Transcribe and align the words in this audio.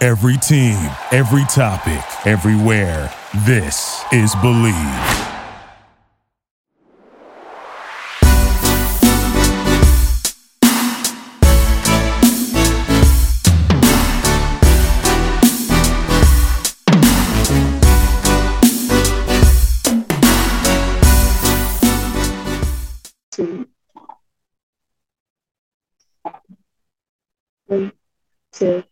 Every 0.00 0.36
team, 0.36 0.78
every 1.10 1.44
topic, 1.46 2.04
everywhere. 2.24 3.12
This 3.44 4.04
is 4.12 4.32
Believe. 4.36 4.74
two, 23.32 23.66
two. 28.52 28.84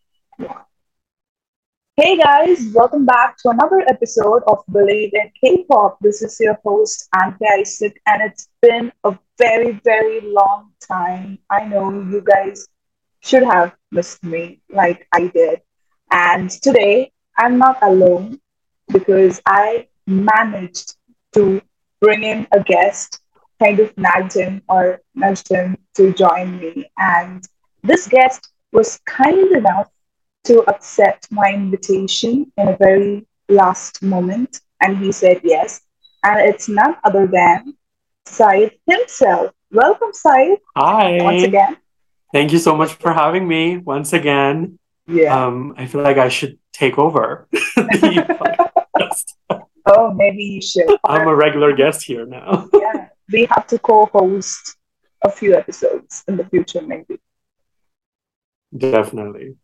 Hey 1.98 2.18
guys, 2.18 2.74
welcome 2.74 3.06
back 3.06 3.38
to 3.38 3.48
another 3.48 3.80
episode 3.88 4.42
of 4.46 4.58
Believe 4.70 5.14
in 5.14 5.30
K-pop. 5.40 5.96
This 6.02 6.20
is 6.20 6.38
your 6.38 6.58
host 6.62 7.08
Anke 7.14 7.40
Isaac, 7.58 7.98
and 8.06 8.20
it's 8.20 8.50
been 8.60 8.92
a 9.04 9.18
very, 9.38 9.80
very 9.82 10.20
long 10.20 10.72
time. 10.86 11.38
I 11.48 11.64
know 11.64 11.90
you 11.90 12.20
guys 12.20 12.68
should 13.20 13.44
have 13.44 13.74
missed 13.90 14.22
me 14.22 14.60
like 14.68 15.08
I 15.10 15.28
did. 15.28 15.62
And 16.10 16.50
today 16.50 17.12
I'm 17.38 17.56
not 17.56 17.78
alone 17.80 18.40
because 18.92 19.40
I 19.46 19.88
managed 20.06 20.96
to 21.32 21.62
bring 22.02 22.24
in 22.24 22.46
a 22.52 22.62
guest 22.62 23.22
kind 23.58 23.80
of 23.80 23.96
nagged 23.96 24.34
him 24.34 24.60
or 24.68 25.00
nudged 25.14 25.48
him 25.50 25.78
to 25.94 26.12
join 26.12 26.58
me. 26.58 26.90
And 26.98 27.42
this 27.82 28.06
guest 28.06 28.50
was 28.70 29.00
kind 29.06 29.50
enough 29.52 29.90
to 30.46 30.62
accept 30.68 31.30
my 31.30 31.52
invitation 31.52 32.52
in 32.56 32.68
a 32.68 32.76
very 32.76 33.26
last 33.48 34.02
moment. 34.02 34.60
And 34.80 34.98
he 34.98 35.12
said 35.12 35.40
yes. 35.44 35.80
And 36.22 36.40
it's 36.40 36.68
none 36.68 36.96
other 37.04 37.26
than 37.26 37.74
Syed 38.26 38.72
himself. 38.86 39.52
Welcome, 39.70 40.12
Syed. 40.12 40.58
Hi. 40.76 41.22
Once 41.22 41.42
again. 41.44 41.76
Thank 42.32 42.52
you 42.52 42.58
so 42.58 42.76
much 42.76 42.94
for 42.94 43.12
having 43.12 43.46
me 43.46 43.78
once 43.78 44.12
again. 44.12 44.78
Yeah. 45.06 45.46
Um, 45.46 45.74
I 45.76 45.86
feel 45.86 46.02
like 46.02 46.18
I 46.18 46.28
should 46.28 46.58
take 46.72 46.98
over. 46.98 47.46
oh, 49.86 50.12
maybe 50.14 50.44
you 50.44 50.60
should. 50.60 50.88
I'm 51.04 51.28
a 51.28 51.34
regular 51.34 51.74
guest 51.74 52.02
here 52.02 52.26
now. 52.26 52.68
yeah 52.74 53.08
we 53.32 53.46
have 53.46 53.66
to 53.68 53.78
co-host 53.78 54.76
a 55.22 55.30
few 55.30 55.54
episodes 55.54 56.24
in 56.28 56.36
the 56.36 56.44
future, 56.44 56.82
maybe. 56.82 57.20
Definitely. 58.76 59.56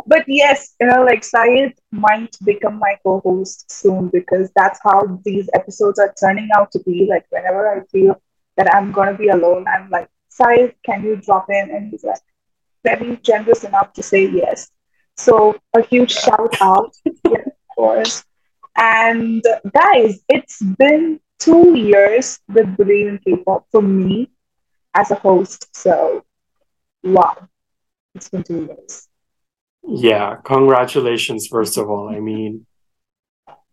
But 0.00 0.24
yes, 0.26 0.74
you 0.80 0.86
know, 0.86 1.02
like 1.04 1.22
Syed 1.22 1.72
might 1.90 2.36
become 2.44 2.78
my 2.78 2.96
co-host 3.02 3.70
soon 3.70 4.08
because 4.08 4.50
that's 4.54 4.78
how 4.82 5.18
these 5.24 5.48
episodes 5.54 5.98
are 5.98 6.12
turning 6.18 6.48
out 6.56 6.70
to 6.72 6.80
be. 6.80 7.06
Like 7.08 7.24
whenever 7.30 7.68
I 7.68 7.84
feel 7.90 8.20
that 8.56 8.72
I'm 8.74 8.92
gonna 8.92 9.16
be 9.16 9.28
alone, 9.28 9.66
I'm 9.66 9.88
like, 9.90 10.08
Syed, 10.28 10.74
can 10.84 11.02
you 11.04 11.16
drop 11.16 11.46
in? 11.50 11.70
And 11.70 11.90
he's 11.90 12.04
like 12.04 12.20
very 12.84 13.16
generous 13.22 13.64
enough 13.64 13.92
to 13.94 14.02
say 14.02 14.28
yes. 14.28 14.70
So 15.16 15.56
a 15.74 15.82
huge 15.82 16.10
shout 16.10 16.54
out, 16.60 16.92
of 17.24 17.52
course. 17.76 18.24
And 18.76 19.42
guys, 19.72 20.22
it's 20.28 20.60
been 20.62 21.20
two 21.38 21.76
years 21.76 22.38
with 22.48 22.76
Believe 22.76 23.08
in 23.08 23.18
K-pop 23.18 23.66
for 23.70 23.82
me 23.82 24.30
as 24.94 25.10
a 25.10 25.16
host. 25.16 25.68
So, 25.74 26.24
wow, 27.02 27.48
it's 28.14 28.28
been 28.28 28.42
two 28.42 28.64
years. 28.66 29.08
Yeah, 29.84 30.36
congratulations, 30.44 31.46
first 31.46 31.76
of 31.76 31.90
all. 31.90 32.08
I 32.08 32.20
mean, 32.20 32.66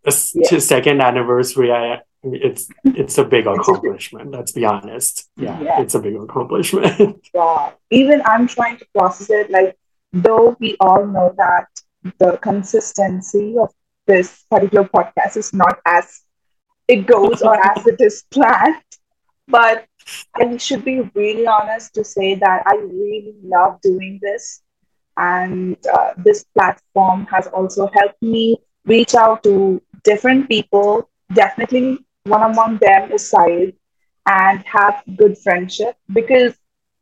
this 0.04 0.34
yeah. 0.36 0.60
second 0.60 1.02
anniversary, 1.02 1.72
I, 1.72 2.02
it's 2.24 2.68
it's 2.84 3.18
a 3.18 3.24
big 3.24 3.48
accomplishment. 3.48 4.32
Let's 4.32 4.52
be 4.52 4.66
honest. 4.66 5.30
Yeah, 5.38 5.62
yeah, 5.62 5.82
it's 5.82 5.96
a 5.96 6.00
big 6.00 6.16
accomplishment. 6.16 7.28
yeah, 7.34 7.72
even 7.92 8.22
I'm 8.26 8.48
trying 8.48 8.78
to 8.78 8.86
process 8.98 9.30
it. 9.30 9.50
Like, 9.50 9.78
though 10.12 10.58
we 10.60 10.76
all 10.80 11.06
know 11.06 11.34
that 11.38 11.68
the 12.18 12.38
consistency 12.38 13.56
of 13.58 13.70
this 14.08 14.44
particular 14.50 14.88
podcast 14.88 15.38
is 15.38 15.54
not 15.54 15.80
as 15.86 16.22
it 16.88 17.06
goes 17.06 17.42
or 17.42 17.56
as 17.56 17.86
it 17.86 18.02
is 18.02 18.24
planned. 18.32 18.84
But 19.48 19.86
I 20.36 20.58
should 20.58 20.84
be 20.84 21.02
really 21.14 21.48
honest 21.48 21.94
to 21.96 22.04
say 22.04 22.36
that 22.36 22.64
I 22.66 22.76
really 22.76 23.36
love 23.44 23.80
doing 23.82 24.20
this. 24.22 24.62
And 25.20 25.78
uh, 25.94 26.14
this 26.18 26.46
platform 26.58 27.28
has 27.32 27.48
also 27.48 27.90
helped 27.94 28.24
me 28.24 28.58
reach 28.86 29.16
out 29.16 29.44
to 29.44 29.82
different 30.04 30.50
people. 30.50 31.10
Definitely, 31.34 32.00
one 32.26 32.44
among 32.44 32.78
them 32.80 33.12
is 33.12 33.30
Syed, 33.30 33.74
and 34.28 34.64
have 34.66 35.04
good 35.18 35.38
friendship. 35.38 35.96
Because 36.14 36.56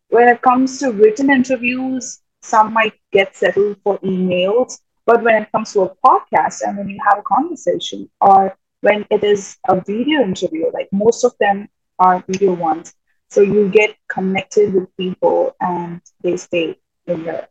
when 0.09 0.27
it 0.29 0.41
comes 0.41 0.79
to 0.79 0.91
written 0.91 1.31
interviews, 1.31 2.21
some 2.41 2.73
might 2.73 2.93
get 3.11 3.35
settled 3.35 3.77
for 3.83 3.99
emails. 3.99 4.79
But 5.05 5.23
when 5.23 5.43
it 5.43 5.51
comes 5.51 5.73
to 5.73 5.81
a 5.83 5.95
podcast 6.05 6.61
and 6.65 6.77
when 6.77 6.89
you 6.89 6.99
have 7.09 7.19
a 7.19 7.23
conversation 7.23 8.09
or 8.21 8.57
when 8.81 9.05
it 9.11 9.23
is 9.23 9.57
a 9.67 9.79
video 9.81 10.21
interview, 10.23 10.71
like 10.73 10.89
most 10.91 11.23
of 11.23 11.33
them 11.39 11.69
are 11.99 12.23
video 12.27 12.53
ones. 12.53 12.93
So 13.29 13.41
you 13.41 13.69
get 13.69 13.95
connected 14.09 14.73
with 14.73 14.95
people 14.97 15.55
and 15.61 16.01
they 16.23 16.37
stay 16.37 16.77
in 17.07 17.23
your 17.25 17.47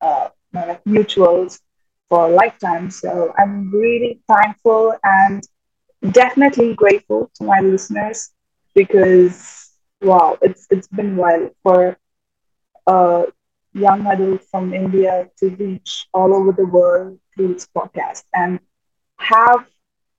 uh, 0.00 0.28
like 0.52 0.82
mutuals 0.84 1.60
for 2.08 2.26
a 2.28 2.32
lifetime. 2.34 2.90
So 2.90 3.32
I'm 3.38 3.70
really 3.70 4.20
thankful 4.28 4.94
and 5.04 5.42
definitely 6.12 6.74
grateful 6.74 7.30
to 7.36 7.44
my 7.44 7.60
listeners 7.60 8.30
because 8.74 9.70
wow, 10.02 10.38
it's 10.42 10.66
it's 10.70 10.88
been 10.88 11.14
a 11.14 11.20
while 11.20 11.50
for 11.62 11.96
a 12.86 13.24
young 13.74 14.06
adult 14.06 14.42
from 14.50 14.72
India 14.74 15.28
to 15.38 15.48
reach 15.50 16.06
all 16.12 16.34
over 16.34 16.52
the 16.52 16.66
world 16.66 17.18
through 17.34 17.54
this 17.54 17.68
podcast 17.76 18.24
and 18.34 18.58
have 19.18 19.66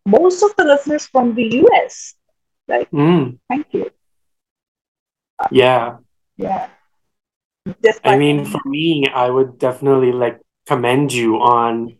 most 0.06 0.44
of 0.44 0.56
the 0.58 0.64
listeners 0.66 1.06
from 1.08 1.36
the 1.36 1.44
US. 1.64 2.16
Like, 2.68 2.90
mm. 2.92 3.38
thank 3.50 3.68
you. 3.74 3.90
Yeah. 5.52 5.98
Yeah. 6.38 6.70
I 8.04 8.18
mean, 8.18 8.46
for 8.46 8.62
me, 8.66 9.08
I 9.14 9.30
would 9.30 9.60
definitely 9.60 10.12
like 10.12 10.40
commend 10.66 11.14
you 11.14 11.38
on 11.38 11.98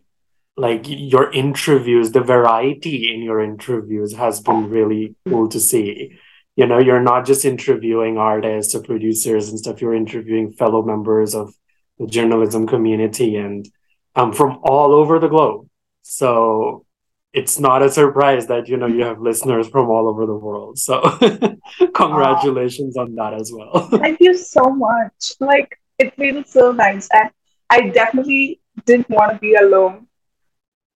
like 0.56 0.84
your 0.86 1.30
interviews. 1.32 2.12
The 2.12 2.20
variety 2.20 3.14
in 3.14 3.22
your 3.22 3.40
interviews 3.40 4.14
has 4.14 4.40
been 4.40 4.68
really 4.68 5.14
cool 5.28 5.48
to 5.48 5.60
see. 5.60 6.18
You 6.56 6.66
know, 6.66 6.78
you're 6.78 7.00
not 7.00 7.24
just 7.24 7.44
interviewing 7.44 8.18
artists 8.18 8.74
or 8.74 8.82
producers 8.82 9.48
and 9.48 9.58
stuff. 9.58 9.80
You're 9.80 9.94
interviewing 9.94 10.52
fellow 10.52 10.82
members 10.82 11.34
of 11.34 11.54
the 11.98 12.06
journalism 12.06 12.66
community 12.66 13.36
and 13.36 13.68
um, 14.16 14.32
from 14.32 14.58
all 14.62 14.92
over 14.92 15.18
the 15.18 15.28
globe. 15.28 15.68
So 16.02 16.84
it's 17.32 17.58
not 17.58 17.82
a 17.82 17.90
surprise 17.90 18.46
that 18.46 18.68
you 18.68 18.76
know 18.76 18.86
you 18.86 19.04
have 19.04 19.20
listeners 19.20 19.68
from 19.68 19.88
all 19.90 20.08
over 20.08 20.26
the 20.26 20.34
world 20.34 20.78
so 20.78 21.00
congratulations 21.94 22.96
on 22.96 23.14
that 23.14 23.34
as 23.34 23.52
well 23.54 23.88
thank 23.98 24.18
you 24.20 24.36
so 24.36 24.70
much 24.70 25.32
like 25.40 25.78
it 25.98 26.14
feels 26.16 26.50
so 26.50 26.72
nice 26.72 27.08
and 27.12 27.30
i 27.70 27.88
definitely 27.90 28.60
didn't 28.84 29.10
want 29.10 29.32
to 29.32 29.38
be 29.38 29.54
alone. 29.54 30.06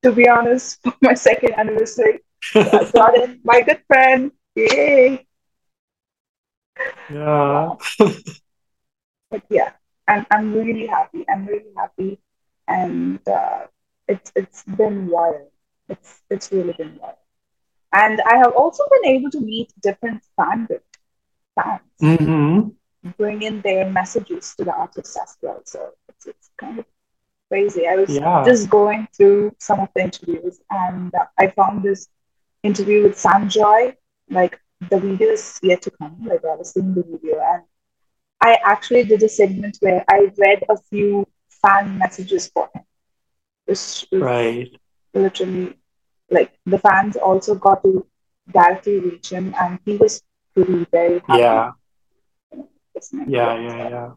To 0.02 0.12
be 0.12 0.28
honest, 0.28 0.80
for 0.82 0.94
my 1.00 1.14
second 1.14 1.54
anniversary, 1.54 2.20
I 2.54 3.12
in 3.24 3.40
my 3.44 3.60
good 3.62 3.82
friend. 3.86 4.30
Yay! 4.54 5.26
Yeah. 7.10 7.74
but 9.30 9.42
yeah, 9.50 9.72
I'm 10.06 10.26
I'm 10.30 10.54
really 10.54 10.86
happy. 10.86 11.24
I'm 11.28 11.46
really 11.46 11.74
happy, 11.76 12.20
and 12.68 13.18
uh, 13.26 13.66
it's 14.06 14.30
it's 14.36 14.62
been 14.62 15.08
wild. 15.08 15.50
It's 15.88 16.22
it's 16.30 16.52
really 16.52 16.72
been 16.72 16.98
wild, 17.00 17.16
and 17.92 18.20
I 18.32 18.36
have 18.38 18.52
also 18.56 18.84
been 18.90 19.06
able 19.14 19.30
to 19.30 19.40
meet 19.40 19.72
different 19.82 20.22
fans, 20.36 20.68
fans, 21.54 21.80
mm-hmm. 22.02 22.68
bring 23.16 23.42
in 23.42 23.60
their 23.62 23.88
messages 23.90 24.54
to 24.56 24.64
the 24.64 24.72
artists 24.72 25.16
as 25.20 25.36
well. 25.42 25.60
So 25.64 25.90
it's 26.08 26.26
it's 26.26 26.50
kind 26.58 26.78
of 26.78 26.84
crazy. 27.48 27.86
I 27.86 27.96
was 27.96 28.20
Yeah. 28.20 28.44
just 28.44 28.70
going 28.70 29.08
through 29.16 29.52
some 29.58 29.80
of 29.80 29.88
the 29.94 30.02
interviews, 30.04 30.60
and 30.70 31.12
I 31.38 31.48
found 31.48 31.82
this 31.82 32.08
interview 32.62 33.02
with 33.04 33.16
Sanjoy. 33.16 33.94
Like 34.30 34.58
the 34.90 34.98
video 34.98 35.30
is 35.30 35.58
yet 35.62 35.82
to 35.82 35.90
come. 35.90 36.16
Like 36.24 36.44
I 36.44 36.54
was 36.56 36.72
seeing 36.72 36.94
the 36.94 37.02
video, 37.02 37.40
and 37.52 37.62
I 38.40 38.58
actually 38.64 39.04
did 39.04 39.22
a 39.22 39.28
segment 39.28 39.78
where 39.80 40.04
I 40.08 40.32
read 40.38 40.64
a 40.68 40.76
few 40.90 41.26
fan 41.62 41.98
messages 41.98 42.48
for 42.48 42.68
him. 42.74 42.82
Which 43.66 44.06
was 44.12 44.24
Right. 44.24 44.70
Literally 45.14 45.76
like 46.30 46.52
the 46.66 46.78
fans 46.78 47.16
also 47.16 47.54
got 47.54 47.82
to 47.84 48.06
directly 48.52 49.00
reach 49.00 49.30
him, 49.30 49.54
and 49.60 49.78
he 49.84 49.96
was 49.96 50.22
really 50.56 50.86
very 50.90 51.20
happy. 51.28 51.42
Yeah. 51.42 51.72
Yeah. 53.26 53.58
Yeah. 53.58 53.88
Yeah. 53.88 54.10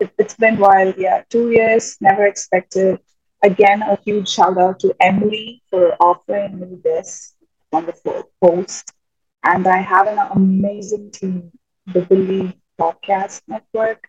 it, 0.00 0.10
it's 0.18 0.34
been 0.34 0.58
wild. 0.58 0.94
Yeah, 0.98 1.22
two 1.30 1.50
years, 1.50 1.96
never 2.00 2.26
expected. 2.26 2.98
Again, 3.42 3.82
a 3.82 3.98
huge 4.04 4.28
shout 4.28 4.58
out 4.58 4.80
to 4.80 4.94
Emily 5.00 5.62
for 5.70 5.94
offering 6.00 6.60
me 6.60 6.78
this 6.82 7.34
wonderful 7.72 8.30
post. 8.42 8.92
And 9.44 9.66
I 9.66 9.78
have 9.78 10.06
an 10.06 10.18
amazing 10.34 11.10
team, 11.10 11.50
the 11.92 12.02
Believe 12.02 12.54
Podcast 12.78 13.42
Network. 13.48 14.08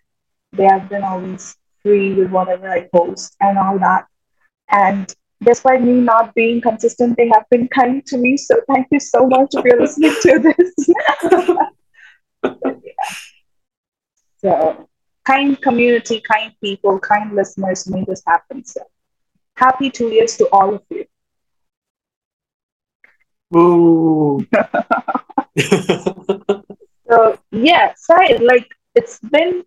They 0.52 0.66
have 0.66 0.90
been 0.90 1.04
always 1.04 1.56
free 1.82 2.14
with 2.14 2.30
whatever 2.32 2.70
I 2.70 2.88
post 2.94 3.36
and 3.40 3.58
all 3.58 3.80
that. 3.80 4.06
And 4.70 5.14
despite 5.44 5.84
me 5.84 5.94
not 5.94 6.34
being 6.34 6.62
consistent, 6.62 7.18
they 7.18 7.28
have 7.30 7.46
been 7.50 7.68
kind 7.68 8.06
to 8.08 8.18
me. 8.18 8.38
So 8.38 8.62
thank 8.68 8.88
you 8.92 9.00
so 9.00 9.28
much 9.28 9.54
if 9.54 9.64
you're 9.66 9.80
listening 9.80 10.16
to 10.22 10.40
this. 10.40 10.74
So 14.38 14.90
kind 15.24 15.62
community, 15.62 16.20
kind 16.20 16.54
people, 16.62 17.00
kind 17.00 17.34
listeners 17.34 17.88
made 17.88 18.08
this 18.08 18.22
happen. 18.28 18.66
So 18.66 18.82
happy 19.56 19.90
two 19.90 20.10
years 20.10 20.36
to 20.36 20.50
all 20.50 20.76
of 20.76 20.84
you. 20.90 21.06
Ooh. 23.56 24.46
So 27.14 27.38
yeah, 27.52 27.94
sorry, 27.96 28.40
like 28.40 28.74
it's 28.96 29.20
been 29.20 29.64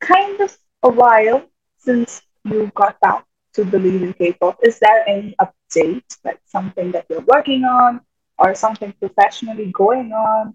kind 0.00 0.40
of 0.40 0.58
a 0.82 0.88
while 0.88 1.48
since 1.78 2.22
you 2.44 2.72
got 2.74 2.98
back 3.00 3.24
to 3.58 3.64
Believe 3.64 4.02
in 4.04 4.12
K-pop. 4.12 4.60
Is 4.62 4.78
there 4.78 5.02
any 5.08 5.34
update, 5.42 6.06
like 6.24 6.38
something 6.46 6.92
that 6.92 7.06
you're 7.10 7.26
working 7.26 7.64
on 7.64 8.00
or 8.38 8.54
something 8.54 8.94
professionally 9.00 9.72
going 9.72 10.12
on? 10.12 10.54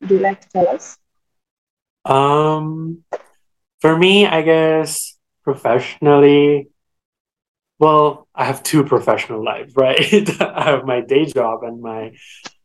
Would 0.00 0.10
you 0.10 0.18
like 0.20 0.40
to 0.40 0.48
tell 0.48 0.68
us? 0.68 0.96
Um, 2.06 3.04
for 3.80 3.96
me, 3.96 4.26
I 4.26 4.40
guess 4.40 5.18
professionally, 5.44 6.68
well, 7.78 8.26
I 8.34 8.46
have 8.46 8.62
two 8.62 8.84
professional 8.84 9.44
lives, 9.44 9.74
right? 9.76 10.00
I 10.40 10.64
have 10.64 10.84
my 10.86 11.02
day 11.02 11.26
job 11.26 11.62
and 11.62 11.82
my 11.82 12.12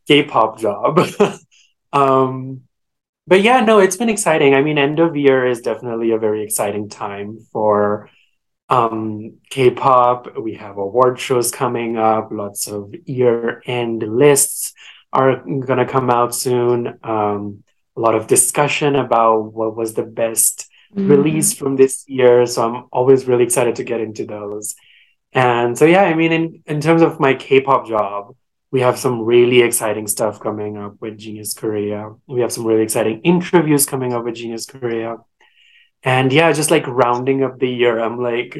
K-pop 0.07 0.59
job. 0.59 0.99
Um, 1.93 2.63
but 3.25 3.41
yeah, 3.41 3.61
no, 3.61 3.79
it's 3.79 3.95
been 3.95 4.09
exciting. 4.09 4.53
I 4.53 4.61
mean, 4.61 4.77
end 4.77 4.99
of 4.99 5.15
year 5.15 5.47
is 5.47 5.61
definitely 5.61 6.11
a 6.11 6.17
very 6.17 6.43
exciting 6.43 6.89
time 6.89 7.39
for 7.53 8.09
um 8.69 9.37
K-pop. 9.49 10.37
We 10.37 10.55
have 10.55 10.77
award 10.77 11.19
shows 11.19 11.51
coming 11.51 11.97
up, 11.97 12.29
lots 12.31 12.67
of 12.67 12.93
year-end 13.05 14.03
lists 14.03 14.73
are 15.13 15.43
gonna 15.45 15.87
come 15.87 16.09
out 16.09 16.35
soon. 16.35 16.99
Um, 17.03 17.63
a 17.95 18.01
lot 18.01 18.15
of 18.15 18.27
discussion 18.27 18.95
about 18.95 19.53
what 19.53 19.75
was 19.75 19.93
the 19.93 20.03
best 20.03 20.67
release 20.93 21.53
from 21.53 21.75
this 21.75 22.03
year. 22.07 22.45
So 22.45 22.67
I'm 22.67 22.85
always 22.91 23.25
really 23.25 23.43
excited 23.43 23.75
to 23.77 23.83
get 23.83 24.01
into 24.01 24.25
those. 24.25 24.75
And 25.33 25.77
so 25.77 25.85
yeah, 25.85 26.03
I 26.03 26.13
mean 26.13 26.31
in, 26.31 26.63
in 26.65 26.81
terms 26.81 27.01
of 27.01 27.19
my 27.19 27.33
K-pop 27.33 27.87
job, 27.87 28.35
we 28.71 28.81
have 28.81 28.97
some 28.99 29.21
really 29.21 29.61
exciting 29.61 30.07
stuff 30.07 30.39
coming 30.39 30.77
up 30.77 30.95
with 30.99 31.17
Genius 31.17 31.53
Korea. 31.53 32.13
We 32.27 32.41
have 32.41 32.51
some 32.51 32.65
really 32.65 32.83
exciting 32.83 33.21
interviews 33.21 33.85
coming 33.85 34.13
up 34.13 34.25
with 34.25 34.35
Genius 34.35 34.65
Korea. 34.65 35.17
And 36.05 36.31
yeah, 36.31 36.51
just 36.53 36.71
like 36.71 36.87
rounding 36.87 37.43
up 37.43 37.59
the 37.59 37.69
year, 37.69 37.99
I'm 37.99 38.19
like 38.21 38.51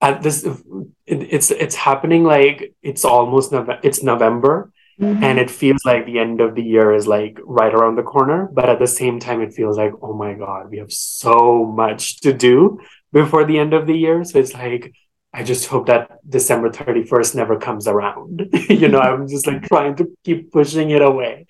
at 0.00 0.22
this 0.22 0.44
it, 0.44 1.18
it's 1.36 1.50
it's 1.50 1.74
happening 1.74 2.24
like 2.24 2.74
it's 2.82 3.04
almost 3.04 3.52
Nove- 3.52 3.80
it's 3.82 4.02
November 4.02 4.72
Mhm. 5.00 5.22
and 5.22 5.38
it 5.38 5.50
feels 5.50 5.82
like 5.86 6.04
the 6.06 6.18
end 6.18 6.40
of 6.40 6.54
the 6.54 6.62
year 6.62 6.92
is 6.92 7.06
like 7.08 7.38
right 7.44 7.74
around 7.74 7.96
the 7.96 8.02
corner. 8.02 8.48
But 8.52 8.68
at 8.68 8.78
the 8.78 8.86
same 8.86 9.18
time 9.18 9.40
it 9.40 9.54
feels 9.54 9.76
like 9.78 9.92
oh 10.02 10.14
my 10.14 10.34
god 10.34 10.70
we 10.70 10.78
have 10.78 10.92
so 10.92 11.64
much 11.64 12.20
to 12.20 12.32
do 12.32 12.78
before 13.12 13.44
the 13.44 13.58
end 13.58 13.72
of 13.74 13.86
the 13.86 13.96
year. 14.04 14.22
So 14.24 14.38
it's 14.38 14.54
like 14.54 14.92
i 15.34 15.42
just 15.42 15.66
hope 15.72 15.86
that 15.86 16.20
december 16.28 16.68
31st 16.70 17.34
never 17.34 17.56
comes 17.58 17.88
around. 17.88 18.34
You 18.82 18.88
know 18.92 19.00
i'm 19.00 19.26
just 19.28 19.46
like 19.46 19.62
trying 19.72 19.96
to 19.96 20.04
keep 20.24 20.52
pushing 20.52 20.90
it 20.90 21.02
away. 21.02 21.46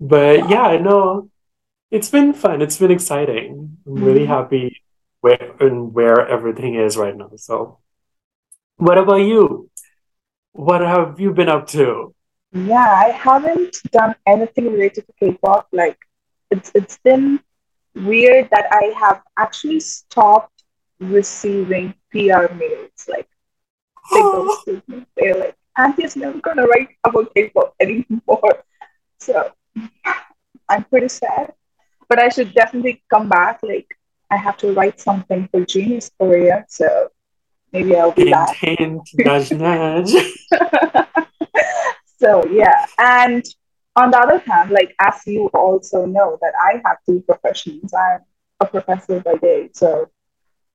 But 0.00 0.48
yeah 0.50 0.62
i 0.74 0.78
know 0.78 1.28
it's 1.96 2.10
been 2.16 2.32
fun 2.42 2.62
it's 2.64 2.78
been 2.82 2.90
exciting 2.98 3.78
i'm 3.86 3.98
really 4.08 4.26
Mhm. 4.26 4.34
happy 4.36 4.64
where 5.24 5.46
and 5.66 5.94
where 5.98 6.18
everything 6.36 6.74
is 6.86 6.96
right 7.02 7.16
now 7.22 7.30
so 7.36 7.78
what 8.76 8.98
about 8.98 9.22
you 9.32 9.70
what 10.52 10.80
have 10.80 11.20
you 11.20 11.32
been 11.40 11.48
up 11.58 11.66
to 11.78 11.86
Yeah, 12.72 12.90
I 13.06 13.08
haven't 13.26 13.74
done 13.90 14.12
anything 14.32 14.66
related 14.74 15.02
to 15.06 15.12
K-pop. 15.20 15.64
Like 15.80 15.98
it's 16.54 16.70
it's 16.78 16.98
been 17.08 17.24
weird 18.10 18.46
that 18.54 18.66
I 18.80 18.84
have 19.02 19.18
actually 19.44 19.80
stopped 19.82 20.62
receiving 21.16 21.86
PR 22.12 22.46
mails. 22.60 23.00
Like 23.14 23.26
they 24.12 24.22
go 24.22 24.46
to 24.66 24.72
me. 24.86 25.02
They're 25.16 25.34
like, 25.44 25.56
Auntie's 25.82 26.14
never 26.14 26.38
gonna 26.46 26.66
write 26.72 26.94
about 27.08 27.34
K-pop 27.34 27.74
anymore. 27.82 28.54
So 29.26 29.34
I'm 30.70 30.84
pretty 30.92 31.10
sad. 31.10 31.58
But 32.08 32.18
I 32.18 32.28
should 32.28 32.54
definitely 32.54 33.02
come 33.10 33.28
back. 33.28 33.60
Like 33.62 33.88
I 34.30 34.36
have 34.36 34.56
to 34.58 34.72
write 34.72 35.00
something 35.00 35.48
for 35.50 35.64
Genius 35.64 36.10
Korea. 36.18 36.64
So 36.68 37.10
maybe 37.72 37.96
I'll 37.96 38.12
be 38.12 38.30
back. 38.30 38.54
hint 38.56 39.08
nudge 39.14 39.50
nudge 39.62 40.12
so 42.18 42.46
yeah 42.46 42.86
and 42.98 43.44
on 43.96 44.10
the 44.10 44.18
other 44.18 44.38
hand 44.38 44.70
like 44.70 44.94
as 45.00 45.20
you 45.26 45.46
also 45.48 46.06
know 46.06 46.38
that 46.40 46.52
i 46.68 46.80
have 46.84 46.98
two 47.06 47.20
professions 47.28 47.92
i'm 47.92 48.20
a 48.60 48.66
professor 48.66 49.20
by 49.20 49.34
day 49.36 49.68
so 49.72 50.08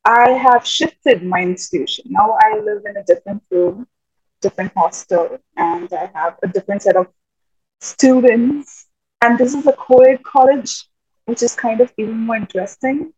i 0.06 0.32
have 0.32 0.66
shifted 0.66 1.24
my 1.24 1.42
institution 1.42 2.06
now 2.10 2.38
i 2.44 2.60
live 2.60 2.84
in 2.86 2.98
a 2.98 3.04
different 3.04 3.42
room 3.50 3.88
different 4.42 4.72
hostel 4.76 5.38
and 5.58 5.92
i 5.94 6.10
have 6.14 6.38
a 6.44 6.48
different 6.48 6.82
set 6.82 6.96
of 6.96 7.08
students 7.82 8.88
and 9.22 9.38
this 9.38 9.54
is 9.54 9.66
a 9.68 9.74
co-ed 9.74 10.22
college 10.24 10.89
which 11.30 11.44
is 11.44 11.56
kind 11.56 11.82
of 11.82 11.94
even 11.98 12.18
more 12.28 12.38
interesting 12.38 13.14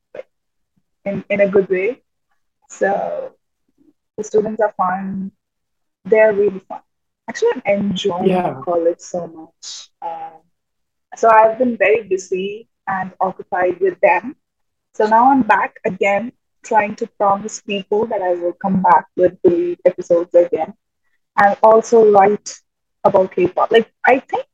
in, 1.06 1.24
in 1.30 1.42
a 1.42 1.48
good 1.48 1.70
way. 1.70 2.02
So 2.70 3.36
the 4.18 4.24
students 4.24 4.62
are 4.62 4.74
fun. 4.78 5.32
They're 6.06 6.34
really 6.34 6.60
fun. 6.68 6.82
Actually 7.30 7.52
i'm 7.56 7.64
enjoying 7.90 8.44
Yeah. 8.44 8.62
college 8.64 9.00
so 9.00 9.28
much. 9.28 9.90
Um, 10.02 10.40
so 11.16 11.30
i've 11.30 11.58
been 11.58 11.78
very 11.78 12.04
busy 12.08 12.68
and 12.88 13.12
occupied 13.20 13.80
with 13.80 14.00
them. 14.02 14.36
So 14.94 15.06
now 15.08 15.32
i'm 15.32 15.44
back 15.44 15.76
again 15.86 16.32
trying 16.64 16.96
to 16.98 17.08
promise 17.20 17.62
people 17.62 18.06
that 18.08 18.22
i 18.22 18.34
will 18.36 18.54
come 18.66 18.82
back 18.82 19.06
with 19.18 19.34
the 19.44 19.78
episodes 19.86 20.34
again. 20.36 20.74
And 21.42 21.58
also 21.64 22.12
write 22.12 22.50
about 23.04 23.32
k-pop. 23.36 23.72
Like 23.72 23.92
i 24.06 24.20
think 24.20 24.46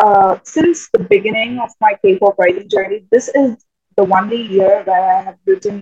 uh, 0.00 0.38
since 0.44 0.88
the 0.94 0.98
beginning 1.14 1.58
of 1.64 1.70
my 1.80 1.92
k-pop 2.02 2.38
writing 2.38 2.68
journey 2.68 3.00
this 3.12 3.28
is 3.42 3.56
the 3.96 4.04
only 4.18 4.42
year 4.56 4.82
where 4.88 5.04
i 5.18 5.22
have 5.28 5.38
written 5.46 5.76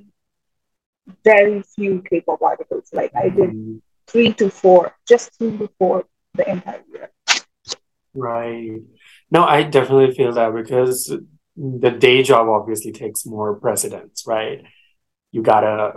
very 1.25 1.62
few 1.75 2.02
k-pop 2.10 2.40
articles 2.42 2.88
like 2.92 3.12
i 3.16 3.28
did 3.28 3.50
Mm, 3.50 3.80
three 4.06 4.32
to 4.40 4.48
four, 4.50 4.94
just 5.06 5.37
three 5.38 5.56
to 5.58 5.68
four 5.78 6.04
the 6.34 6.44
entire 6.50 6.82
year. 6.92 7.10
right 8.14 8.80
no 9.30 9.44
i 9.44 9.62
definitely 9.62 10.14
feel 10.14 10.32
that 10.32 10.54
because 10.54 11.12
the 11.56 11.90
day 11.90 12.22
job 12.22 12.48
obviously 12.48 12.92
takes 12.92 13.26
more 13.26 13.54
precedence 13.54 14.25
right 14.26 14.62
you 15.32 15.42
gotta 15.42 15.92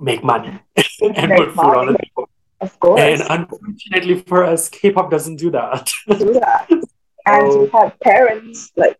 make 0.00 0.22
money 0.24 0.52
and 1.02 1.28
make 1.30 1.38
put 1.38 1.48
food 1.50 1.56
money. 1.56 1.78
on 1.78 1.86
the 1.92 1.98
table. 1.98 2.28
Of 2.60 2.80
course. 2.80 3.00
And 3.00 3.22
unfortunately 3.28 4.22
for 4.26 4.42
us, 4.44 4.68
K-pop 4.68 5.10
doesn't 5.10 5.36
do 5.36 5.50
that. 5.50 5.92
do 6.08 6.32
that. 6.34 6.66
And 7.26 7.52
so, 7.52 7.62
you 7.64 7.70
have 7.72 7.98
parents 8.00 8.70
like, 8.76 8.98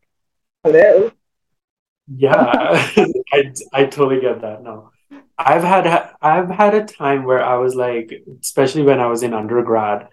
hello. 0.63 1.11
Yeah, 2.07 2.35
I, 3.33 3.53
I 3.73 3.85
totally 3.85 4.21
get 4.21 4.43
that. 4.43 4.63
No, 4.63 4.91
I've 5.39 5.63
had 5.63 6.11
I've 6.21 6.51
had 6.51 6.75
a 6.75 6.85
time 6.85 7.25
where 7.25 7.43
I 7.43 7.57
was 7.57 7.75
like, 7.75 8.13
especially 8.41 8.83
when 8.83 9.01
I 9.01 9.07
was 9.07 9.23
in 9.23 9.35
undergrad, 9.35 10.09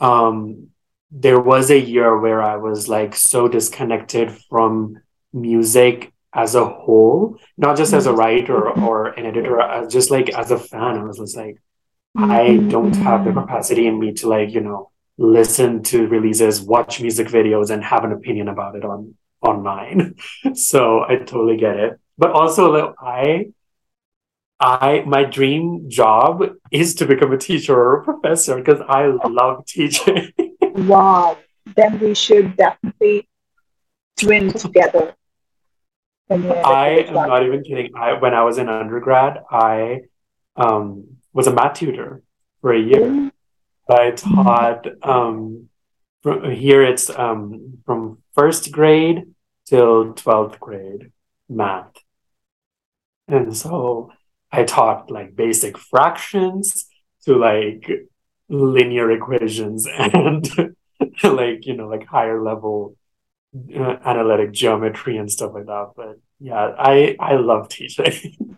um, 0.00 0.68
there 1.10 1.40
was 1.40 1.70
a 1.70 1.78
year 1.78 2.18
where 2.18 2.42
I 2.42 2.56
was 2.56 2.88
like 2.88 3.14
so 3.14 3.48
disconnected 3.48 4.30
from 4.50 5.00
music 5.32 6.12
as 6.34 6.54
a 6.54 6.64
whole, 6.64 7.38
not 7.56 7.76
just 7.76 7.92
as 7.92 8.06
a 8.06 8.10
mm-hmm. 8.10 8.18
writer 8.18 8.70
or 8.70 9.08
an 9.08 9.26
editor, 9.26 9.60
uh, 9.60 9.88
just 9.88 10.10
like 10.10 10.28
as 10.30 10.50
a 10.50 10.58
fan. 10.58 10.98
I 10.98 11.02
was 11.04 11.18
just 11.18 11.36
like, 11.36 11.60
I 12.16 12.56
don't 12.56 12.94
have 12.96 13.24
the 13.24 13.32
capacity 13.32 13.86
in 13.86 13.98
me 13.98 14.12
to 14.14 14.28
like, 14.28 14.50
you 14.50 14.60
know, 14.60 14.90
listen 15.18 15.82
to 15.82 16.06
releases, 16.06 16.62
watch 16.62 17.00
music 17.00 17.26
videos, 17.28 17.70
and 17.70 17.82
have 17.84 18.04
an 18.04 18.12
opinion 18.12 18.48
about 18.48 18.76
it 18.76 18.84
on 18.84 19.14
online. 19.42 20.14
so 20.54 21.02
I 21.02 21.16
totally 21.16 21.56
get 21.56 21.76
it. 21.76 22.00
But 22.16 22.30
also, 22.30 22.72
like, 22.72 22.94
I 23.00 23.52
I 24.60 25.02
my 25.06 25.24
dream 25.24 25.88
job 25.88 26.42
is 26.70 26.94
to 26.96 27.06
become 27.06 27.32
a 27.32 27.38
teacher 27.38 27.74
or 27.74 28.00
a 28.00 28.04
professor 28.04 28.56
because 28.56 28.80
I 28.88 29.06
love 29.06 29.66
teaching. 29.66 30.32
wow. 30.62 31.36
Then 31.76 31.98
we 32.00 32.14
should 32.14 32.56
definitely 32.56 33.28
twin 34.18 34.52
together. 34.52 35.14
I 36.30 37.04
am 37.06 37.14
not 37.14 37.44
even 37.44 37.62
kidding. 37.62 37.92
I 37.96 38.14
when 38.14 38.34
I 38.34 38.42
was 38.42 38.58
in 38.58 38.68
undergrad, 38.68 39.42
I 39.50 40.00
um, 40.56 41.18
was 41.32 41.46
a 41.46 41.52
math 41.52 41.78
tutor 41.78 42.22
for 42.60 42.72
a 42.72 42.80
year. 42.80 43.06
Mm-hmm. 43.06 43.28
I 43.88 44.10
taught 44.10 44.86
um, 45.02 45.68
from, 46.22 46.50
here 46.50 46.82
it's 46.82 47.10
um, 47.10 47.78
from 47.86 48.22
first 48.34 48.70
grade 48.72 49.34
till 49.66 50.14
12th 50.14 50.58
grade 50.58 51.12
math. 51.48 51.94
And 53.26 53.56
so 53.56 54.12
I 54.50 54.64
taught 54.64 55.10
like 55.10 55.36
basic 55.36 55.78
fractions 55.78 56.88
to 57.24 57.36
like 57.36 57.90
linear 58.48 59.10
equations 59.10 59.86
and 59.98 60.48
like, 61.22 61.66
you 61.66 61.76
know, 61.76 61.88
like 61.88 62.06
higher 62.06 62.42
level 62.42 62.96
uh, 63.74 63.96
analytic 64.04 64.52
geometry 64.52 65.16
and 65.16 65.30
stuff 65.30 65.52
like 65.54 65.66
that. 65.66 65.92
But 65.96 66.18
yeah, 66.40 66.74
I, 66.78 67.16
I 67.18 67.36
love 67.36 67.68
teaching. 67.68 68.57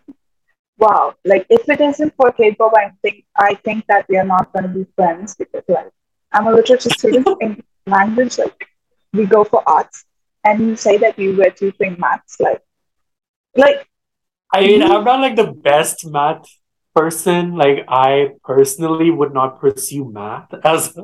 wow. 0.81 1.13
Like 1.23 1.45
if 1.49 1.69
it 1.69 1.79
isn't 1.79 2.13
for 2.17 2.31
K-pop, 2.31 2.73
I 2.75 2.91
think, 3.01 3.23
I 3.37 3.53
think 3.53 3.85
that 3.87 4.05
we 4.09 4.17
are 4.17 4.25
not 4.25 4.51
going 4.51 4.63
to 4.63 4.69
be 4.69 4.85
friends 4.95 5.35
because 5.35 5.63
like 5.67 5.91
I'm 6.33 6.47
a 6.47 6.51
literature 6.51 6.89
student 6.89 7.27
in 7.41 7.63
language, 7.85 8.37
like 8.37 8.67
we 9.13 9.25
go 9.25 9.43
for 9.43 9.63
arts 9.67 10.03
and 10.43 10.59
you 10.59 10.75
say 10.75 10.97
that 10.97 11.17
you 11.19 11.37
were 11.37 11.51
tutoring 11.51 11.97
maths, 11.99 12.39
like, 12.39 12.61
like 13.55 13.87
I 14.53 14.61
mean, 14.61 14.83
I'm 14.83 15.05
not 15.05 15.21
like 15.21 15.35
the 15.35 15.51
best 15.51 16.05
math 16.05 16.45
person. 16.93 17.55
Like, 17.55 17.85
I 17.87 18.31
personally 18.43 19.09
would 19.09 19.33
not 19.33 19.61
pursue 19.61 20.11
math 20.11 20.53
as 20.65 20.97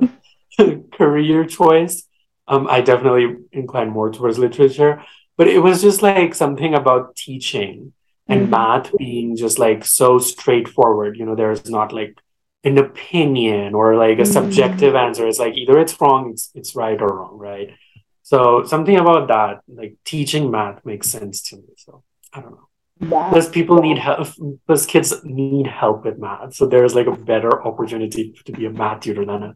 a 0.60 0.78
career 0.92 1.46
choice. 1.46 2.04
Um, 2.48 2.68
I 2.70 2.82
definitely 2.82 3.38
incline 3.52 3.90
more 3.90 4.12
towards 4.12 4.40
literature, 4.40 5.04
but 5.38 5.48
it 5.48 5.60
was 5.60 5.82
just 5.82 6.02
like 6.02 6.34
something 6.34 6.74
about 6.74 7.16
teaching 7.16 7.94
and 8.28 8.42
mm-hmm. 8.42 8.52
math 8.52 8.92
being 8.98 9.36
just 9.36 9.60
like 9.60 9.86
so 9.86 10.20
straightforward. 10.20 11.18
You 11.18 11.26
know, 11.26 11.36
there's 11.36 11.70
not 11.70 11.94
like 11.94 12.20
an 12.64 12.78
opinion 12.78 13.74
or 13.74 13.96
like 13.96 14.20
a 14.20 14.22
mm-hmm. 14.22 14.32
subjective 14.32 14.96
answer. 14.96 15.28
It's 15.28 15.40
like 15.40 15.56
either 15.56 15.80
it's 15.80 16.00
wrong, 16.02 16.32
it's 16.32 16.52
it's 16.56 16.76
right 16.76 17.02
or 17.02 17.08
wrong, 17.08 17.38
right? 17.38 17.72
So 18.24 18.66
something 18.66 18.98
about 18.98 19.30
that, 19.30 19.62
like 19.68 19.96
teaching 20.04 20.52
math 20.52 20.86
makes 20.86 21.10
sense 21.10 21.42
to 21.44 21.58
me. 21.58 21.70
So 21.78 22.04
I 22.34 22.42
don't 22.42 22.52
know. 22.52 22.68
Yeah. 23.00 23.30
Because 23.30 23.48
people 23.48 23.82
need 23.82 24.00
help, 24.00 24.28
because 24.66 24.86
kids 24.86 25.14
need 25.24 25.68
help 25.68 26.04
with 26.04 26.18
math. 26.18 26.56
So 26.56 26.66
there's 26.66 26.96
like 26.96 27.08
a 27.08 27.16
better 27.16 27.66
opportunity 27.66 28.34
to 28.46 28.52
be 28.52 28.66
a 28.66 28.72
math 28.72 29.02
tutor 29.02 29.24
than 29.24 29.44
an 29.44 29.56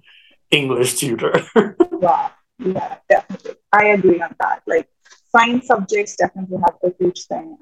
English 0.52 1.00
tutor. 1.00 1.34
yeah, 2.02 2.30
yeah, 2.60 2.98
definitely. 3.10 3.56
I 3.74 3.86
agree 3.88 4.22
on 4.22 4.36
that. 4.40 4.62
Like 4.68 4.88
science 5.32 5.68
subjects 5.68 6.16
definitely 6.16 6.58
have 6.58 6.76
a 6.84 6.94
huge 7.00 7.26
thing. 7.26 7.58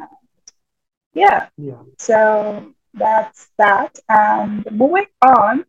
Yeah. 1.14 1.48
Yeah. 1.58 1.82
So 1.98 2.74
that's 2.94 3.50
that. 3.58 3.98
And 4.08 4.66
moving 4.72 5.08
on. 5.22 5.66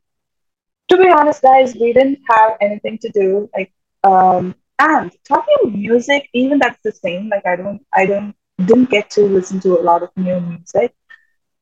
To 0.89 0.97
be 0.97 1.09
honest, 1.09 1.43
guys, 1.43 1.75
we 1.75 1.93
didn't 1.93 2.19
have 2.29 2.57
anything 2.61 2.99
to 2.99 3.09
do. 3.11 3.49
Like, 3.57 3.73
um, 4.03 4.57
and 4.81 5.13
talking 5.25 5.81
music, 5.81 6.29
even 6.35 6.59
that's 6.59 6.83
the 6.83 6.91
same. 6.91 7.29
Like, 7.29 7.47
I 7.47 7.55
don't, 7.55 7.81
I 7.93 8.07
don't 8.07 8.35
didn't 8.67 8.91
get 8.91 9.11
to 9.11 9.23
listen 9.23 9.61
to 9.61 9.79
a 9.79 9.83
lot 9.83 10.03
of 10.03 10.11
new 10.17 10.41
music. 10.41 10.95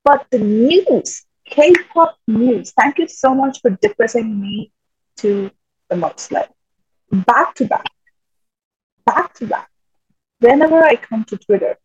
But 0.04 0.26
the 0.30 0.38
news, 0.38 1.24
K-pop 1.46 2.16
news, 2.26 2.72
thank 2.72 2.98
you 2.98 3.08
so 3.08 3.34
much 3.34 3.60
for 3.60 3.70
depressing 3.70 4.40
me 4.40 4.72
to 5.18 5.50
the 5.88 5.96
most. 5.96 6.32
Like 6.32 6.50
back 7.10 7.54
to 7.56 7.66
back, 7.66 7.86
back 9.04 9.34
to 9.34 9.46
back. 9.46 9.68
Whenever 10.40 10.82
I 10.82 10.96
come 10.96 11.24
to 11.24 11.36
Twitter, 11.36 11.76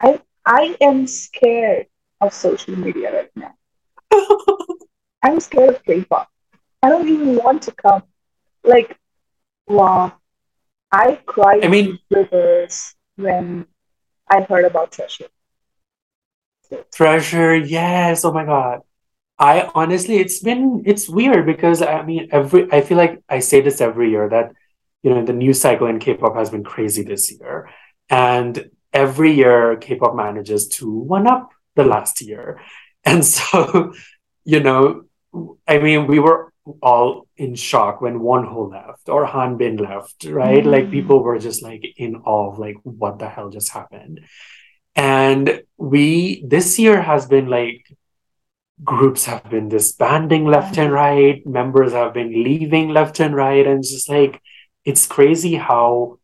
I 0.00 0.20
I 0.46 0.76
am 0.80 1.06
scared 1.08 1.86
of 2.20 2.32
social 2.32 2.76
media 2.78 3.12
right 3.12 3.30
now. 3.34 3.54
I'm 5.22 5.40
scared 5.40 5.74
of 5.74 5.84
K-pop. 5.84 6.28
I 6.82 6.88
don't 6.88 7.08
even 7.08 7.34
want 7.36 7.62
to 7.62 7.72
come. 7.72 8.04
Like, 8.62 8.96
wow. 9.66 10.12
I 10.92 11.16
cried 11.26 11.64
I 11.64 11.68
mean, 11.68 11.98
rivers 12.10 12.94
when 13.16 13.66
I 14.30 14.42
heard 14.42 14.64
about 14.64 14.92
Treasure. 14.92 15.26
Treasure, 16.92 17.56
yes. 17.56 18.24
Oh 18.24 18.32
my 18.32 18.44
god. 18.44 18.80
I 19.38 19.70
honestly, 19.74 20.16
it's 20.16 20.40
been 20.40 20.82
it's 20.86 21.08
weird 21.08 21.44
because 21.46 21.82
I 21.82 22.02
mean, 22.02 22.28
every 22.32 22.70
I 22.72 22.80
feel 22.80 22.96
like 22.96 23.22
I 23.28 23.40
say 23.40 23.60
this 23.60 23.80
every 23.80 24.10
year 24.10 24.28
that 24.28 24.52
you 25.02 25.10
know 25.10 25.24
the 25.24 25.32
news 25.32 25.60
cycle 25.60 25.86
in 25.86 25.98
K-pop 25.98 26.34
has 26.36 26.50
been 26.50 26.64
crazy 26.64 27.02
this 27.02 27.30
year, 27.30 27.68
and 28.08 28.70
every 28.96 29.32
year 29.32 29.76
K-pop 29.76 30.14
manages 30.16 30.68
to 30.76 30.90
one 30.90 31.26
up 31.26 31.50
the 31.74 31.84
last 31.84 32.22
year, 32.22 32.60
and 33.04 33.24
so 33.24 33.92
you 34.44 34.60
know, 34.60 35.04
I 35.66 35.78
mean, 35.78 36.06
we 36.06 36.18
were 36.20 36.52
all 36.82 37.28
in 37.36 37.54
shock 37.54 38.00
when 38.00 38.20
Wonho 38.20 38.70
left 38.70 39.08
or 39.08 39.26
Hanbin 39.26 39.80
left, 39.80 40.24
right? 40.24 40.64
Mm. 40.64 40.72
Like 40.72 40.90
people 40.90 41.22
were 41.22 41.38
just 41.38 41.62
like 41.62 41.84
in 41.96 42.16
awe 42.16 42.50
of 42.50 42.58
like 42.58 42.76
what 42.82 43.18
the 43.18 43.28
hell 43.28 43.50
just 43.50 43.70
happened. 43.70 44.20
And 44.94 45.62
we 45.76 46.44
this 46.46 46.78
year 46.78 47.02
has 47.02 47.26
been 47.26 47.48
like 47.48 47.86
groups 48.82 49.24
have 49.24 49.48
been 49.48 49.68
disbanding 49.68 50.46
left 50.46 50.78
and 50.78 50.92
right, 50.92 51.46
members 51.46 51.92
have 51.92 52.14
been 52.14 52.42
leaving 52.42 52.90
left 52.90 53.20
and 53.20 53.34
right, 53.34 53.66
and 53.66 53.82
just 53.82 54.08
like 54.08 54.40
it's 54.84 55.06
crazy 55.06 55.54
how 55.54 56.18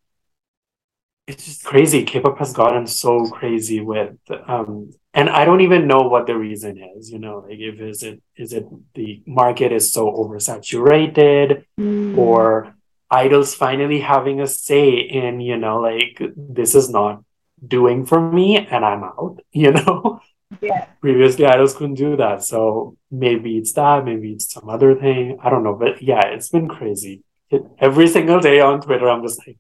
it's 1.27 1.45
just 1.45 1.65
crazy. 1.65 2.05
K-pop 2.05 2.39
has 2.39 2.53
gotten 2.53 2.87
so 2.87 3.27
crazy 3.27 3.81
with 3.81 4.17
um 4.47 4.93
and 5.15 5.29
I 5.29 5.45
don't 5.45 5.61
even 5.61 5.87
know 5.87 6.03
what 6.03 6.27
the 6.27 6.37
reason 6.37 6.83
is, 6.97 7.11
you 7.11 7.19
know, 7.19 7.45
like 7.47 7.59
if 7.59 7.81
is 7.81 8.03
it 8.03 8.23
is 8.37 8.53
it 8.53 8.67
the 8.95 9.23
market 9.27 9.73
is 9.73 9.93
so 9.93 10.11
oversaturated 10.11 11.65
mm. 11.79 12.17
or 12.17 12.75
idols 13.11 13.55
finally 13.55 14.01
having 14.01 14.41
a 14.41 14.47
say 14.47 14.91
in, 14.95 15.41
you 15.41 15.59
know, 15.59 15.81
like 15.81 16.21
this 16.37 16.75
is 16.75 16.89
not 16.89 17.23
doing 17.65 18.07
for 18.07 18.21
me 18.21 18.57
and 18.57 18.85
I'm 18.85 19.05
out, 19.05 19.39
you 19.53 19.73
know? 19.73 20.21
Yeah. 20.61 20.87
Previously 21.01 21.47
idols 21.47 21.75
couldn't 21.75 21.95
do 21.95 22.17
that. 22.17 22.43
So 22.43 22.97
maybe 23.11 23.57
it's 23.59 23.73
that, 23.75 24.05
maybe 24.05 24.33
it's 24.33 24.53
some 24.53 24.69
other 24.69 24.95
thing. 24.95 25.39
I 25.43 25.51
don't 25.51 25.63
know. 25.63 25.75
But 25.75 26.03
yeah, 26.03 26.27
it's 26.27 26.51
been 26.51 26.69
crazy. 26.69 27.23
It, 27.51 27.65
every 27.79 28.07
single 28.09 28.41
day 28.41 28.61
on 28.61 28.81
Twitter, 28.81 29.09
I'm 29.09 29.23
just 29.23 29.47
like 29.47 29.57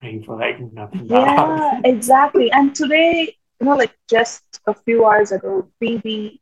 praying 0.00 0.24
for 0.24 0.36
like 0.36 0.60
nothing. 0.72 1.06
Yeah, 1.06 1.80
exactly. 1.84 2.50
And 2.52 2.74
today 2.74 3.36
you 3.60 3.66
know, 3.66 3.76
like 3.76 3.96
just 4.08 4.42
a 4.66 4.74
few 4.74 5.04
hours 5.04 5.32
ago, 5.32 5.68
BB 5.82 6.38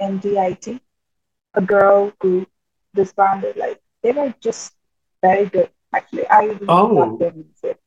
and 0.00 0.20
DIT, 0.20 0.80
a 1.54 1.60
girl 1.60 2.12
who 2.20 2.46
disbanded, 2.94 3.56
like 3.56 3.80
they 4.02 4.12
were 4.12 4.34
just 4.40 4.72
very 5.22 5.46
good. 5.46 5.70
Actually, 5.94 6.26
I 6.28 6.44
really 6.44 6.66
oh. 6.68 6.86
love 6.86 7.18
their 7.18 7.32
music. 7.32 7.78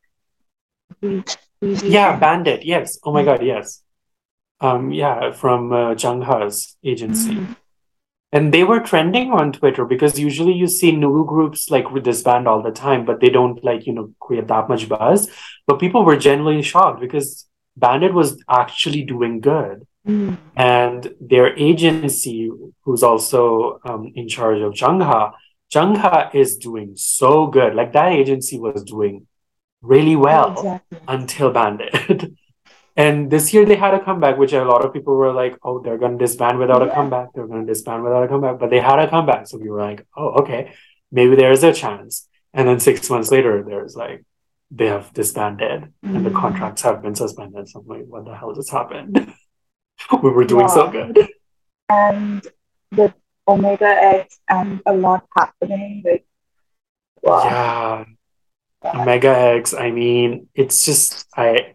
yeah, 1.60 2.18
Bandit. 2.18 2.64
Yes. 2.64 2.98
Oh 3.04 3.12
my 3.12 3.24
God. 3.24 3.44
Yes. 3.44 3.82
Um. 4.60 4.92
Yeah, 4.92 5.32
from 5.32 5.72
uh, 5.72 5.94
Chungha's 5.94 6.76
agency. 6.84 7.34
Mm-hmm. 7.34 7.52
And 8.32 8.52
they 8.52 8.64
were 8.64 8.80
trending 8.80 9.30
on 9.30 9.52
Twitter 9.52 9.84
because 9.84 10.18
usually 10.18 10.54
you 10.54 10.66
see 10.66 10.90
new 10.90 11.24
groups 11.26 11.70
like 11.70 11.84
disband 12.02 12.48
all 12.48 12.62
the 12.62 12.70
time, 12.70 13.04
but 13.04 13.20
they 13.20 13.28
don't 13.28 13.62
like, 13.62 13.86
you 13.86 13.92
know, 13.92 14.14
create 14.20 14.48
that 14.48 14.70
much 14.70 14.88
buzz. 14.88 15.30
But 15.66 15.78
people 15.78 16.04
were 16.04 16.16
genuinely 16.16 16.62
shocked 16.62 17.00
because 17.00 17.46
Bandit 17.76 18.14
was 18.14 18.42
actually 18.48 19.02
doing 19.04 19.40
good. 19.40 19.86
Mm. 20.06 20.38
And 20.56 21.14
their 21.20 21.56
agency, 21.56 22.50
who's 22.84 23.02
also 23.02 23.80
um, 23.84 24.10
in 24.14 24.28
charge 24.28 24.60
of 24.60 24.72
Chungha, 24.72 25.32
Chungha 25.72 26.34
is 26.34 26.56
doing 26.56 26.92
so 26.96 27.46
good. 27.46 27.74
Like 27.74 27.92
that 27.92 28.12
agency 28.12 28.58
was 28.58 28.82
doing 28.82 29.26
really 29.82 30.16
well 30.16 30.52
Exactly. 30.52 30.98
until 31.06 31.50
Bandit. 31.50 32.32
and 32.96 33.30
this 33.30 33.52
year 33.54 33.64
they 33.64 33.76
had 33.76 33.94
a 33.94 34.04
comeback, 34.04 34.36
which 34.38 34.52
a 34.52 34.64
lot 34.64 34.84
of 34.84 34.92
people 34.92 35.14
were 35.14 35.32
like, 35.32 35.56
oh, 35.62 35.80
they're 35.80 35.98
going 35.98 36.18
to 36.18 36.24
disband 36.24 36.58
without 36.58 36.82
a 36.82 36.90
comeback. 36.90 37.28
They're 37.34 37.46
going 37.46 37.66
to 37.66 37.72
disband 37.72 38.02
without 38.02 38.24
a 38.24 38.28
comeback. 38.28 38.58
But 38.58 38.70
they 38.70 38.80
had 38.80 38.98
a 38.98 39.08
comeback. 39.08 39.46
So 39.48 39.58
we 39.58 39.70
were 39.70 39.80
like, 39.80 40.06
oh, 40.16 40.42
okay, 40.42 40.72
maybe 41.10 41.36
there 41.36 41.52
is 41.52 41.64
a 41.64 41.72
chance. 41.72 42.28
And 42.52 42.68
then 42.68 42.80
six 42.80 43.08
months 43.08 43.30
later, 43.30 43.62
there's 43.66 43.96
like, 43.96 44.24
they 44.70 44.86
have 44.86 45.12
disbanded 45.12 45.92
and 46.02 46.24
the 46.24 46.30
Mm. 46.30 46.40
contracts 46.40 46.82
have 46.82 47.02
been 47.02 47.14
suspended. 47.14 47.68
So 47.68 47.80
I'm 47.80 47.86
like, 47.86 48.06
what 48.06 48.24
the 48.24 48.34
hell 48.34 48.54
just 48.54 48.70
happened? 48.70 49.32
we 50.22 50.30
were 50.30 50.44
doing 50.44 50.68
so 50.68 50.90
good. 50.90 51.28
And 51.88 52.46
with 52.96 53.12
Omega 53.46 53.86
X 53.86 54.38
and 54.48 54.80
a 54.86 54.92
lot 54.92 55.26
happening, 55.36 56.02
like 56.04 56.26
wow. 57.22 58.06
Yeah. 58.84 59.00
Omega 59.02 59.28
X, 59.28 59.74
I 59.74 59.90
mean, 59.90 60.48
it's 60.54 60.84
just 60.84 61.26
I 61.36 61.74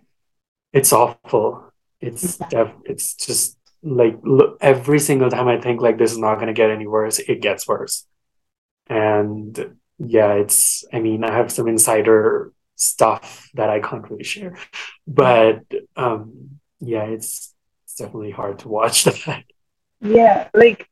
it's 0.74 0.94
awful. 0.94 1.72
It's 2.02 2.38
def 2.38 2.72
it's 2.86 3.16
just 3.16 3.58
like 3.84 4.20
look, 4.24 4.58
every 4.62 5.00
single 5.00 5.30
time 5.30 5.48
I 5.48 5.60
think 5.60 5.82
like 5.82 5.98
this 5.98 6.12
is 6.12 6.18
not 6.18 6.40
gonna 6.40 6.54
get 6.54 6.70
any 6.72 6.88
worse, 6.88 7.20
it 7.20 7.42
gets 7.42 7.68
worse. 7.68 8.06
And 8.88 9.78
yeah, 10.00 10.34
it's 10.34 10.86
I 10.94 11.00
mean, 11.00 11.24
I 11.24 11.32
have 11.34 11.52
some 11.52 11.68
insider 11.68 12.54
stuff 12.76 13.50
that 13.56 13.70
I 13.70 13.80
can't 13.80 14.10
really 14.10 14.24
share. 14.24 14.58
But 15.08 15.64
um 15.96 16.60
yeah, 16.80 17.04
it's 17.06 17.54
it's 17.86 17.96
definitely 17.96 18.32
hard 18.32 18.60
to 18.60 18.68
watch 18.70 19.04
that. 19.26 19.44
Yeah, 20.02 20.50
like 20.54 20.88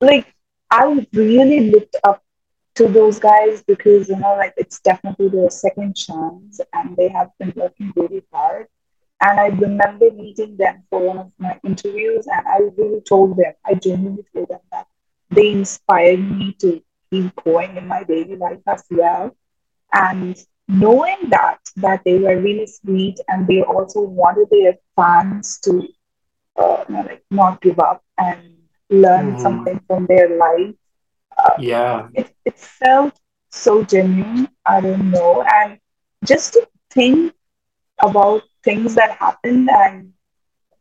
like 0.00 0.26
I 0.70 1.06
really 1.12 1.70
looked 1.70 1.96
up 2.04 2.22
to 2.76 2.88
those 2.88 3.18
guys 3.18 3.62
because 3.66 4.08
you 4.08 4.16
know 4.16 4.34
like 4.36 4.54
it's 4.56 4.80
definitely 4.80 5.28
their 5.28 5.50
second 5.50 5.94
chance 5.96 6.60
and 6.72 6.96
they 6.96 7.08
have 7.08 7.30
been 7.38 7.52
working 7.56 7.92
really 7.96 8.22
hard. 8.32 8.66
And 9.20 9.38
I 9.40 9.46
remember 9.48 10.10
meeting 10.10 10.56
them 10.56 10.82
for 10.90 11.00
one 11.00 11.18
of 11.18 11.32
my 11.38 11.58
interviews 11.64 12.26
and 12.26 12.46
I 12.46 12.58
really 12.76 13.00
told 13.00 13.36
them, 13.36 13.52
I 13.64 13.74
genuinely 13.74 14.24
told 14.34 14.48
them 14.48 14.60
that 14.72 14.86
they 15.30 15.50
inspired 15.52 16.20
me 16.20 16.54
to 16.60 16.80
keep 17.10 17.34
going 17.44 17.76
in 17.76 17.86
my 17.86 18.02
daily 18.04 18.36
life 18.36 18.60
as 18.66 18.84
well. 18.90 19.34
And 19.92 20.36
knowing 20.68 21.30
that 21.30 21.58
that 21.76 22.02
they 22.04 22.18
were 22.18 22.40
really 22.40 22.66
sweet 22.66 23.18
and 23.28 23.46
they 23.46 23.62
also 23.62 24.00
wanted 24.02 24.48
their 24.50 24.74
fans 24.96 25.58
to 25.64 25.82
uh, 26.56 26.84
you 26.88 26.94
know, 26.94 27.02
like 27.02 27.24
not 27.30 27.60
give 27.60 27.78
up 27.78 28.02
and 28.18 28.40
learn 28.90 29.36
Mhm. 29.36 29.38
something 29.38 29.80
from 29.86 30.06
their 30.06 30.36
life. 30.36 30.74
Yeah. 31.58 32.08
It, 32.14 32.34
it 32.44 32.58
felt 32.58 33.18
so 33.50 33.82
genuine. 33.84 34.48
I 34.66 34.80
don't 34.80 35.10
know. 35.10 35.42
And 35.42 35.78
just 36.24 36.52
to 36.54 36.68
think 36.90 37.34
about 37.98 38.42
things 38.62 38.94
that 38.94 39.12
happened 39.12 39.70
and 39.70 40.12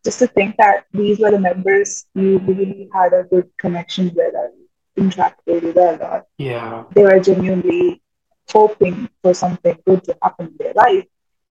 just 0.03 0.19
to 0.19 0.27
think 0.27 0.55
that 0.57 0.85
these 0.93 1.19
were 1.19 1.31
the 1.31 1.39
members 1.39 2.05
you 2.15 2.39
really 2.39 2.89
had 2.93 3.13
a 3.13 3.23
good 3.23 3.49
connection 3.57 4.11
with 4.15 4.33
and 4.33 4.53
interacted 4.97 5.63
with 5.63 5.77
a 5.77 5.97
lot. 6.01 6.25
Yeah. 6.37 6.85
They 6.93 7.03
were 7.03 7.19
genuinely 7.19 8.01
hoping 8.49 9.09
for 9.21 9.33
something 9.33 9.77
good 9.85 10.03
to 10.05 10.17
happen 10.21 10.47
in 10.47 10.55
their 10.57 10.73
life. 10.73 11.05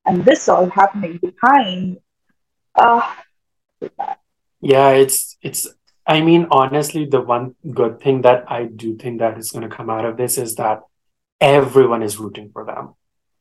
And 0.07 0.25
this 0.25 0.49
all 0.49 0.69
happening 0.71 1.19
behind. 1.19 1.99
Uh, 2.75 3.03
Yeah, 4.61 4.91
it's 4.91 5.37
it's 5.41 5.69
I 6.09 6.21
mean 6.23 6.47
honestly 6.51 7.05
the 7.05 7.21
one 7.21 7.55
good 7.81 8.01
thing 8.01 8.23
that 8.23 8.51
I 8.51 8.65
do 8.65 8.97
think 8.97 9.19
that 9.21 9.37
is 9.39 9.51
going 9.53 9.69
to 9.69 9.77
come 9.77 9.91
out 9.91 10.07
of 10.07 10.17
this 10.17 10.39
is 10.39 10.55
that 10.57 10.81
everyone 11.41 12.03
is 12.03 12.19
rooting 12.19 12.51
for 12.53 12.65
them. 12.65 12.95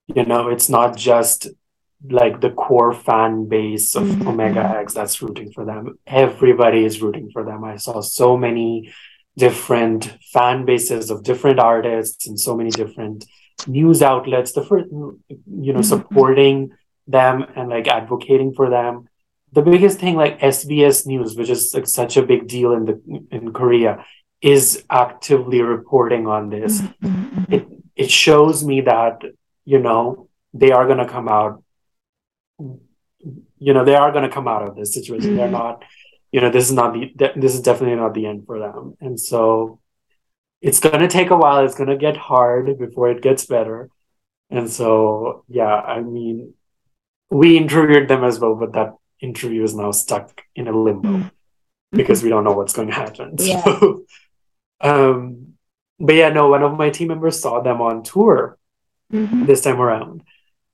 You 0.07 0.25
know, 0.25 0.49
it's 0.49 0.69
not 0.69 0.97
just 0.97 1.47
like 2.21 2.41
the 2.41 2.51
core 2.51 2.93
fan 2.93 3.47
base 3.47 3.95
of 3.95 4.03
Mhm. 4.03 4.27
Omega 4.27 4.63
X 4.83 4.93
that's 4.93 5.21
rooting 5.21 5.51
for 5.51 5.65
them. 5.65 5.97
Everybody 6.05 6.85
is 6.85 7.01
rooting 7.01 7.31
for 7.31 7.43
them. 7.43 7.63
I 7.63 7.77
saw 7.77 8.01
so 8.01 8.37
many 8.37 8.91
different 9.35 10.01
fan 10.33 10.65
bases 10.65 11.09
of 11.09 11.23
different 11.23 11.59
artists 11.59 12.27
and 12.27 12.39
so 12.39 12.55
many 12.55 12.69
different 12.71 13.25
news 13.65 14.01
outlets 14.01 14.51
the 14.51 14.63
first 14.69 14.87
you 14.91 15.73
know 15.73 15.79
Mhm. 15.85 15.93
supporting 15.95 16.57
them 17.07 17.45
and 17.55 17.69
like 17.69 17.87
advocating 17.87 18.53
for 18.53 18.69
them 18.69 18.93
the 19.51 19.61
biggest 19.61 19.99
thing 19.99 20.15
like 20.15 20.39
SBS 20.39 21.07
News, 21.07 21.35
which 21.35 21.49
is 21.49 21.73
like 21.73 21.87
such 21.87 22.17
a 22.17 22.23
big 22.23 22.47
deal 22.47 22.73
in 22.73 22.85
the 22.85 23.25
in 23.31 23.53
Korea, 23.53 24.05
is 24.41 24.83
actively 24.89 25.61
reporting 25.61 26.27
on 26.27 26.49
this. 26.49 26.81
Mhm. 26.81 27.51
It 27.51 27.67
it 27.95 28.11
shows 28.11 28.63
me 28.63 28.81
that 28.81 29.23
you 29.65 29.79
know 29.79 30.29
they 30.53 30.71
are 30.71 30.87
gonna 30.87 31.07
come 31.07 31.27
out. 31.27 31.63
You 33.59 33.73
know 33.73 33.85
they 33.85 33.95
are 33.95 34.11
gonna 34.11 34.29
come 34.29 34.47
out 34.47 34.67
of 34.67 34.75
this 34.75 34.93
situation. 34.93 35.35
They're 35.35 35.47
mm-hmm. 35.47 35.53
not. 35.53 35.83
You 36.31 36.41
know 36.41 36.51
this 36.51 36.65
is 36.65 36.73
not 36.73 36.93
the 36.93 37.31
this 37.35 37.53
is 37.55 37.61
definitely 37.61 37.95
not 37.95 38.13
the 38.13 38.27
end 38.27 38.45
for 38.45 38.59
them, 38.59 38.97
and 38.99 39.19
so 39.19 39.79
it's 40.61 40.79
gonna 40.79 41.07
take 41.07 41.29
a 41.29 41.37
while. 41.37 41.63
It's 41.63 41.75
gonna 41.75 41.97
get 41.97 42.17
hard 42.17 42.77
before 42.77 43.09
it 43.09 43.21
gets 43.21 43.45
better, 43.45 43.89
and 44.49 44.69
so 44.69 45.45
yeah, 45.47 45.73
I 45.73 46.01
mean, 46.01 46.53
we 47.31 47.57
interviewed 47.57 48.07
them 48.09 48.23
as 48.23 48.39
well, 48.39 48.55
but 48.55 48.73
that 48.73 48.93
interview 49.21 49.63
is 49.63 49.75
now 49.75 49.91
stuck 49.91 50.41
in 50.55 50.67
a 50.67 50.71
limbo 50.77 51.09
Mhm. 51.09 51.31
because 51.91 52.23
we 52.23 52.29
don't 52.29 52.43
know 52.43 52.53
what's 52.53 52.73
going 52.73 52.87
to 52.89 52.93
happen. 52.93 53.35
Yeah. 53.39 53.63
So, 53.63 54.03
um, 54.81 55.53
but 55.99 56.15
yeah, 56.15 56.29
no, 56.29 56.49
one 56.49 56.63
of 56.63 56.77
my 56.77 56.89
team 56.89 57.07
members 57.09 57.39
saw 57.39 57.59
them 57.61 57.81
on 57.81 58.03
tour 58.03 58.57
Mhm. 59.11 59.47
this 59.47 59.61
time 59.61 59.81
around, 59.81 60.23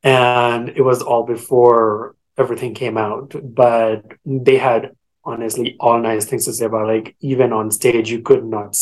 and 0.03 0.69
it 0.69 0.81
was 0.81 1.01
all 1.01 1.23
before 1.23 2.15
everything 2.37 2.73
came 2.73 2.97
out. 2.97 3.35
But 3.43 4.03
they 4.25 4.57
had 4.57 4.95
honestly 5.23 5.77
all 5.79 5.99
nice 5.99 6.25
things 6.25 6.45
to 6.45 6.53
say 6.53 6.65
about 6.65 6.87
like 6.87 7.15
even 7.21 7.53
on 7.53 7.71
stage 7.71 8.11
you 8.11 8.21
could 8.21 8.43
not 8.43 8.75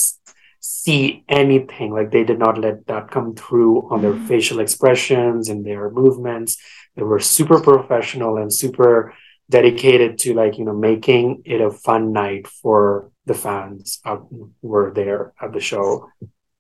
see 0.60 1.24
anything 1.30 1.92
like 1.92 2.10
they 2.12 2.24
did 2.24 2.40
not 2.40 2.58
let 2.58 2.88
that 2.88 3.12
come 3.12 3.36
through 3.36 3.88
on 3.92 4.02
their 4.02 4.14
Mhm. 4.14 4.28
facial 4.28 4.60
expressions 4.60 5.50
and 5.50 5.64
their 5.66 5.90
movements 5.92 6.58
they 6.96 7.04
were 7.04 7.20
super 7.20 7.60
professional 7.60 8.38
and 8.38 8.52
super 8.54 9.14
dedicated 9.56 10.18
to 10.24 10.34
like 10.34 10.58
you 10.58 10.66
know 10.66 10.78
making 10.90 11.42
it 11.46 11.62
a 11.62 11.72
fun 11.86 12.04
night 12.14 12.48
for 12.48 13.12
the 13.30 13.38
fans 13.46 14.00
who 14.06 14.52
were 14.62 14.90
there 15.00 15.34
at 15.44 15.52
the 15.54 15.60
show 15.60 16.10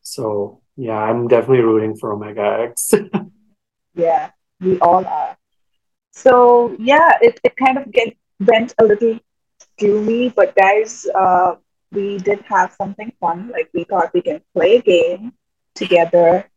so 0.01 0.61
yeah 0.75 0.99
i'm 1.07 1.27
definitely 1.27 1.63
rooting 1.63 1.95
for 1.95 2.13
omega 2.13 2.47
x 2.69 2.93
Yeah, 3.93 4.31
we 4.59 4.79
all 4.79 5.05
are. 5.05 5.37
So 6.11 6.75
yeah, 6.79 7.17
it, 7.21 7.39
it 7.43 7.55
kind 7.57 7.77
of 7.77 7.91
get 7.91 8.15
went 8.39 8.73
a 8.79 8.85
little 8.85 9.19
gloomy, 9.79 10.29
but 10.29 10.55
guys, 10.55 11.05
uh, 11.15 11.55
we 11.91 12.17
did 12.19 12.43
have 12.47 12.73
something 12.73 13.11
fun. 13.19 13.49
Like 13.51 13.69
we 13.73 13.83
thought 13.83 14.13
we 14.13 14.21
can 14.21 14.41
play 14.53 14.77
a 14.77 14.81
game 14.81 15.33
together, 15.75 16.49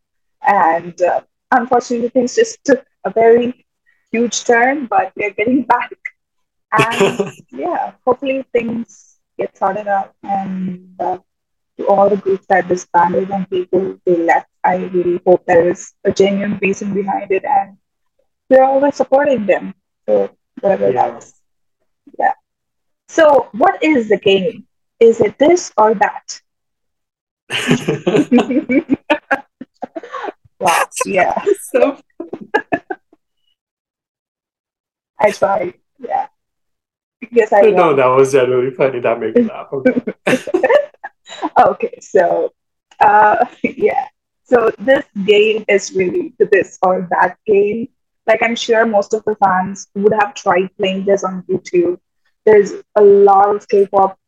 and 0.46 1.00
uh, 1.02 1.22
unfortunately, 1.50 2.08
things 2.08 2.34
just 2.34 2.62
took 2.64 2.84
a 3.04 3.10
very 3.10 3.66
huge 4.12 4.44
turn. 4.44 4.86
But 4.86 5.12
we're 5.16 5.30
getting 5.30 5.62
back, 5.74 5.92
and 6.78 7.32
yeah, 7.50 7.92
hopefully 8.04 8.44
things 8.52 9.16
get 9.38 9.56
sorted 9.56 9.88
out. 9.88 10.14
And 10.22 10.94
uh, 11.00 11.18
to 11.78 11.86
all 11.86 12.08
the 12.08 12.16
groups 12.16 12.46
that 12.48 12.68
disbanded 12.68 13.30
and 13.30 13.48
people 13.50 13.98
they 14.06 14.16
left, 14.16 14.48
I 14.64 14.76
really 14.76 15.20
hope 15.26 15.44
there 15.46 15.68
is 15.68 15.92
a 16.04 16.12
genuine 16.12 16.58
reason 16.62 16.94
behind 16.94 17.30
it, 17.32 17.44
and 17.44 17.76
we're 18.50 18.64
always 18.64 18.96
supporting 18.96 19.46
them. 19.46 19.74
So 20.08 20.30
whatever 20.60 20.90
Yeah. 20.90 21.10
that 21.10 21.22
is, 21.22 21.34
yeah. 22.18 22.32
So 23.08 23.48
what 23.52 23.82
is 23.82 24.08
the 24.08 24.18
game? 24.18 24.66
Is 25.00 25.20
it 25.20 25.38
this 25.38 25.72
or 25.76 25.94
that? 25.94 26.40
wow, 30.60 30.84
yeah, 31.06 31.44
so 31.72 31.98
I 35.18 35.30
tried. 35.32 35.74
Yeah, 35.98 36.26
yes, 37.32 37.52
I 37.52 37.60
no 37.70 37.94
that 37.94 38.06
was 38.06 38.32
genuinely 38.32 38.72
funny 38.72 39.00
that 39.00 39.20
made 39.20 39.34
me 39.34 39.42
laugh 39.42 39.68
okay. 39.72 40.02
okay, 41.58 41.98
so 42.00 42.52
uh, 43.00 43.44
yeah, 43.62 44.06
so 44.44 44.70
this 44.78 45.04
game 45.24 45.64
is 45.68 45.92
really 45.94 46.34
the 46.38 46.46
this 46.46 46.78
or 46.82 47.06
that 47.10 47.38
game. 47.46 47.88
Like 48.26 48.42
I'm 48.42 48.56
sure 48.56 48.86
most 48.86 49.12
of 49.14 49.24
the 49.24 49.36
fans 49.36 49.88
would 49.94 50.14
have 50.20 50.34
tried 50.34 50.74
playing 50.76 51.04
this 51.04 51.24
on 51.24 51.42
YouTube. 51.42 51.98
There's 52.44 52.72
a 52.96 53.02
lot 53.02 53.54
of 53.54 53.68
K-pop 53.68 54.18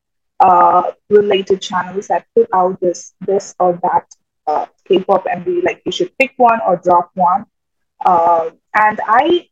uh, 0.40 0.92
related 1.09 1.62
channels 1.62 2.09
that 2.09 2.26
put 2.35 2.48
out 2.52 2.80
this 2.80 3.14
this 3.20 3.54
or 3.59 3.78
that 3.82 4.06
uh, 4.46 4.66
K-pop, 4.87 5.26
and 5.30 5.44
we 5.46 5.62
like 5.62 5.82
you 5.85 5.92
should 5.92 6.16
pick 6.18 6.35
one 6.37 6.61
or 6.66 6.76
drop 6.76 7.11
one. 7.14 7.46
Uh, 8.04 8.50
and 8.74 9.00
I 9.06 9.48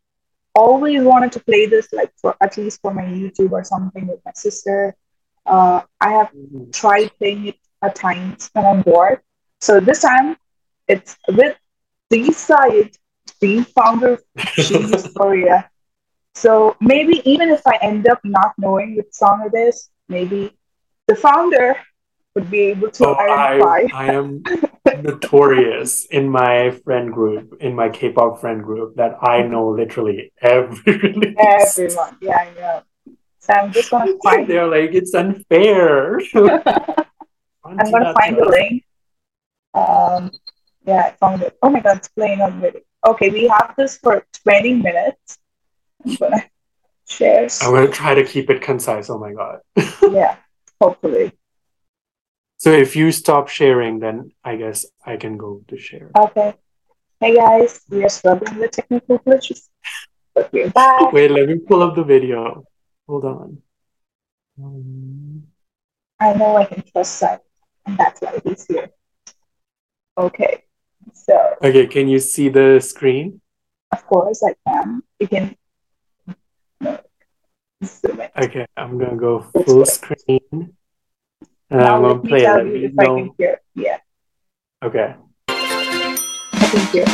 always 0.54 1.02
wanted 1.02 1.32
to 1.32 1.40
play 1.40 1.66
this 1.66 1.92
like 1.92 2.12
for 2.20 2.34
at 2.40 2.56
least 2.56 2.80
for 2.82 2.92
my 2.92 3.02
YouTube 3.04 3.52
or 3.52 3.64
something 3.64 4.06
with 4.06 4.20
my 4.24 4.32
sister. 4.34 4.94
Uh, 5.46 5.82
I 6.00 6.10
have 6.12 6.30
Mhm. 6.34 6.72
tried 6.72 7.10
playing 7.18 7.46
it 7.48 7.56
at 7.82 7.94
times 7.94 8.50
when 8.52 8.64
I'm 8.66 8.82
bored. 8.82 9.20
So 9.60 9.80
this 9.80 10.00
time 10.02 10.36
it's 10.88 11.16
with 11.28 11.56
the 12.10 12.32
Syed, 12.32 12.90
the 13.40 13.62
founder 13.76 14.12
of 14.14 15.14
Korea. 15.14 15.70
So 16.34 16.76
maybe 16.80 17.22
even 17.28 17.50
if 17.50 17.62
I 17.66 17.76
end 17.82 18.08
up 18.08 18.20
not 18.24 18.52
knowing 18.58 18.96
which 18.96 19.12
song 19.12 19.48
it 19.52 19.56
is, 19.56 19.90
maybe 20.08 20.52
the 21.06 21.14
founder 21.14 21.76
would 22.34 22.50
be 22.50 22.60
able 22.72 22.90
to 22.90 23.06
Oh, 23.06 23.14
I, 23.14 23.54
identify. 23.54 23.80
I 23.92 24.06
am 24.12 24.42
notorious 25.02 26.07
in 26.07 26.28
my 26.28 26.70
friend 26.85 27.12
group, 27.12 27.57
in 27.61 27.74
my 27.74 27.88
K-pop 27.88 28.40
friend 28.40 28.62
group, 28.62 28.96
that 28.96 29.16
I 29.22 29.42
know 29.42 29.68
literally 29.68 30.33
every 30.40 30.98
release. 30.98 31.37
Everyone, 31.38 32.16
yeah, 32.20 32.37
I 32.37 32.61
know. 32.61 32.83
So 33.38 33.52
I'm 33.52 33.72
just 33.72 33.90
gonna 33.90 34.12
find. 34.22 34.46
They're 34.48 34.66
like, 34.66 34.94
it's 34.94 35.14
unfair. 35.14 36.18
I'm 36.35 37.76
gonna 37.90 38.14
find 38.14 38.37
the 38.37 38.46
link. 38.48 38.85
Um, 39.74 40.30
yeah, 40.87 41.02
I 41.07 41.11
found 41.12 41.42
it. 41.42 41.57
Oh 41.62 41.70
my 41.70 41.80
god, 41.80 41.98
it's 41.98 42.09
playing 42.09 42.40
already. 42.40 42.80
Okay, 43.07 43.30
we 43.30 43.48
have 43.48 43.74
this 43.76 43.98
for 43.98 44.26
20 44.44 44.74
minutes. 44.74 45.38
I'm 46.07 46.14
gonna 46.14 46.44
share. 47.07 47.48
I'm 47.61 47.74
gonna 47.74 47.88
try 47.88 48.14
to 48.14 48.24
keep 48.24 48.50
it 48.50 48.62
concise. 48.62 49.11
Oh 49.11 49.18
my 49.18 49.33
god. 49.33 49.61
yeah, 50.11 50.37
hopefully. 50.80 51.33
So 52.64 52.72
if 52.72 52.96
you 52.96 53.12
stop 53.12 53.48
sharing, 53.48 53.98
then 53.98 54.33
I 54.42 54.57
guess 54.57 54.87
I 55.05 55.18
can 55.18 55.37
go 55.37 55.61
to 55.68 55.77
share. 55.77 56.11
Okay. 56.18 56.55
Hey 57.20 57.37
guys, 57.37 57.83
we 57.90 58.03
are 58.03 58.09
struggling 58.09 58.57
with 58.57 58.70
technical 58.70 59.18
glitches, 59.18 59.68
but 60.35 60.50
we're 60.50 60.70
back. 60.70 61.12
Wait, 61.12 61.31
let 61.31 61.46
me 61.46 61.59
pull 61.59 61.83
up 61.83 61.94
the 61.94 62.03
video. 62.03 62.64
Hold 63.07 63.27
on. 63.27 63.59
Um, 64.57 65.42
I 66.18 66.33
know 66.33 66.57
I 66.57 66.64
can 66.64 66.83
trust 66.90 67.18
Simon, 67.18 67.40
and 67.85 67.98
that's 67.98 68.22
why 68.22 68.40
he's 68.42 68.64
here. 68.64 68.88
Okay, 70.16 70.64
so 71.12 71.57
okay, 71.62 71.87
can 71.87 72.09
you 72.09 72.18
see 72.18 72.48
the 72.48 72.81
screen? 72.81 73.42
of 73.92 74.07
course 74.07 74.42
I 74.42 74.57
can. 74.64 75.03
You 75.20 75.29
can 75.29 75.55
zoom 77.85 78.20
it. 78.22 78.33
Okay, 78.40 78.64
I'm 78.74 78.96
gonna 78.96 79.20
go 79.20 79.40
full 79.53 79.85
screen. 79.85 80.72
And 81.70 81.81
now 81.81 81.96
I'm 81.96 82.03
gonna 82.03 82.14
let 82.14 82.22
me 82.24 82.29
play 82.29 82.38
it. 82.38 82.44
tell 82.44 82.57
Let 82.57 82.66
you 82.66 82.87
if 82.87 82.98
I 82.98 83.05
can 83.05 83.31
hear. 83.38 83.61
Yeah, 83.74 83.98
Okay, 84.85 85.14
I 85.48 86.68
can 86.70 86.87
hear. 86.92 87.07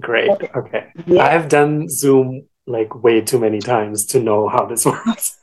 great. 0.00 0.30
Okay. 0.30 0.50
Okay. 0.56 0.92
Yeah. 1.06 1.24
I've 1.24 1.48
done 1.48 1.88
Zoom 1.88 2.48
like 2.66 3.02
way 3.02 3.20
too 3.20 3.38
many 3.38 3.58
times 3.60 4.06
to 4.06 4.20
know 4.20 4.48
how 4.48 4.66
this 4.66 4.84
works. 5.06 5.38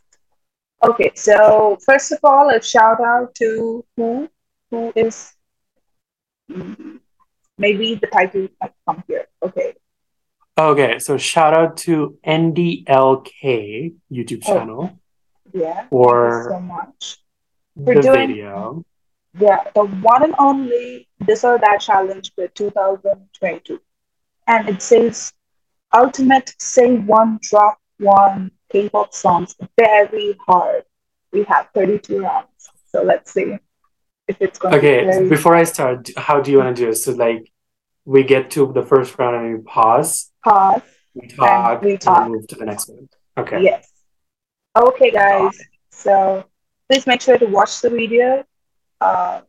Okay, 0.83 1.11
so 1.15 1.77
first 1.85 2.11
of 2.11 2.19
all, 2.23 2.49
a 2.49 2.61
shout 2.61 2.99
out 3.01 3.33
to 3.35 3.83
who 3.95 4.29
who 4.69 4.91
is 4.95 5.33
mm, 6.51 6.99
maybe 7.57 7.95
the 7.95 8.07
title 8.07 8.47
might 8.61 8.73
come 8.85 9.03
here. 9.07 9.25
Okay, 9.41 9.73
Okay, 10.59 10.99
so 10.99 11.17
shout 11.17 11.53
out 11.53 11.77
to 11.77 12.17
NDLK 12.25 13.93
YouTube 14.11 14.43
Oh. 14.47 14.53
channel 14.53 14.99
yeah. 15.53 15.87
for 15.89 16.29
Thank 16.31 16.45
you 16.45 16.51
so 16.51 16.59
much. 16.61 17.17
For 17.85 17.95
the 17.95 18.01
doing- 18.01 18.27
video. 18.29 18.83
Yeah, 19.39 19.63
the 19.75 19.83
one 19.85 20.23
and 20.23 20.33
only 20.39 21.07
this 21.19 21.43
or 21.43 21.59
that 21.59 21.79
challenge 21.79 22.33
for 22.33 22.47
2022, 22.47 23.79
and 24.47 24.67
it 24.67 24.81
says 24.81 25.31
ultimate 25.93 26.55
say 26.59 26.95
one 26.97 27.37
drop 27.41 27.77
one 27.99 28.51
K-pop 28.71 29.13
songs 29.13 29.55
very 29.77 30.35
hard. 30.47 30.83
We 31.31 31.43
have 31.43 31.67
32 31.75 32.21
rounds, 32.21 32.47
so 32.91 33.03
let's 33.03 33.31
see 33.31 33.57
if 34.27 34.37
it's 34.41 34.57
going 34.59 34.71
to 34.73 34.77
Okay, 34.79 35.29
before 35.29 35.55
I 35.55 35.63
start, 35.65 36.09
how 36.17 36.41
do 36.41 36.51
you 36.51 36.57
want 36.57 36.75
to 36.75 36.81
do 36.83 36.89
it? 36.89 36.95
So 36.95 37.11
like 37.13 37.51
we 38.05 38.23
get 38.23 38.49
to 38.51 38.71
the 38.73 38.83
first 38.85 39.17
round 39.19 39.35
and 39.35 39.57
we 39.57 39.63
pause, 39.63 40.31
pause. 40.43 40.81
we 41.13 41.27
talk, 41.27 41.81
we 41.81 41.91
and 41.91 42.01
talk. 42.01 42.29
move 42.29 42.47
to 42.47 42.55
the 42.55 42.65
next 42.65 42.89
one. 42.89 43.07
Okay. 43.37 43.61
Yes. 43.63 43.87
Okay, 44.75 45.11
guys. 45.11 45.57
So 45.91 46.43
please 46.89 47.05
make 47.07 47.21
sure 47.21 47.37
to 47.37 47.45
watch 47.45 47.81
the 47.81 47.89
video. 47.89 48.45
Uh, 49.01 49.41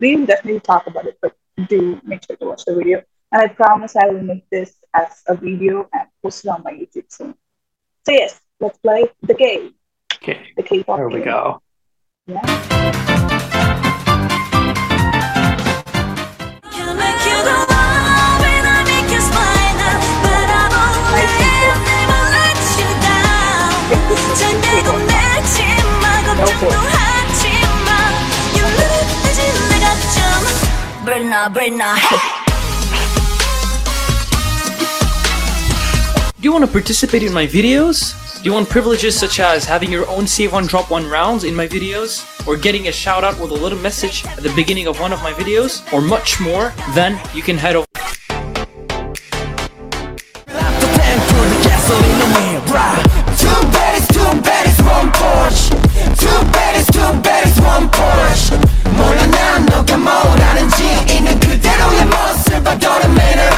we 0.00 0.16
will 0.16 0.26
definitely 0.26 0.60
talk 0.60 0.86
about 0.86 1.06
it, 1.06 1.18
but 1.20 1.34
do 1.68 2.00
make 2.04 2.24
sure 2.26 2.36
to 2.36 2.46
watch 2.46 2.64
the 2.64 2.74
video. 2.74 3.02
And 3.32 3.42
I 3.42 3.48
promise 3.48 3.96
I 3.96 4.06
will 4.08 4.22
make 4.22 4.48
this 4.50 4.76
as 4.94 5.22
a 5.26 5.34
video 5.34 5.88
and 5.92 6.08
post 6.22 6.44
it 6.44 6.48
on 6.48 6.62
my 6.62 6.72
YouTube 6.72 7.04
soon. 7.08 7.34
So 8.04 8.12
yes, 8.12 8.40
let's 8.60 8.78
play 8.78 9.04
the 9.22 9.34
game, 9.34 9.74
Okay. 10.14 10.52
the 10.56 10.62
K-pop 10.62 10.96
There 10.98 11.08
we 11.08 11.14
game. 11.16 11.24
go. 11.24 11.62
Yeah. 12.26 12.40
Can 16.72 16.96
make 16.98 17.26
you 17.26 17.42
the 17.44 17.66
Do 36.36 36.42
you 36.42 36.52
want 36.52 36.66
to 36.66 36.70
participate 36.70 37.22
in 37.22 37.32
my 37.32 37.46
videos? 37.46 38.14
Do 38.42 38.44
you 38.44 38.52
want 38.52 38.68
privileges 38.68 39.18
such 39.18 39.40
as 39.40 39.64
having 39.64 39.90
your 39.90 40.06
own 40.10 40.26
save 40.26 40.52
one 40.52 40.66
drop 40.66 40.90
one 40.90 41.08
rounds 41.08 41.44
in 41.44 41.54
my 41.54 41.66
videos? 41.66 42.22
Or 42.46 42.58
getting 42.58 42.88
a 42.88 42.92
shout 42.92 43.24
out 43.24 43.40
with 43.40 43.50
a 43.50 43.54
little 43.54 43.78
message 43.78 44.26
at 44.26 44.42
the 44.42 44.52
beginning 44.54 44.88
of 44.88 45.00
one 45.00 45.14
of 45.14 45.22
my 45.22 45.32
videos? 45.32 45.90
Or 45.90 46.02
much 46.02 46.38
more? 46.38 46.74
Then 46.94 47.18
you 47.34 47.42
can 47.42 47.56
head 47.56 47.76
over. 47.76 47.86
모습 62.75 62.75
I 62.75 62.75
don't 62.77 63.13
matter. 63.15 63.51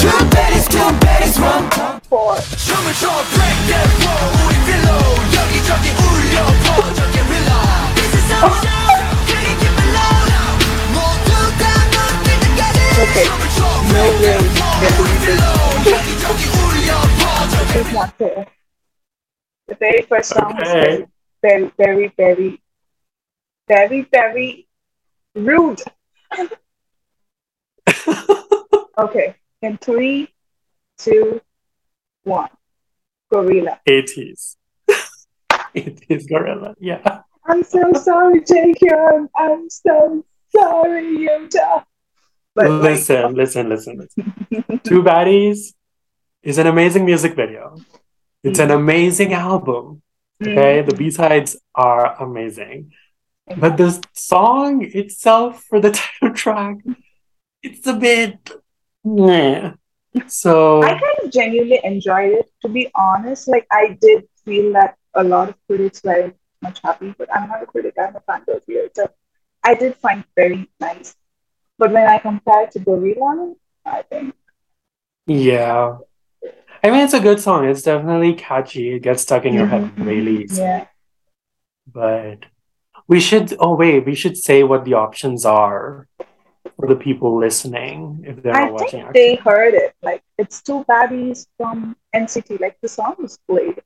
Two 0.00 0.08
baddies, 0.32 0.66
two 0.72 0.80
baddies, 1.04 1.36
one 1.38 1.68
Porsche. 1.68 2.00
Four. 2.08 2.36
춤을 2.64 2.86
춰 3.00 3.08
break 3.32 3.58
that 3.68 3.90
wall 4.00 4.24
우리 4.40 4.54
필로 4.66 4.88
여기저기 5.36 5.86
울려 6.00 6.36
퍼져게 6.64 7.16
릴러 7.28 7.50
This 7.96 8.12
is 8.16 8.32
our 8.32 8.48
show 8.64 8.88
Can't 9.28 9.56
keep 9.60 9.76
it 9.76 9.88
low 9.92 10.16
now 10.32 10.52
모두 10.96 11.30
다 11.60 11.64
눈뜰 11.92 12.28
때까지 12.40 12.78
Okay. 13.02 13.26
춤을 13.28 13.44
춰 13.56 13.60
No 13.92 14.04
way. 14.24 14.40
우리 14.98 15.10
필로 15.20 15.44
여기저기 15.92 16.42
울려 16.48 16.90
퍼져게 17.20 17.72
It's 17.80 17.92
not 17.92 18.10
fair. 18.16 18.46
The 19.68 19.76
very 19.76 20.02
first 20.08 20.28
song 20.32 20.52
Okay. 20.56 21.04
is 21.04 21.08
very, 21.42 21.70
very, 21.76 22.08
very, 22.16 22.60
very, 23.68 24.00
very 24.10 24.66
rude. 25.34 25.82
Okay, 28.99 29.35
in 29.61 29.77
three, 29.77 30.27
two, 30.97 31.39
one. 32.23 32.49
Guerrilla. 33.31 33.79
ATEEZ. 33.87 34.55
ATEEZ 35.75 36.27
Guerrilla. 36.29 36.73
Yeah. 36.79 37.21
I'm 37.45 37.63
so 37.63 37.93
sorry, 37.93 38.41
Jacob. 38.43 39.29
I'm 39.37 39.69
so 39.69 40.25
sorry, 40.49 41.03
Yuta. 41.03 41.83
But 42.55 42.71
like, 42.71 42.81
listen, 42.81 43.35
listen, 43.35 43.69
listen, 43.69 43.99
listen. 43.99 44.79
Two 44.83 45.03
Baddies 45.03 45.73
is 46.41 46.57
an 46.57 46.65
amazing 46.65 47.05
music 47.05 47.35
video. 47.35 47.77
It's 48.43 48.59
an 48.59 48.71
amazing 48.71 49.33
album. 49.33 50.01
Okay, 50.41 50.81
mm. 50.81 50.89
the 50.89 50.95
B 50.95 51.11
sides 51.11 51.57
are 51.75 52.21
amazing. 52.21 52.93
But 53.55 53.77
the 53.77 54.03
song 54.13 54.83
itself 54.83 55.63
for 55.63 55.79
the 55.79 55.91
title 56.21 56.35
track, 56.35 56.77
it's 57.63 57.85
a 57.87 57.93
bit. 57.93 58.49
Meh. 59.03 59.73
So, 60.27 60.81
I 60.81 60.91
kind 60.91 61.19
of 61.23 61.31
genuinely 61.31 61.79
enjoyed 61.83 62.31
it. 62.33 62.49
To 62.63 62.69
be 62.69 62.89
honest, 62.95 63.47
like 63.47 63.67
I 63.71 63.97
did 64.01 64.27
feel 64.43 64.73
that 64.73 64.95
a 65.13 65.23
lot 65.23 65.49
of 65.49 65.55
critics 65.67 66.01
were 66.03 66.33
much 66.61 66.79
happy, 66.83 67.13
but 67.17 67.33
I'm 67.33 67.47
not 67.49 67.61
a 67.63 67.65
critic. 67.65 67.93
I'm 67.99 68.15
a 68.15 68.19
fan 68.21 68.43
of 68.47 68.63
here, 68.65 68.89
so 68.95 69.09
I 69.63 69.75
did 69.75 69.95
find 69.95 70.21
it 70.21 70.25
very 70.35 70.69
nice. 70.79 71.15
But 71.77 71.91
when 71.91 72.07
I 72.07 72.17
compare 72.17 72.63
it 72.63 72.71
to 72.71 72.79
Guerrilla, 72.79 73.53
I 73.85 74.01
think 74.03 74.33
yeah. 75.27 75.97
I 76.83 76.89
mean, 76.89 77.01
it's 77.01 77.13
a 77.13 77.19
good 77.19 77.39
song. 77.39 77.65
It's 77.65 77.81
definitely 77.83 78.33
catchy. 78.33 78.95
It 78.95 78.99
gets 79.03 79.21
stuck 79.23 79.45
in 79.45 79.53
your 79.53 79.67
head 79.67 79.83
Mhm. 79.95 80.05
really 80.05 80.43
easy. 80.43 80.61
yeah. 80.61 80.85
But 81.91 82.45
we 83.07 83.19
should, 83.19 83.55
oh, 83.59 83.75
wait, 83.75 84.05
we 84.05 84.15
should 84.15 84.37
say 84.37 84.63
what 84.63 84.85
the 84.85 84.93
options 84.93 85.45
are 85.45 86.07
for 86.77 86.87
the 86.87 86.95
people 86.95 87.37
listening 87.39 88.23
if 88.25 88.41
they're 88.43 88.55
I 88.55 88.65
not 88.65 88.73
watching. 88.73 89.01
think 89.01 89.13
they 89.13 89.35
heard 89.35 89.73
it. 89.73 89.93
Like 90.01 90.21
it's 90.37 90.61
two 90.61 90.85
baddies 90.89 91.47
from 91.57 91.95
NCT. 92.15 92.59
Like 92.61 92.77
the 92.81 92.87
song 92.87 93.15
was 93.19 93.37
played, 93.49 93.81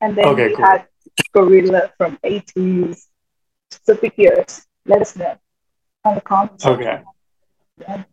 and 0.00 0.16
then 0.16 0.26
Okay, 0.26 0.48
we 0.48 0.56
cool. 0.56 0.64
had 0.66 0.86
Guerrilla 1.32 1.92
from 1.96 2.18
ATEEZ. 2.24 3.06
So 3.86 3.94
pick 3.96 4.14
yours. 4.18 4.66
Let 4.86 5.02
us 5.02 5.16
know 5.16 5.36
on 6.04 6.14
the 6.16 6.20
comments. 6.20 6.66
Okay. 6.66 7.00
Yeah. 7.80 8.04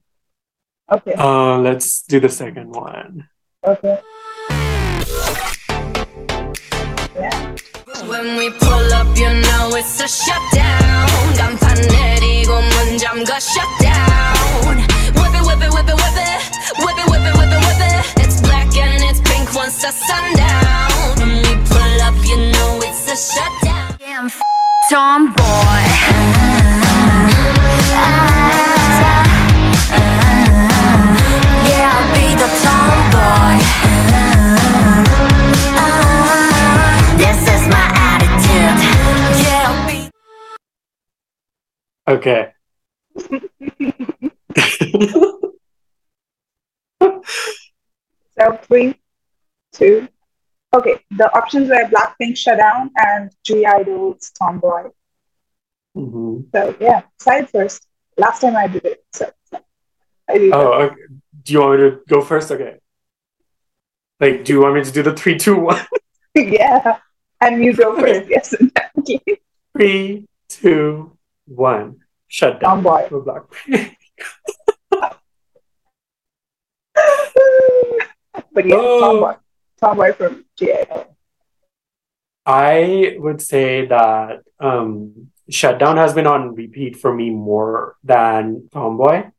Okay. 0.91 1.13
Uh, 1.17 1.57
let's 1.57 2.03
do 2.03 2.19
the 2.19 2.29
second 2.29 2.69
one. 2.69 3.27
Okay. 3.65 3.99
Yeah. 7.15 7.55
When 8.07 8.37
we 8.37 8.49
pull 8.51 8.93
up, 8.93 9.09
you 9.17 9.29
know 9.29 9.69
it's 9.75 9.99
a 10.01 10.07
shutdown 10.07 10.78
간판 11.36 11.74
내리고 11.88 12.60
문 12.60 12.98
잠가 12.98 13.38
shutdown. 13.38 14.78
Whip 15.14 15.34
it, 15.34 15.42
whip 15.46 15.62
it, 15.62 15.72
whip 15.72 15.88
it, 15.88 15.94
whip 15.94 16.16
it. 16.16 16.40
Whip 16.78 16.98
it, 16.98 17.06
whip 17.10 17.24
it, 17.24 17.34
whip 17.36 17.52
it, 17.52 17.60
whip 17.66 17.80
it. 17.80 18.24
It's 18.24 18.40
black 18.40 18.76
and 18.76 19.02
it's 19.04 19.20
pink 19.20 19.52
once 19.54 19.80
the 19.82 19.90
sundown. 19.92 21.18
When 21.18 21.36
we 21.42 21.54
pull 21.68 22.02
up, 22.02 22.14
you 22.24 22.36
know 22.52 22.80
it's 22.82 23.06
a 23.08 23.16
shutdown. 23.16 23.96
Yeah, 24.00 24.20
I'm 24.20 24.26
f- 24.26 24.40
tomboy. 24.90 26.57
Okay. 42.09 42.53
So 48.39 48.57
three, 48.63 48.95
two. 49.73 50.07
Okay. 50.73 50.95
The 51.11 51.31
options 51.35 51.69
were 51.69 51.87
Blackpink 51.93 52.35
Shutdown 52.35 52.89
and 52.97 53.31
(G)I-DLE's 53.43 54.31
Tomboy. 54.31 54.89
Mhm. 55.95 56.45
So 56.51 56.75
yeah, 56.79 57.03
Syed 57.19 57.49
first. 57.49 57.85
Last 58.17 58.41
time 58.41 58.55
I 58.55 58.67
did 58.67 58.85
it. 58.85 59.05
So, 59.13 59.31
so 59.51 59.59
I 60.27 60.37
did 60.39 60.53
Oh, 60.53 60.73
okay. 60.73 60.95
Do 61.43 61.53
you 61.53 61.59
want 61.59 61.79
me 61.79 61.89
to 61.89 61.99
go 62.07 62.21
first? 62.21 62.51
Okay. 62.51 62.79
Like, 64.19 64.43
do 64.45 64.53
you 64.53 64.61
want 64.61 64.75
me 64.75 64.83
to 64.83 64.91
do 64.91 65.03
the 65.03 65.13
three, 65.15 65.37
two, 65.37 65.57
one? 65.57 65.85
yeah. 66.35 66.97
And 67.39 67.63
you 67.63 67.73
go 67.73 67.99
first. 67.99 68.21
Okay. 68.21 68.27
Yes. 68.29 68.55
Three, 69.75 70.27
two, 70.49 71.17
one. 71.49 71.97
Shut 72.27 72.59
down. 72.59 72.83
Tomboy. 72.83 73.09
For 73.09 73.23
Blackpink. 73.23 73.95
but 78.53 78.65
yeah, 78.65 78.75
Oh. 78.77 78.99
Tomboy. 79.01 79.35
Tomboy 79.81 80.13
from 80.13 80.45
(G)I-DLE. 80.57 81.05
I 82.45 83.15
would 83.19 83.41
say 83.41 83.85
that 83.85 84.41
um, 84.59 85.29
Shutdown 85.49 85.97
has 85.97 86.13
been 86.13 86.27
on 86.27 86.55
repeat 86.55 86.97
for 86.97 87.13
me 87.13 87.29
more 87.29 87.95
than 88.03 88.69
Tomboy. 88.73 89.29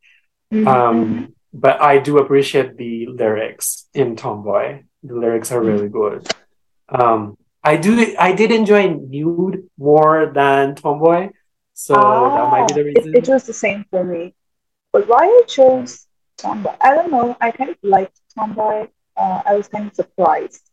Mhm. 0.53 0.67
Um, 0.67 1.35
but 1.53 1.81
I 1.83 1.99
do 1.99 2.19
appreciate 2.19 2.77
the 2.77 3.07
lyrics 3.07 3.87
in 3.95 4.17
Tomboy. 4.17 4.85
The 5.03 5.15
lyrics 5.15 5.51
are 5.53 5.61
really 5.61 5.89
good. 5.89 6.27
Um, 6.89 7.37
I 7.63 7.77
do. 7.77 8.15
I 8.19 8.33
did 8.33 8.51
enjoy 8.53 8.89
Nxde 8.89 9.65
more 9.79 10.31
than 10.33 10.75
Tomboy, 10.77 11.31
so 11.87 11.95
that 11.95 12.51
might 12.51 12.69
be 12.69 12.75
the 12.75 12.81
Ah, 12.81 12.85
reason. 12.91 13.17
It, 13.17 13.29
it 13.29 13.33
was 13.33 13.45
the 13.47 13.53
same 13.65 13.85
for 13.91 14.05
me. 14.05 14.35
But 14.93 15.09
why 15.09 15.25
I 15.25 15.43
chose 15.47 16.07
Tomboy? 16.37 16.75
I 16.81 16.95
don't 16.95 17.11
know. 17.11 17.37
I 17.41 17.51
kind 17.51 17.71
of 17.71 17.79
liked 17.83 18.21
Tomboy. 18.35 18.89
Uh, 19.17 19.43
I 19.47 19.55
was 19.55 19.69
kind 19.69 19.87
of 19.89 19.95
surprised. 19.95 20.65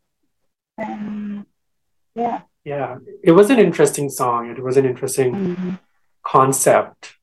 And 0.77 1.45
yeah. 2.15 2.41
yeah, 2.63 2.97
it 3.23 3.31
was 3.31 3.49
an 3.49 3.59
interesting 3.59 4.09
song. 4.09 4.49
It 4.49 4.61
was 4.61 4.75
an 4.77 4.85
interesting 4.85 5.29
Mhm. 5.33 5.79
concept 6.23 7.15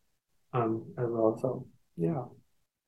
um, 0.53 0.73
as 0.99 1.09
well. 1.09 1.38
So 1.42 1.66
yeah, 1.97 2.25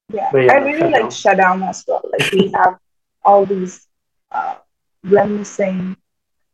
Yeah. 0.08 0.30
Yeah, 0.32 0.52
I 0.54 0.56
really 0.68 0.88
like 0.96 1.10
Shutdown 1.12 1.62
as 1.62 1.84
well. 1.86 2.02
Like 2.12 2.30
we 2.32 2.50
have 2.60 2.78
all 3.24 3.44
these 3.44 3.86
uh, 4.30 4.56
reminiscing 5.04 5.96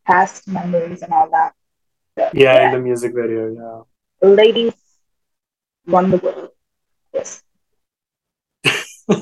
past 0.07 0.49
memories 0.49 1.03
and 1.03 1.13
all 1.13 1.29
that. 1.31 1.53
So, 2.19 2.29
yeah, 2.35 2.67
in 2.67 2.73
the 2.73 2.81
music 2.81 3.13
video. 3.15 3.43
Yeah 3.61 3.81
ladies 4.23 4.73
won 5.87 6.11
the 6.11 6.17
world. 6.19 6.51
Yes. 7.13 7.43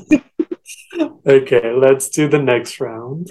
okay, 1.27 1.73
let's 1.73 2.09
do 2.11 2.29
the 2.29 2.39
next 2.39 2.79
round. 2.81 3.29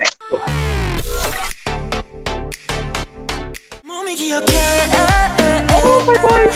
Oh 5.82 6.03
my 6.05 6.15
god! 6.15 6.49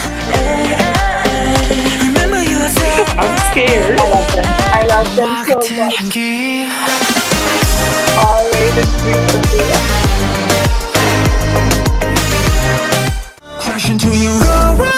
I'm 3.15 3.37
scared. 3.51 3.99
I 3.99 4.01
love 4.09 4.35
them. 4.35 4.45
I 4.47 4.85
love 4.87 5.15
them 5.15 5.45
so 5.45 5.55
much. 5.75 5.97
Already 8.17 8.69
the 8.75 8.85
you. 14.13 14.92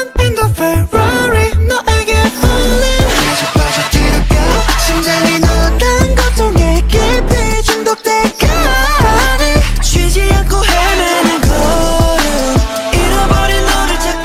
Ferrari 0.54 1.50
너에게 1.66 2.12
falling 2.38 3.08
빠져 3.26 3.42
빠져 3.56 3.78
들어가 3.90 4.34
심장이 4.78 5.40
너란 5.40 6.14
고통에 6.14 6.80
깊이 6.86 7.62
중독돼가니 7.64 9.42
쉬지 9.82 10.22
않고 10.32 10.56
헤매는 10.64 11.28
걸음 11.46 12.20
잃어버린 12.94 13.52
너를 13.66 13.90
찾고 13.98 14.24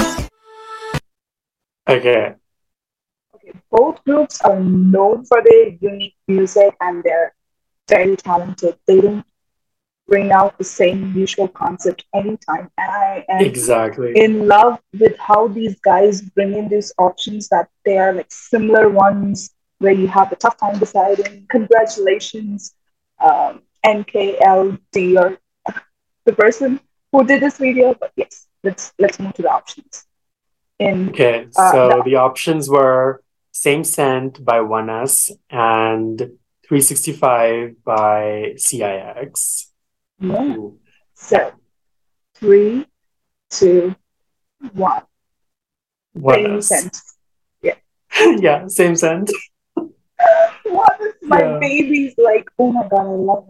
Okay. 1.87 2.35
Both 3.71 4.03
groups 4.05 4.41
are 4.45 4.59
known 4.59 5.25
for 5.25 5.41
their 5.43 5.77
unique 5.81 6.15
music 6.27 6.75
and 6.81 7.03
they're 7.03 7.33
very 7.87 8.15
talented. 8.15 8.77
They 8.87 9.01
don't 9.01 9.23
bring 10.10 10.32
out 10.32 10.58
the 10.58 10.64
same 10.64 10.98
usual 11.16 11.48
concept 11.62 12.04
anytime. 12.20 12.68
And 12.76 12.90
I 12.90 13.24
am 13.28 13.40
Exactly. 13.50 14.10
in 14.24 14.48
love 14.48 14.78
with 14.98 15.16
how 15.18 15.46
these 15.48 15.76
guys 15.90 16.20
bring 16.20 16.52
in 16.60 16.68
these 16.68 16.92
options 16.98 17.48
that 17.48 17.68
they 17.84 17.96
are 17.96 18.12
like 18.12 18.30
similar 18.30 18.88
ones 18.90 19.50
where 19.78 19.92
you 19.92 20.08
have 20.08 20.30
a 20.32 20.36
tough 20.36 20.56
time 20.58 20.78
deciding. 20.78 21.46
Congratulations, 21.48 22.74
um, 23.20 23.62
NKLD 23.86 24.96
or 25.22 25.38
the 26.26 26.32
person 26.32 26.80
who 27.12 27.24
did 27.24 27.40
this 27.40 27.56
video. 27.58 27.94
But 27.94 28.12
yes, 28.16 28.46
let's 28.64 28.92
let's 28.98 29.18
move 29.20 29.34
to 29.34 29.42
the 29.42 29.50
options. 29.60 30.04
In 30.78 31.10
Okay, 31.10 31.46
Uh, 31.56 31.72
so 31.72 31.88
no. 31.88 32.02
the 32.08 32.16
options 32.16 32.68
were 32.68 33.22
Same 33.52 33.84
Scent 33.84 34.44
by 34.44 34.58
ONEUS 34.60 35.30
and 35.50 36.18
365 36.66 37.76
by 37.84 38.54
CIX. 38.56 39.69
Yeah. 40.20 40.56
So 41.14 41.52
three, 42.36 42.86
two, 43.50 43.94
one. 44.72 45.02
Same 46.14 46.22
ONEUS. 46.22 46.62
sense. 46.64 47.16
yeah, 48.42 48.66
Same 48.66 48.96
Scent. 48.96 49.30
One 50.64 50.98
is 51.00 51.14
my 51.22 51.40
Yeah. 51.40 51.58
babies 51.58 52.14
like, 52.18 52.50
oh 52.58 52.70
my 52.72 52.86
god, 52.88 53.06
I 53.06 53.16
love. 53.30 53.46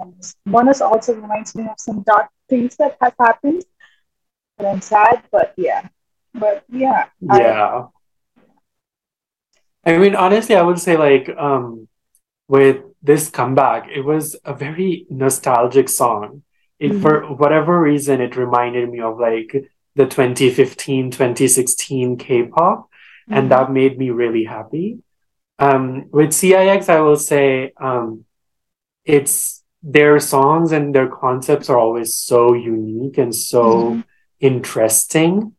ONEUS 0.46 0.80
also 0.80 1.14
reminds 1.14 1.54
me 1.56 1.64
of 1.64 1.74
some 1.78 2.02
dark 2.02 2.28
things 2.48 2.76
that 2.76 2.96
have 3.00 3.14
happened. 3.18 3.64
And 4.58 4.68
I'm 4.68 4.80
sad, 4.80 5.24
but 5.32 5.54
yeah. 5.56 5.88
But 6.34 6.64
yeah. 6.68 7.06
I- 7.28 7.40
Yeah. 7.40 7.86
I 9.84 9.98
mean, 9.98 10.14
honestly, 10.14 10.54
I 10.54 10.62
would 10.62 10.78
say 10.78 10.96
like 10.96 11.28
um 11.36 11.88
with 12.48 12.84
this 13.02 13.30
comeback, 13.30 13.88
it 13.88 14.02
was 14.02 14.36
a 14.44 14.52
very 14.54 15.06
nostalgic 15.08 15.88
song. 15.88 16.42
It 16.80 16.92
Mhm. 16.92 17.02
for 17.02 17.14
whatever 17.42 17.74
reason 17.90 18.20
it 18.26 18.36
reminded 18.44 18.90
me 18.90 19.00
of 19.00 19.18
like 19.28 19.50
the 19.98 20.06
2015, 20.06 21.10
2016 21.10 22.16
K-pop, 22.16 22.78
Mhm. 23.28 23.36
and 23.36 23.50
that 23.52 23.70
made 23.80 23.94
me 24.02 24.08
really 24.22 24.44
happy. 24.56 24.88
Um 25.66 25.84
with 26.18 26.32
CIX, 26.32 26.88
I 26.88 27.00
will 27.06 27.20
say 27.32 27.72
um 27.88 28.24
it's 29.04 29.62
their 29.82 30.18
songs 30.18 30.72
and 30.72 30.94
their 30.94 31.08
concepts 31.08 31.68
are 31.70 31.78
always 31.84 32.10
so 32.14 32.40
unique 32.54 33.16
and 33.18 33.34
so 33.34 33.62
Mhm. 33.64 34.04
interesting. 34.40 35.52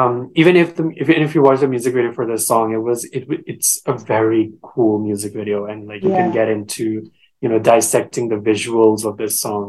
Um, 0.00 0.14
even 0.34 0.54
if 0.62 0.68
the 0.76 0.84
even 1.02 1.22
if 1.26 1.30
you 1.34 1.42
watch 1.42 1.60
the 1.60 1.68
music 1.74 1.94
video 1.94 2.12
for 2.12 2.26
this 2.26 2.44
song, 2.50 2.66
it 2.76 2.82
was 2.88 3.00
it 3.16 3.24
it's 3.52 3.70
a 3.86 3.94
very 4.14 4.44
cool 4.70 4.98
music 5.08 5.32
video, 5.40 5.58
and 5.70 5.86
like 5.90 6.02
you 6.02 6.10
can 6.18 6.30
get 6.38 6.48
into 6.56 6.84
you 7.40 7.48
know 7.50 7.60
dissecting 7.72 8.26
the 8.28 8.40
visuals 8.50 9.00
of 9.08 9.14
this 9.22 9.34
song, 9.44 9.66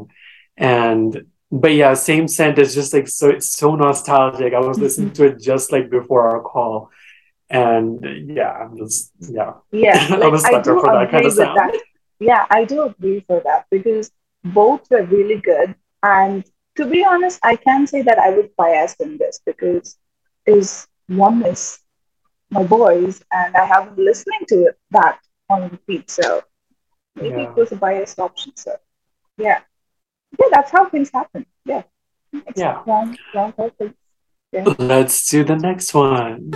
and 0.58 1.26
but 1.52 1.74
yeah, 1.74 1.94
same 1.94 2.28
scent 2.28 2.60
is 2.60 2.74
just 2.74 2.94
like 2.94 3.08
so 3.08 3.30
it's 3.30 3.50
so 3.50 3.76
nostalgic. 3.76 4.54
I 4.54 4.60
was 4.60 4.80
listening 4.80 5.12
mm-hmm. 5.12 5.24
to 5.24 5.26
it 5.36 5.42
just 5.42 5.72
like 5.72 5.90
before 5.90 6.30
our 6.30 6.42
call, 6.42 6.92
And 7.50 8.04
yeah, 8.36 8.52
I'm 8.52 8.78
just 8.78 9.12
yeah. 9.20 9.54
Yeah, 9.72 10.08
I'm 10.20 10.20
like, 10.20 10.34
a 10.34 10.42
I 10.44 10.52
sucker 10.52 10.76
do 10.76 10.80
for 10.80 10.90
that 10.92 11.10
agree 11.10 11.12
kind 11.12 11.26
of 11.26 11.34
sound. 11.34 11.58
that. 11.58 11.76
Yeah, 12.20 12.46
I 12.50 12.66
do 12.66 12.84
agree 12.84 13.22
for 13.28 13.42
that 13.46 13.66
because 13.72 14.12
both 14.44 14.90
were 14.90 15.04
really 15.04 15.42
good. 15.42 15.76
And 16.04 16.46
to 16.76 16.86
be 16.86 17.04
honest, 17.06 17.40
I 17.44 17.56
can 17.56 17.88
say 17.88 18.02
that 18.04 18.20
I 18.20 18.30
would 18.32 18.56
bias 18.56 18.96
in 19.00 19.18
this 19.18 19.40
because 19.46 19.98
is 20.46 20.88
one 21.08 21.44
is 21.46 21.80
my 22.52 22.64
boys, 22.64 23.24
and 23.32 23.56
I 23.56 23.66
have 23.66 23.96
been 23.96 24.06
listening 24.06 24.42
to 24.50 24.56
it 24.66 24.78
that 24.92 25.20
on 25.50 25.70
repeat. 25.70 26.10
So 26.10 26.44
maybe 27.16 27.44
Yeah. 27.44 27.50
it 27.50 27.56
was 27.56 27.72
a 27.72 27.76
biased 27.76 28.20
option. 28.20 28.56
So 28.56 28.76
yeah, 29.38 29.62
yeah, 30.40 30.48
that's 30.52 30.72
how 30.72 30.86
things 30.90 31.10
happen. 31.14 31.46
Yeah. 31.66 31.84
Yeah. 32.56 32.84
Yeah. 34.52 34.64
Let's 34.78 35.30
do 35.30 35.44
the 35.44 35.56
next 35.56 35.94
one. 35.94 36.52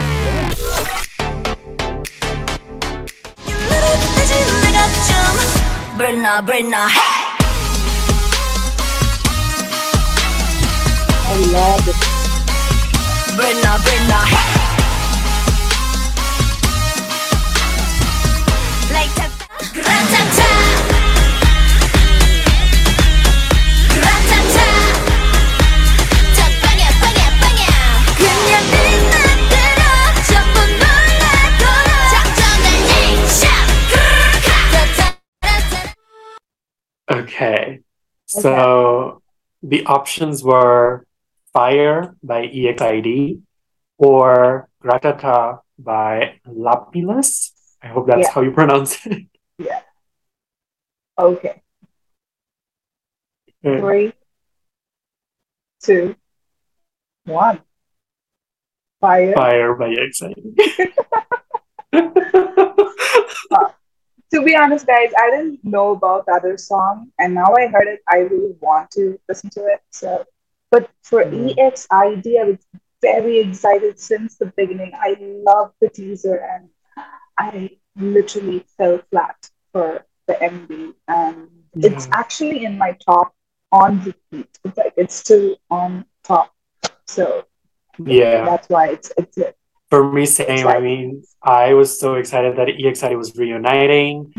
Brenna, 6.00 6.42
Brenna. 6.48 6.88
I 11.28 11.36
love 11.52 11.88
it. 11.88 11.96
Brenna, 13.36 13.78
Brenna. 13.84 14.49
Okay. 37.40 37.80
So 38.26 39.22
the 39.64 39.86
options 39.86 40.44
were 40.44 41.06
Fire 41.54 42.16
by 42.22 42.46
EXID 42.46 43.42
or 43.98 44.68
Gratata 44.84 45.60
by 45.80 46.40
Lapillus. 46.46 47.52
I 47.82 47.88
hope 47.88 48.08
that's 48.08 48.28
Yeah. 48.28 48.32
how 48.34 48.42
you 48.42 48.52
pronounce 48.52 49.06
it. 49.06 49.24
Yeah. 49.58 49.82
Okay, 51.18 51.62
three, 53.64 54.14
two, 55.82 56.16
one. 57.26 57.62
Fire. 59.02 59.34
Fire 59.34 59.76
by 59.76 59.96
EXID. 59.96 60.36
to 64.34 64.42
be 64.44 64.56
honest, 64.56 64.86
guys, 64.88 65.12
I 65.18 65.30
didn't 65.32 65.64
know 65.64 65.92
about 65.92 66.26
the 66.26 66.34
other 66.34 66.58
song, 66.58 67.12
and 67.20 67.34
now 67.36 67.54
I 67.58 67.68
heard 67.68 67.88
it. 67.88 68.02
I 68.08 68.18
really 68.20 68.56
want 68.60 68.92
to 68.92 69.20
listen 69.28 69.50
to 69.52 69.66
it. 69.68 69.82
So, 69.92 70.26
but 70.72 70.90
for 71.04 71.24
Mm. 71.24 71.56
EXID, 71.58 72.38
I 72.40 72.44
was 72.46 72.58
very 73.02 73.40
excited 73.40 74.00
since 74.00 74.38
the 74.38 74.48
beginning. 74.58 74.92
I 74.96 75.16
loved 75.20 75.76
the 75.82 75.90
teaser, 75.90 76.36
and 76.38 76.70
I 77.38 77.72
literally 77.96 78.66
fell 78.78 79.00
flat 79.12 79.50
for 79.72 80.06
the 80.28 80.42
MV, 80.44 80.94
and 81.08 81.50
it's 81.82 82.08
actually 82.12 82.66
in 82.66 82.78
my 82.78 82.94
top 83.06 83.34
on 83.72 84.02
repeat. 84.04 84.60
It's 84.64 84.78
like 84.78 84.94
it's 84.98 85.16
still 85.16 85.58
on 85.70 86.06
top. 86.24 86.54
So 87.08 87.46
yeah. 88.06 88.46
that's 88.46 88.70
why 88.70 88.90
it's 88.90 89.12
it's 89.18 89.38
it. 89.38 89.58
For 89.90 90.12
me, 90.12 90.26
same. 90.26 90.68
I 90.68 90.80
mean, 90.80 91.24
I 91.42 91.74
was 91.74 92.00
so 92.00 92.16
excited 92.16 92.56
that 92.58 92.68
EXID 92.70 93.18
was 93.18 93.36
reuniting. 93.36 94.32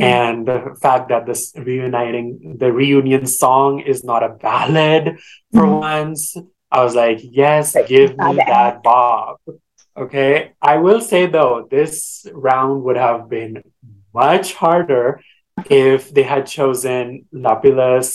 and 0.00 0.44
the 0.50 0.74
fact 0.82 1.08
that 1.10 1.24
this 1.24 1.52
reuniting 1.56 2.56
the 2.58 2.72
reunion 2.72 3.26
song 3.26 3.78
is 3.92 4.02
not 4.02 4.22
a 4.24 4.30
ballad 4.46 5.04
for 5.52 5.62
Mhm. 5.62 5.80
once 5.94 6.22
i 6.76 6.82
was 6.82 6.94
like 6.96 7.20
yes 7.22 7.76
give 7.86 8.10
me 8.10 8.16
ballad. 8.16 8.46
that 8.54 8.82
bob 8.82 9.36
okay 9.96 10.50
i 10.60 10.74
will 10.84 11.00
say 11.10 11.26
though 11.26 11.56
this 11.70 12.26
round 12.34 12.82
would 12.84 12.96
have 12.96 13.28
been 13.36 13.62
much 14.12 14.46
harder 14.62 15.20
if 15.70 16.10
they 16.14 16.24
had 16.34 16.44
chosen 16.58 17.26
Lapillus 17.32 18.06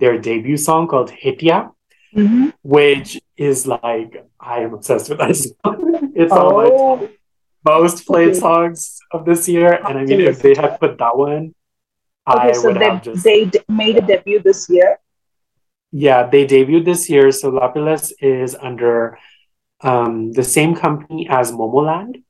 their 0.00 0.16
debut 0.28 0.56
song 0.68 0.86
called 0.86 1.10
Hit 1.10 1.42
Ya 1.42 1.58
Mhm. 2.16 2.52
which 2.62 3.20
is 3.36 3.66
like 3.66 4.12
i 4.40 4.56
am 4.64 4.72
obsessed 4.74 5.08
with 5.10 5.18
that 5.18 5.36
song 5.42 6.12
it's 6.20 6.32
on 6.32 6.54
my 6.60 6.68
Oh, 6.72 7.08
most 7.64 8.06
played 8.06 8.34
songs 8.36 8.98
of 9.12 9.24
this 9.28 9.48
year. 9.48 9.72
And 9.86 9.98
I 9.98 10.04
mean, 10.04 10.20
if 10.32 10.38
they 10.40 10.54
had 10.54 10.78
put 10.78 10.92
that 11.02 11.16
one, 11.18 11.44
okay. 12.28 12.50
I 12.50 12.52
So 12.52 12.68
would 12.68 12.78
they 12.80 12.84
have 12.90 13.02
just. 13.02 13.24
they 13.24 13.40
d- 13.46 13.58
made 13.68 13.96
a 13.96 14.04
debut 14.10 14.40
this 14.48 14.60
year. 14.70 14.90
Yeah, 15.90 16.20
they 16.32 16.46
debuted 16.46 16.84
this 16.84 17.10
year. 17.10 17.32
So 17.32 17.50
Lapillus 17.50 18.12
is 18.20 18.54
under 18.54 19.18
um, 19.80 20.30
the 20.38 20.44
same 20.44 20.72
company 20.76 21.26
as 21.28 21.50
Momoland. 21.50 22.22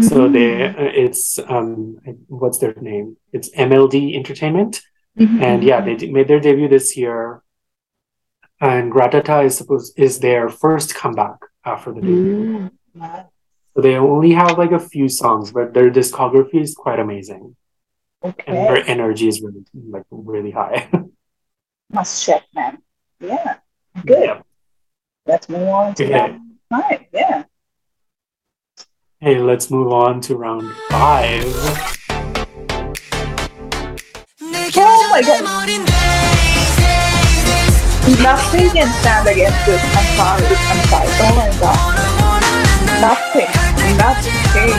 So 0.00 0.28
they, 0.28 0.50
Mm-hmm. 0.50 0.80
uh, 0.80 0.90
it's 1.04 1.40
um, 1.54 1.98
what's 2.28 2.58
their 2.62 2.74
name? 2.90 3.16
It's 3.32 3.48
MLD 3.68 4.14
Entertainment, 4.20 4.80
Mhm. 5.18 5.42
and 5.48 5.58
yeah, 5.64 5.80
they 5.86 5.96
d- 5.96 6.12
made 6.16 6.28
their 6.28 6.38
debut 6.46 6.68
this 6.68 6.96
year. 6.96 7.42
And 8.60 8.92
Gratata 8.92 9.44
is 9.44 9.56
supposed 9.56 9.98
is 9.98 10.18
their 10.18 10.48
first 10.48 10.94
comeback 10.94 11.38
after 11.64 11.92
the 11.92 12.00
debut. 12.00 12.70
Mm. 12.96 13.26
So 13.74 13.82
they 13.82 13.94
only 13.94 14.32
have 14.32 14.58
like 14.58 14.72
a 14.72 14.80
few 14.80 15.08
songs, 15.08 15.52
but 15.52 15.72
their 15.74 15.90
discography 15.90 16.60
is 16.60 16.74
quite 16.74 16.98
amazing. 16.98 17.54
Okay. 18.24 18.44
And 18.48 18.68
her 18.68 18.78
Okay, 18.78 18.90
energy 18.90 19.28
is 19.28 19.40
really 19.40 19.64
like 19.88 20.02
really 20.10 20.50
high. 20.50 20.90
must 21.92 22.24
check, 22.26 22.42
man. 22.54 22.78
Yeah, 23.20 23.58
good. 24.04 24.24
Yeah. 24.24 24.42
Let's 25.26 25.48
move 25.48 25.68
on 25.68 25.94
to 25.94 26.04
Okay. 26.04 26.14
round 26.14 26.40
five. 26.68 27.00
Yeah. 27.12 27.44
Hey, 29.20 29.38
let's 29.38 29.70
move 29.70 29.92
on 29.92 30.20
to 30.22 30.36
round 30.36 30.72
five. 30.90 31.44
Oh 34.40 35.08
my 35.10 35.22
God. 35.22 35.97
Nothing 38.16 38.70
can 38.70 38.88
stand 39.00 39.28
against 39.28 39.66
this. 39.66 39.82
I'm 39.84 40.06
sorry. 40.16 40.46
I'm 40.48 40.80
sorry. 40.88 41.08
Oh 41.20 41.36
my 41.36 41.52
god. 41.60 41.76
Nothing. 43.04 43.52
Nothing. 43.98 44.72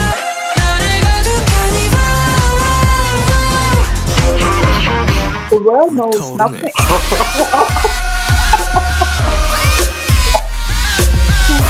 The 5.50 5.58
world 5.62 5.94
knows 5.94 6.34
nothing. 6.36 6.72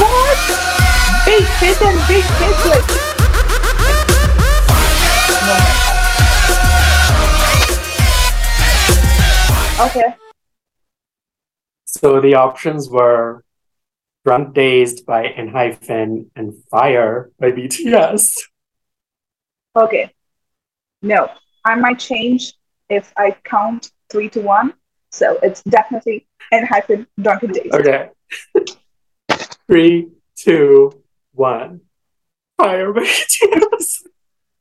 what? 0.01 0.39
Big 1.27 1.45
hit 1.45 1.83
and 1.83 2.01
big 2.09 2.25
hit 2.25 2.57
like. 2.67 2.89
Okay. 9.81 10.30
So 11.93 12.21
the 12.21 12.37
options 12.37 12.89
were 12.89 13.43
Drunk 14.25 14.55
Dazed 14.55 15.05
by 15.07 15.27
Enhypen 15.27 16.27
and 16.37 16.55
Fire 16.71 17.33
by 17.41 17.51
BTS. 17.51 18.37
Okay. 19.75 20.15
No, 21.03 21.29
I 21.65 21.75
might 21.75 21.99
change 21.99 22.55
if 22.89 23.13
I 23.17 23.37
count 23.43 23.91
three 24.09 24.29
to 24.31 24.41
one. 24.41 24.75
So 25.11 25.39
it's 25.43 25.65
definitely 25.65 26.29
Enhypen 26.53 27.07
drunken 27.21 27.53
Dazed. 27.53 27.75
Okay. 27.75 28.11
Three, 29.67 30.09
two, 30.37 31.03
one. 31.33 31.81
Fire 32.57 32.93
by 32.93 33.01
BTS. 33.01 34.03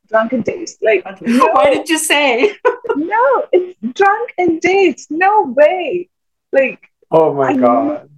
Drunken 0.07 0.41
days. 0.41 0.77
Like 0.81 1.05
no, 1.21 1.47
Why 1.53 1.73
did 1.73 1.89
you 1.89 1.99
say? 1.99 2.55
no, 2.95 3.45
it's 3.51 3.77
drunk 3.93 4.33
and 4.39 4.59
dates. 4.59 5.07
No 5.11 5.43
way. 5.43 6.09
Like 6.51 6.88
Oh 7.11 7.33
my 7.33 7.49
I 7.49 7.57
god. 7.57 8.09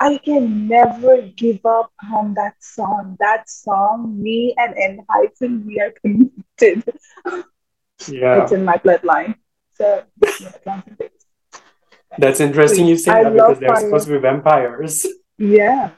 I 0.00 0.18
can 0.18 0.68
never 0.68 1.22
give 1.22 1.64
up 1.66 1.92
on 2.14 2.34
that 2.34 2.54
song. 2.60 3.16
That 3.18 3.50
song, 3.50 4.22
me 4.22 4.54
and 4.56 4.74
Enhypen, 4.76 5.64
we 5.64 5.80
are 5.80 5.92
connected. 6.00 6.84
Yeah. 8.06 8.42
It's 8.42 8.52
in 8.52 8.64
my 8.64 8.76
bloodline. 8.76 9.34
So 9.74 10.04
yeah, 10.22 10.52
drunken 10.62 10.94
days. 10.94 11.10
That's 12.18 12.40
interesting 12.40 12.86
you 12.86 12.96
say 12.96 13.10
I 13.10 13.24
that 13.24 13.32
because 13.32 13.58
they're 13.58 13.76
supposed 13.76 14.06
to 14.06 14.12
be 14.14 14.18
vampires. 14.18 15.04
Yeah. 15.36 15.90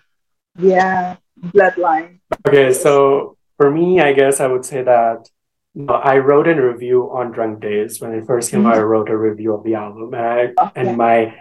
Yeah. 0.58 1.16
Bloodline. 1.38 2.20
Okay, 2.48 2.72
so 2.72 3.36
for 3.56 3.70
me, 3.70 4.00
I 4.00 4.12
guess 4.12 4.40
I 4.40 4.46
would 4.46 4.64
say 4.64 4.82
that 4.82 5.28
you 5.74 5.84
know, 5.84 5.94
I 5.94 6.18
wrote 6.18 6.48
a 6.48 6.54
review 6.54 7.10
on 7.12 7.32
Drunk 7.32 7.60
Dazed 7.60 8.00
when 8.02 8.12
it 8.12 8.26
first 8.26 8.50
came 8.50 8.66
out. 8.66 8.74
Mm-hmm. 8.74 8.80
I 8.80 8.84
wrote 8.84 9.08
a 9.10 9.16
review 9.16 9.54
of 9.54 9.62
the 9.62 9.74
album, 9.74 10.14
and 10.14 10.24
I 10.24 10.40
Okay. 10.58 10.72
and 10.76 10.96
my 10.96 11.34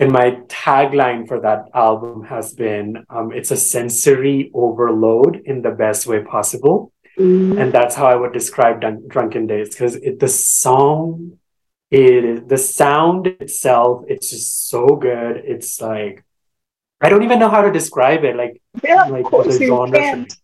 and 0.00 0.10
my 0.10 0.26
tagline 0.48 1.28
for 1.28 1.38
that 1.40 1.62
album 1.74 2.24
has 2.24 2.46
been 2.54 3.04
um, 3.10 3.30
it's 3.32 3.50
a 3.50 3.56
sensory 3.56 4.50
overload 4.54 5.42
in 5.44 5.62
the 5.62 5.70
best 5.84 6.06
way 6.06 6.20
possible 6.36 6.92
Mm. 7.18 7.60
and 7.60 7.72
that's 7.76 7.96
how 7.96 8.06
i 8.06 8.14
would 8.20 8.32
describe 8.32 8.80
Dun- 8.80 9.02
drunken 9.08 9.46
days 9.48 9.68
because 9.70 9.94
the 10.24 10.28
song 10.28 11.38
it 11.90 12.48
the 12.48 12.56
sound 12.56 13.26
itself 13.26 14.04
it's 14.12 14.30
just 14.30 14.68
so 14.72 14.82
good 15.06 15.34
it's 15.44 15.80
like 15.82 16.24
i 17.00 17.08
don't 17.10 17.24
even 17.24 17.40
know 17.40 17.50
how 17.56 17.62
to 17.62 17.72
describe 17.80 18.22
it 18.24 18.36
like 18.42 18.54
Yeah, 18.82 19.04
like 19.16 19.28
the 19.28 19.50
genre 19.66 19.88
for 19.88 19.92
can't. 19.98 20.30
me. 20.30 20.36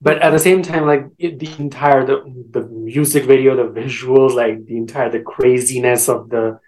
but 0.00 0.18
at 0.22 0.30
the 0.30 0.38
same 0.38 0.62
time 0.62 0.86
like 0.86 1.04
it, 1.18 1.38
the 1.38 1.50
entire 1.58 2.06
the, 2.06 2.18
the 2.50 2.62
music 2.68 3.24
video 3.24 3.56
the 3.56 3.68
visuals 3.80 4.34
like 4.34 4.56
the 4.66 4.76
entire 4.76 5.10
the 5.10 5.20
craziness 5.34 6.08
of 6.08 6.28
the 6.28 6.60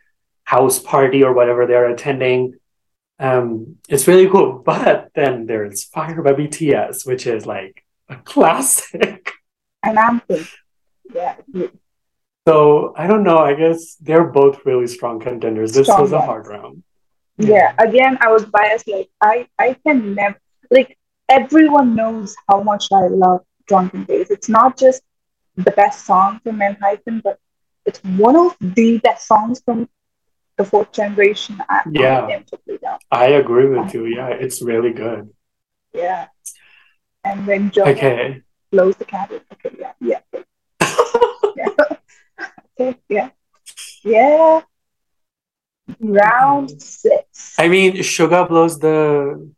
house 0.55 0.78
party 0.92 1.20
or 1.26 1.32
whatever 1.38 1.62
they're 1.66 1.90
attending 1.94 2.40
um 3.28 3.76
it's 3.88 4.07
really 4.09 4.28
cool 4.34 4.51
but 4.70 5.11
then 5.18 5.46
there's 5.46 5.84
fire 5.84 6.20
by 6.26 6.32
bts 6.40 7.07
which 7.07 7.24
is 7.34 7.42
like 7.46 7.84
a 8.09 8.16
classic 8.32 9.32
An 9.82 9.96
anthem. 9.96 10.46
Yeah. 11.14 11.36
so 12.48 12.55
i 13.03 13.05
don't 13.11 13.22
know 13.28 13.38
i 13.51 13.55
guess 13.55 13.80
they're 14.07 14.30
both 14.40 14.57
really 14.68 14.86
strong 14.96 15.16
contenders 15.26 15.72
this 15.72 15.86
Strong 15.86 16.03
was 16.03 16.12
a 16.12 16.20
hard 16.30 16.46
round 16.55 16.76
Yeah. 17.55 17.72
Again, 17.78 18.14
I 18.20 18.28
was 18.36 18.44
biased. 18.44 18.86
Like 18.96 19.09
I, 19.30 19.48
I 19.59 19.68
can 19.84 19.98
never 20.14 20.36
like 20.76 20.90
everyone 21.38 21.88
knows 22.01 22.28
how 22.48 22.59
much 22.70 22.84
I 22.92 23.05
love 23.09 23.40
Drunken 23.66 24.05
Days. 24.05 24.28
It's 24.36 24.51
not 24.59 24.70
just 24.84 25.01
the 25.66 25.72
best 25.80 26.05
song 26.05 26.40
from 26.42 26.59
Manhattan, 26.59 27.16
but 27.26 27.36
it's 27.88 28.01
one 28.26 28.36
of 28.36 28.51
the 28.61 28.98
best 29.07 29.22
songs 29.26 29.62
from 29.64 29.88
the 30.61 30.66
fourth 30.72 30.90
generation. 31.00 31.54
I, 31.68 31.78
Yeah. 31.90 32.24
I 32.24 32.30
can't 32.30 32.46
put 32.50 32.61
it 32.74 32.80
down. 32.86 32.98
i 33.24 33.26
agree 33.42 33.68
with 33.74 33.88
you 33.94 34.02
yeah 34.16 34.30
it's 34.44 34.58
really 34.70 34.92
good 35.04 35.22
Yeah. 36.04 36.22
And 37.28 37.38
then 37.48 37.62
Joe 37.74 37.84
okay 37.94 38.42
blows 38.72 38.96
the 39.02 39.04
candle. 39.12 39.40
Okay, 39.54 39.72
yeah, 39.84 39.92
yeah. 40.11 40.22
yeah. 41.61 41.68
okay, 42.80 42.92
yeah. 43.16 43.28
Yeah. 44.14 44.62
Round 46.22 46.68
six. 46.80 47.24
i 47.58 47.66
mean 47.74 47.90
sugar 48.16 48.42
blows 48.50 48.74
the 48.86 48.96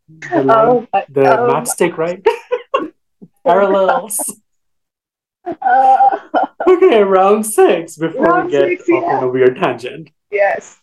the, 0.08 0.40
Oh, 0.60 0.86
but, 0.92 1.04
the 1.16 1.26
oh, 1.38 1.46
matchstick 1.50 1.94
right 2.04 2.20
parallels 3.46 4.16
uh, 5.44 6.18
Okay, 6.72 7.02
round 7.18 7.42
six 7.60 7.96
before 8.04 8.24
Round 8.26 8.46
we 8.46 8.52
get 8.56 8.68
six, 8.68 8.82
off 8.88 9.04
yeah. 9.06 9.16
on 9.18 9.24
a 9.24 9.28
weird 9.28 9.56
tangent. 9.62 10.06
yes. 10.30 10.78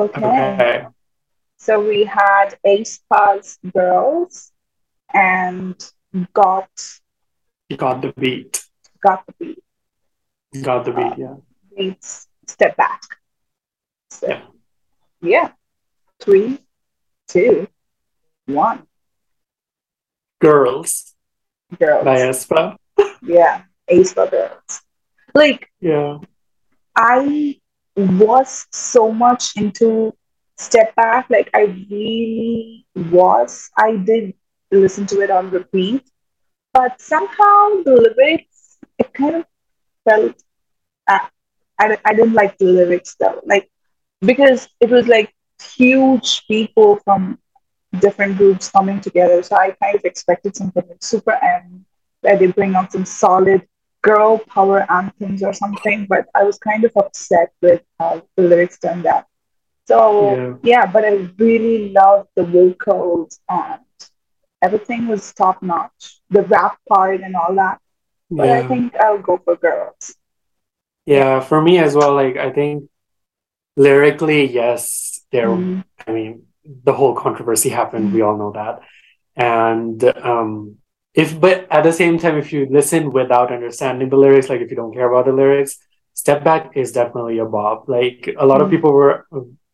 Okay. 0.00 0.24
Okay. 0.24 0.86
So 1.58 1.80
we 1.86 2.04
had 2.04 2.58
Ace 2.64 3.00
Pa's 3.12 3.58
Girls 3.74 4.52
and 5.12 5.76
Got 6.32 6.70
got 7.76 8.02
the 8.02 8.12
beat. 8.18 8.64
Got 9.02 9.26
the 9.26 9.32
Beat. 9.38 9.62
Got 10.62 10.84
the 10.84 10.92
beat, 10.92 11.12
uh, 11.12 11.14
yeah. 11.16 11.34
Beats 11.76 12.26
Step 12.48 12.76
Back. 12.76 13.00
So, 14.10 14.26
Yeah. 14.28 14.42
yeah. 15.20 15.52
Three, 16.20 16.58
two, 17.28 17.68
one. 18.46 18.86
Girls 20.40 21.14
Girls. 21.78 22.04
by 22.04 22.16
aespa. 22.18 22.76
Yeah. 23.22 23.62
Ace 23.88 24.14
Pa 24.14 24.26
Girls. 24.26 24.82
Like, 25.34 25.70
Yeah. 25.80 26.18
I 26.96 27.59
was 28.00 28.66
so 28.72 29.12
much 29.12 29.56
into 29.56 30.14
Step 30.56 30.94
Back. 30.94 31.28
Like, 31.30 31.50
I 31.54 31.62
really 31.90 32.86
was. 32.94 33.70
I 33.76 33.96
did 33.96 34.34
listen 34.70 35.06
to 35.06 35.20
it 35.20 35.30
on 35.30 35.50
repeat. 35.50 36.08
But 36.72 37.00
somehow 37.00 37.82
the 37.84 38.14
lyrics, 38.16 38.78
it 38.98 39.12
kind 39.12 39.36
of 39.36 39.44
felt. 40.08 40.42
Uh, 41.06 41.18
I, 41.78 41.98
I 42.04 42.14
didn't 42.14 42.34
like 42.34 42.58
the 42.58 42.66
lyrics 42.66 43.16
though. 43.18 43.40
Like, 43.44 43.70
because 44.20 44.68
it 44.80 44.90
was 44.90 45.08
like 45.08 45.34
huge 45.60 46.46
people 46.46 47.00
from 47.04 47.38
different 47.98 48.36
groups 48.36 48.70
coming 48.70 49.00
together. 49.00 49.42
So 49.42 49.56
I 49.56 49.74
kind 49.82 49.96
of 49.96 50.04
expected 50.04 50.54
something 50.54 50.84
like 50.88 51.00
SuperM, 51.00 51.80
where 52.20 52.36
they 52.36 52.46
bring 52.46 52.74
out 52.76 52.92
some 52.92 53.04
solid 53.04 53.66
girl 54.02 54.38
power 54.38 54.90
anthems 54.90 55.42
or 55.42 55.52
something, 55.52 56.06
but 56.06 56.26
I 56.34 56.44
was 56.44 56.58
kind 56.58 56.84
of 56.84 56.92
upset 56.96 57.52
with 57.60 57.82
how 57.98 58.22
the 58.36 58.42
lyrics 58.42 58.78
turned 58.78 59.06
out. 59.06 59.26
So 59.86 60.58
yeah, 60.62 60.86
but 60.86 61.04
I 61.04 61.28
really 61.38 61.90
loved 61.90 62.28
the 62.36 62.44
vocals 62.44 63.40
and 63.48 63.80
everything 64.62 65.08
was 65.08 65.32
top 65.32 65.62
notch. 65.62 66.20
The 66.30 66.42
rap 66.42 66.78
part 66.88 67.20
and 67.20 67.34
all 67.36 67.54
that. 67.56 67.80
But 68.30 68.48
I 68.50 68.68
think 68.68 68.94
I'll 68.96 69.18
go 69.18 69.38
for 69.38 69.56
girls. 69.56 70.14
Yeah, 71.06 71.40
for 71.40 71.60
me 71.60 71.78
as 71.78 71.94
well, 71.94 72.14
like 72.14 72.36
I 72.36 72.50
think 72.50 72.88
lyrically, 73.76 74.46
yes, 74.46 75.20
there 75.32 75.48
Mm, 75.48 75.84
I 76.06 76.12
mean, 76.12 76.46
the 76.64 76.92
whole 76.92 77.14
controversy 77.14 77.70
happened, 77.70 78.12
we 78.12 78.22
all 78.22 78.36
know 78.36 78.52
that. 78.52 78.80
And 79.36 80.02
um 80.18 80.76
if 81.14 81.38
but 81.40 81.66
at 81.70 81.82
the 81.82 81.92
same 81.92 82.18
time, 82.18 82.36
if 82.38 82.52
you 82.52 82.66
listen 82.70 83.10
without 83.10 83.52
understanding 83.52 84.08
the 84.08 84.16
lyrics, 84.16 84.48
like 84.48 84.60
if 84.60 84.70
you 84.70 84.76
don't 84.76 84.94
care 84.94 85.10
about 85.10 85.26
the 85.26 85.32
lyrics, 85.32 85.78
Step 86.14 86.44
Back 86.44 86.76
is 86.76 86.92
definitely 86.92 87.38
a 87.38 87.44
bop. 87.46 87.88
Like 87.88 88.32
a 88.38 88.46
lot 88.46 88.60
of 88.60 88.68
Mm. 88.68 88.70
people 88.70 88.92
were 88.92 89.26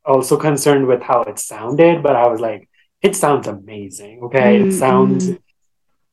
also 0.04 0.36
concerned 0.36 0.86
with 0.86 1.02
how 1.02 1.22
it 1.22 1.38
sounded, 1.38 2.02
but 2.02 2.16
I 2.16 2.26
was 2.28 2.40
like, 2.40 2.68
it 3.02 3.14
sounds 3.16 3.46
amazing. 3.46 4.22
Okay. 4.24 4.58
Mm, 4.58 4.66
It 4.66 4.72
sounds 4.72 5.30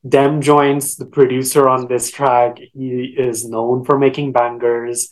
Dem 0.07 0.41
Jointz 0.41 0.97
the 0.97 1.05
producer 1.05 1.69
on 1.69 1.87
this 1.87 2.11
track. 2.11 2.57
He 2.73 3.15
is 3.17 3.47
known 3.47 3.85
for 3.85 3.97
making 3.97 4.33
bangers 4.33 5.09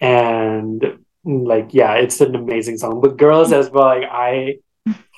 and 0.00 0.80
mm, 1.26 1.46
like 1.46 1.74
yeah, 1.74 1.94
it's 1.94 2.20
an 2.20 2.34
amazing 2.34 2.78
song. 2.78 3.00
But 3.00 3.16
girls 3.18 3.52
as 3.52 3.70
well, 3.70 3.86
like 3.86 4.04
I 4.10 4.58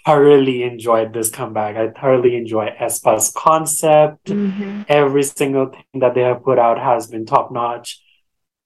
thoroughly 0.04 0.62
enjoyed 0.64 1.12
this 1.12 1.30
comeback. 1.30 1.76
I 1.76 1.88
thoroughly 1.90 2.36
enjoy 2.36 2.66
aespa's 2.80 3.32
concept. 3.36 4.26
mhm. 4.26 4.84
Every 4.88 5.22
single 5.22 5.66
thing 5.66 6.00
that 6.00 6.14
they 6.14 6.22
have 6.22 6.42
put 6.42 6.58
out 6.58 6.78
has 6.78 7.06
been 7.06 7.24
top 7.26 7.52
notch. 7.52 8.00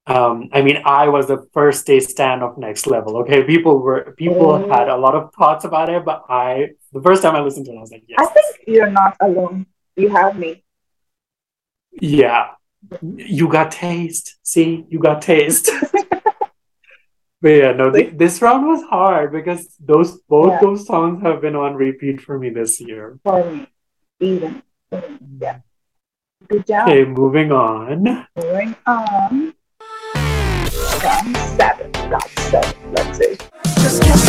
Um, 0.08 0.50
I 0.52 0.62
mean, 0.62 0.78
I 0.84 1.08
was 1.08 1.26
the 1.26 1.46
first 1.52 1.84
day 1.86 1.98
stand 1.98 2.42
of 2.44 2.56
Next 2.58 2.86
Level. 2.86 3.16
Okay, 3.18 3.42
people 3.42 3.80
were 3.80 4.14
people 4.16 4.50
Oh. 4.52 4.68
had 4.68 4.88
a 4.88 4.96
lot 4.96 5.14
of 5.16 5.32
thoughts 5.34 5.64
about 5.64 5.88
it, 5.88 6.04
but 6.04 6.22
I 6.28 6.68
the 6.92 7.02
first 7.02 7.22
time 7.22 7.34
I 7.34 7.40
listened 7.40 7.66
to 7.66 7.72
it, 7.72 7.76
I 7.78 7.80
was 7.80 7.90
like, 7.90 8.04
yes, 8.06 8.18
I 8.20 8.26
think 8.26 8.46
you're 8.68 8.90
not 8.90 9.16
alone. 9.20 9.66
You 9.96 10.08
have 10.10 10.38
me. 10.38 10.62
yeah, 12.00 12.50
you 13.16 13.48
got 13.48 13.72
taste. 13.72 14.36
See, 14.42 14.84
you 14.88 14.98
got 15.00 15.22
taste. 15.22 15.70
But 17.46 17.54
yeah, 17.62 17.70
no, 17.70 17.92
th- 17.92 18.18
this 18.18 18.42
round 18.42 18.66
was 18.66 18.82
hard 18.90 19.30
because 19.30 19.76
those 19.78 20.18
both 20.22 20.50
yeah. 20.50 20.60
those 20.60 20.84
songs 20.84 21.22
have 21.22 21.40
been 21.40 21.54
on 21.54 21.76
repeat 21.76 22.20
for 22.20 22.40
me 22.40 22.50
this 22.50 22.80
year. 22.80 23.20
For 23.22 23.68
even. 24.18 24.64
Yeah. 24.90 25.60
Good 26.48 26.66
job. 26.66 26.88
Okay, 26.88 27.04
moving 27.04 27.52
on. 27.52 28.26
Moving 28.34 28.74
on. 28.84 29.54
Seven. 31.54 31.94
Seven. 32.50 32.74
Let's 32.90 33.16
see. 33.16 33.38
Just 33.78 34.02
again. 34.02 34.26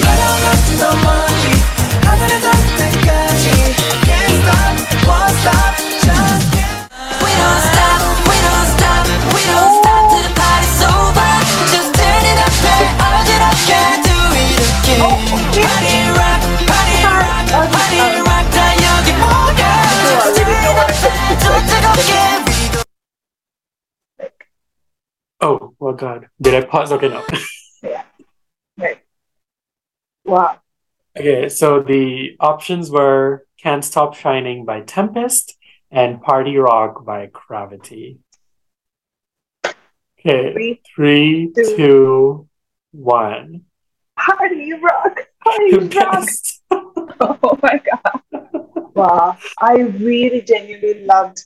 I 0.00 0.16
don't 0.16 0.40
to 0.64 0.74
the 0.80 0.92
money. 1.04 2.51
Oh, 25.42 25.74
well, 25.78 25.92
God. 25.94 26.28
Did 26.40 26.54
I 26.54 26.66
pause? 26.66 26.92
Okay, 26.92 27.08
no. 27.08 27.24
Yeah. 27.82 28.04
Right. 28.78 29.00
Wow. 30.24 30.60
okay, 31.18 31.48
so 31.48 31.80
the 31.82 32.36
options 32.38 32.92
were 32.92 33.44
Can't 33.60 33.84
Stop 33.84 34.14
Shining 34.14 34.64
by 34.64 34.82
Tempest 34.82 35.56
and 35.90 36.22
Party 36.22 36.56
Rock 36.56 37.04
by 37.04 37.26
CRAVITY. 37.26 38.18
Okay, 39.66 40.52
Three. 40.52 40.80
three, 40.94 41.52
two- 41.56 41.76
two, 41.76 42.48
one. 42.92 43.62
Party 44.16 44.72
rock. 44.74 45.18
Party 45.42 45.76
rock. 45.98 46.24
Oh 47.20 47.58
my 47.62 47.80
god. 47.90 48.48
Wow. 48.94 49.36
I 49.60 49.74
really 49.80 50.42
genuinely 50.42 51.04
loved 51.04 51.42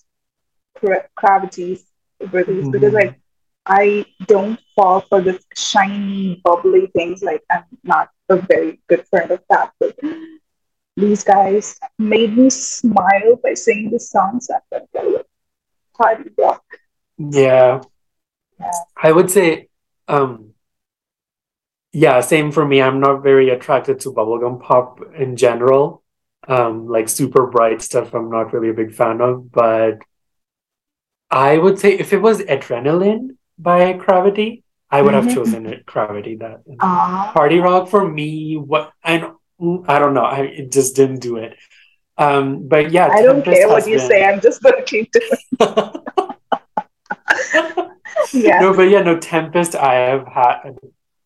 Gra- 0.81 1.09
CRAVITY's 1.19 1.83
release 2.31 2.69
because 2.69 2.93
Mhm. 2.93 3.03
like 3.03 3.21
I 3.67 4.07
don't 4.27 4.61
fall 4.77 5.01
for 5.01 5.21
this 5.21 5.45
shiny, 5.55 6.41
bubbly 6.45 6.87
things. 6.95 7.23
Like 7.23 7.43
I'm 7.51 7.65
not 7.83 8.11
a 8.29 8.37
very 8.37 8.81
good 8.89 9.07
friend 9.09 9.31
of 9.33 9.43
that. 9.51 9.73
But 9.81 9.99
these 10.97 11.25
guys 11.25 11.79
made 11.99 12.37
me 12.37 12.49
smile 12.49 13.37
by 13.43 13.55
singing 13.55 13.91
the 13.91 14.01
songs 14.01 14.47
that 14.47 14.63
were 14.95 15.25
party 15.97 16.31
rock. 16.39 16.65
Yeah. 17.19 17.83
Yeah. 18.61 18.71
I 18.97 19.13
would 19.13 19.31
say, 19.31 19.69
um, 20.09 20.55
yeah, 21.93 22.21
same 22.21 22.53
for 22.53 22.65
me. 22.65 22.81
I'm 22.81 23.01
not 23.01 23.23
very 23.23 23.51
attracted 23.51 24.01
to 24.01 24.13
bubblegum 24.13 24.63
pop 24.63 25.01
in 25.15 25.37
general. 25.37 26.03
Um, 26.49 26.87
like 26.87 27.09
super 27.09 27.47
bright 27.47 27.83
stuff, 27.83 28.15
I'm 28.15 28.31
not 28.31 28.53
really 28.53 28.69
a 28.69 28.75
big 28.75 28.95
fan 28.95 29.21
of, 29.21 29.51
but 29.51 29.99
I 31.29 31.59
would 31.59 31.81
say 31.81 31.95
if 31.95 32.13
it 32.13 32.19
was 32.19 32.41
Adrenaline 32.41 33.36
by 33.59 33.93
CRAVITY, 33.95 34.63
I 34.91 35.03
would 35.03 35.15
have 35.15 35.25
Mhm. 35.27 35.35
chosen 35.35 35.67
it, 35.67 35.87
CRAVITY. 35.87 36.37
That 36.37 36.61
Ah, 36.81 37.33
Party 37.35 37.59
Rock 37.59 37.89
for 37.89 38.07
me, 38.09 38.57
what 38.57 38.93
I 39.03 39.19
don't, 39.19 39.37
I 39.89 39.99
don't 39.99 40.15
know, 40.15 40.25
I 40.25 40.41
it 40.43 40.71
just 40.73 40.95
didn't 40.97 41.21
do 41.21 41.37
it. 41.37 41.57
Um, 42.19 42.67
but 42.69 42.91
yeah, 42.93 43.09
I 43.09 43.23
don't 43.23 43.37
Tempest 43.43 43.57
care 43.57 43.69
what 43.69 43.87
you 43.87 43.99
been- 43.99 44.09
say. 44.09 44.25
I'm 44.25 44.41
just 44.41 44.63
gonna 44.63 44.83
keep 44.83 45.11
doing. 45.13 46.03
Yeah. 48.33 48.61
No, 48.61 48.75
but 48.75 48.89
yeah, 48.91 49.03
no, 49.03 49.19
Tempest, 49.19 49.75
I 49.77 49.95
have 49.95 50.27
had, 50.27 50.77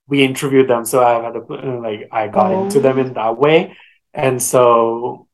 we 0.07 0.22
interviewed 0.24 0.68
them, 0.68 0.85
so 0.85 1.03
I've 1.03 1.22
had, 1.24 1.37
a, 1.37 1.41
like, 1.81 2.09
I 2.12 2.28
got 2.28 2.53
into 2.53 2.81
them 2.81 2.99
in 2.99 3.14
that 3.14 3.37
way. 3.39 3.76
And 4.12 4.43
so, 4.43 5.26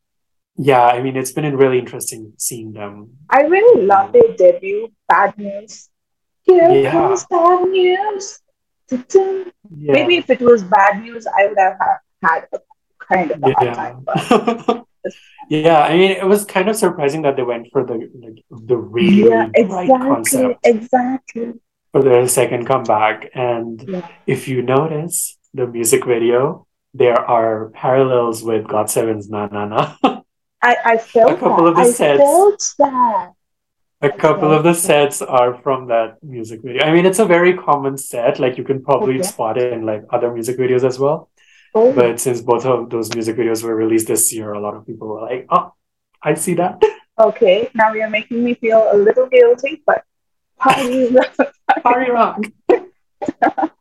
yeah, 0.56 0.86
I 0.86 1.02
mean, 1.02 1.16
it's 1.16 1.32
been 1.32 1.56
really 1.56 1.78
interesting 1.78 2.32
seeing 2.38 2.72
them. 2.72 3.10
I 3.28 3.42
really 3.42 3.84
love 3.84 4.12
their 4.12 4.34
debut, 4.36 4.88
Bad 5.08 5.36
News. 5.38 5.88
Here 6.46 6.70
Yeah. 6.70 6.90
comes 6.92 7.26
bad 7.26 7.68
news. 7.68 8.40
Yeah. 8.90 9.92
Maybe 9.96 10.16
if 10.18 10.30
it 10.30 10.40
was 10.40 10.62
bad 10.62 11.02
news, 11.02 11.26
I 11.26 11.46
would 11.46 11.58
have 11.58 11.76
had 12.22 12.46
a 12.52 12.58
kind 13.02 13.30
of 13.32 13.42
a 13.42 13.52
hard 13.52 13.66
Yeah. 13.66 13.74
time. 13.74 13.96
But 14.06 14.86
yeah, 15.48 15.80
I 15.82 15.96
mean, 15.96 16.12
it 16.12 16.26
was 16.26 16.44
kind 16.44 16.68
of 16.68 16.76
surprising 16.76 17.22
that 17.22 17.34
they 17.36 17.42
went 17.42 17.68
for 17.72 17.84
the 17.84 17.94
like, 18.22 18.44
the 18.50 18.76
really 18.76 19.28
yeah, 19.30 19.48
exactly, 19.54 19.98
concept 19.98 20.60
exactly. 20.64 21.54
for 21.92 22.02
their 22.02 22.26
second 22.28 22.66
comeback. 22.66 23.30
And 23.34 23.82
Yeah. 23.88 24.06
if 24.26 24.46
you 24.46 24.62
notice 24.62 25.36
the 25.52 25.66
music 25.66 26.04
video, 26.06 26.66
there 26.94 27.18
are 27.18 27.70
parallels 27.74 28.42
with 28.42 28.64
GOT7's 28.70 29.28
Na 29.28 29.46
Na 29.46 29.64
Na. 29.66 29.82
I, 30.62 30.76
I 30.94 30.96
felt 30.98 31.32
A 31.32 31.36
couple 31.36 31.64
that. 31.64 31.70
of 31.70 31.76
the 31.76 31.82
I 31.82 31.90
sets. 31.90 32.22
felt 32.22 32.62
that. 32.78 33.32
A 34.06 34.10
couple 34.24 34.52
of 34.52 34.62
the 34.62 34.74
sets 34.74 35.20
are 35.22 35.52
from 35.64 35.88
that 35.88 36.22
music 36.22 36.60
video. 36.62 36.82
I 36.82 36.92
mean, 36.94 37.06
it's 37.06 37.18
a 37.18 37.24
very 37.24 37.52
common 37.56 37.96
set. 37.98 38.38
Like 38.38 38.56
you 38.58 38.64
can 38.64 38.82
probably 38.88 39.16
Okay. 39.16 39.28
spot 39.32 39.58
it 39.58 39.72
in 39.72 39.84
like 39.84 40.02
other 40.10 40.32
music 40.32 40.56
videos 40.58 40.84
as 40.84 40.98
well. 40.98 41.28
Oh, 41.74 41.92
But 41.92 42.20
since 42.20 42.40
both 42.40 42.64
of 42.64 42.90
those 42.90 43.14
music 43.14 43.36
videos 43.36 43.62
were 43.64 43.74
released 43.84 44.06
this 44.08 44.32
year, 44.32 44.52
a 44.52 44.60
lot 44.66 44.74
of 44.76 44.86
people 44.86 45.06
were 45.08 45.22
like, 45.30 45.46
"Oh, 45.50 45.72
I 46.22 46.34
see 46.34 46.54
that." 46.62 46.74
okay. 47.28 47.68
Now 47.74 47.88
you're 47.94 48.10
making 48.18 48.44
me 48.44 48.54
feel 48.54 48.82
a 48.92 48.96
little 48.96 49.26
guilty, 49.36 49.82
but 49.86 50.04
party 50.58 51.10
Party 51.82 52.10
rock. 52.10 52.38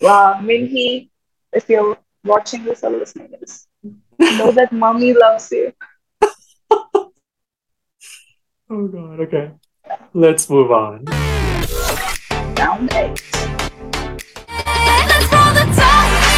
Wow, 0.00 0.40
Minhee, 0.42 1.10
if 1.52 1.68
you're 1.68 1.98
watching 2.24 2.64
this 2.64 2.82
or 2.84 2.90
listening 2.90 3.28
to 3.32 3.36
this, 3.38 3.66
know 4.38 4.50
that 4.52 4.72
mommy 4.72 5.12
loves 5.12 5.50
you. 5.52 5.72
Oh 8.72 8.86
god. 8.86 9.18
Okay. 9.18 9.50
Let's 10.14 10.48
move 10.48 10.70
on. 10.70 11.04
Round 12.56 12.92
eight. 12.94 13.20
Let's 14.46 15.32
roll 15.32 15.52
the 15.54 15.64
dice. 15.74 16.30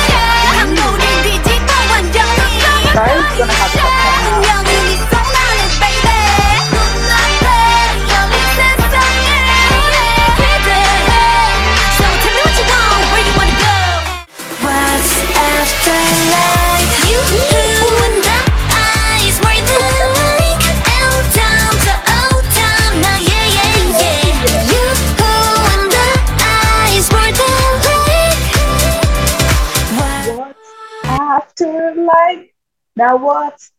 Like? 32.07 32.55
Now 32.97 33.17
what's 33.17 33.73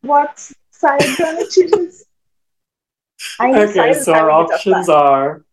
What 0.00 0.38
side 0.70 1.00
gonna 1.18 1.46
choose? 1.50 2.04
I 3.40 3.62
Okay, 3.64 3.92
so 3.94 4.12
our 4.12 4.30
having 4.30 4.46
a 4.46 4.48
tough 4.48 4.66
options 4.66 4.88
are 4.88 5.44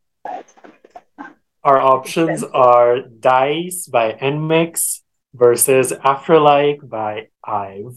our 1.63 1.79
options 1.79 2.43
are 2.43 3.01
Dice 3.01 3.87
by 3.87 4.13
NMIXX 4.13 5.01
versus 5.33 5.93
After 6.03 6.39
LIKE 6.39 6.87
by 6.87 7.29
Ive. 7.43 7.95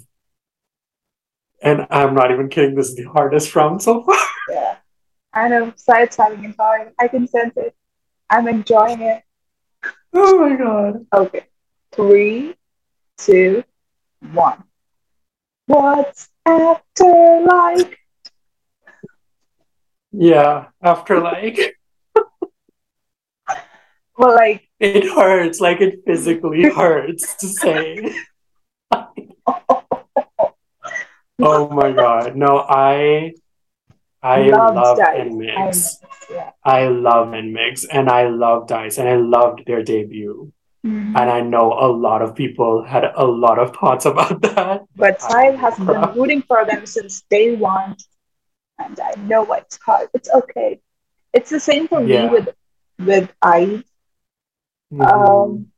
And 1.62 1.86
I'm 1.90 2.14
not 2.14 2.30
even 2.30 2.48
kidding, 2.48 2.76
this 2.76 2.90
is 2.90 2.96
the 2.96 3.04
hardest 3.04 3.54
round 3.54 3.82
so 3.82 4.02
far. 4.02 4.16
Yeah. 4.48 4.76
I 5.32 5.48
know 5.48 5.72
Syed's 5.74 6.16
having 6.16 6.44
a 6.46 6.52
time. 6.52 6.92
I 7.00 7.08
can 7.08 7.26
sense 7.26 7.54
it. 7.56 7.74
I'm 8.30 8.46
enjoying 8.46 9.00
it. 9.02 9.24
Oh 10.14 10.38
my 10.38 10.54
god. 10.54 11.04
Okay. 11.12 11.46
Three, 11.90 12.54
two, 13.18 13.64
one. 14.32 14.64
What's 15.66 16.28
after 16.44 17.40
like? 17.46 17.98
Yeah, 20.12 20.66
after 20.82 21.20
like 21.20 21.76
Well, 24.18 24.34
like, 24.34 24.68
it 24.80 25.04
hurts, 25.04 25.60
like 25.60 25.80
it 25.80 26.00
physically 26.06 26.62
hurts 26.74 27.34
to 27.36 27.48
say. 27.48 28.14
Oh 31.38 31.68
my 31.68 31.92
god. 31.92 32.34
No, 32.34 32.64
I 32.66 33.34
I 34.22 34.48
love 34.48 34.96
Dice. 34.96 35.28
NMIXX. 35.28 35.96
I 36.02 36.34
yeah. 36.34 36.50
I 36.64 36.88
love 36.88 37.28
NMIXX 37.28 37.86
and 37.92 38.08
I 38.08 38.28
love 38.28 38.66
Dice 38.68 38.96
and 38.98 39.06
I 39.06 39.16
loved 39.16 39.64
their 39.66 39.82
debut. 39.82 40.50
Mhm. 40.86 41.16
And 41.18 41.30
I 41.30 41.40
know 41.40 41.72
a 41.72 41.88
lot 41.90 42.22
of 42.22 42.34
people 42.34 42.84
had 42.84 43.04
a 43.14 43.24
lot 43.26 43.58
of 43.58 43.74
thoughts 43.76 44.06
about 44.06 44.40
that. 44.46 44.82
But 44.96 45.22
I 45.22 45.50
has 45.56 45.76
been 45.78 46.02
rooting 46.14 46.42
for 46.42 46.64
them 46.64 46.86
since 46.86 47.22
day 47.30 47.56
one, 47.56 47.96
and 48.78 48.98
I 49.00 49.12
know 49.22 49.44
it's 49.52 49.78
hard. 49.84 50.08
It's 50.14 50.30
okay. 50.32 50.80
It's 51.32 51.50
the 51.50 51.60
same 51.60 51.88
for 51.88 52.02
Yeah. 52.02 52.22
me 52.26 52.28
with 52.34 52.48
with 52.98 53.32
I. 53.42 53.82
Mhm. 54.92 55.02
Um, 55.02 55.72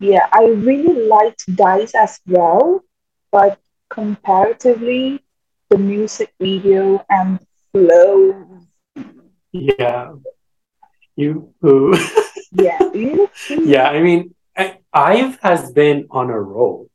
yeah, 0.00 0.28
I 0.32 0.46
really 0.46 1.06
liked 1.08 1.44
Dice 1.56 1.94
as 1.94 2.20
well, 2.26 2.82
but 3.30 3.58
comparatively, 3.90 5.22
the 5.70 5.78
music 5.78 6.32
video 6.40 7.04
and 7.10 7.40
flow, 7.72 8.60
yeah. 9.52 10.12
You 11.16 11.54
who 11.60 11.94
yeah, 12.52 12.78
you, 12.92 13.28
Yeah, 13.48 13.88
I 13.90 14.00
mean 14.02 14.34
Ive 14.92 15.38
has 15.42 15.72
been 15.72 16.06
on 16.10 16.30
a 16.30 16.40
roll. 16.40 16.88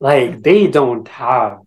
Like 0.00 0.42
they 0.42 0.66
don't 0.66 1.06
have 1.08 1.60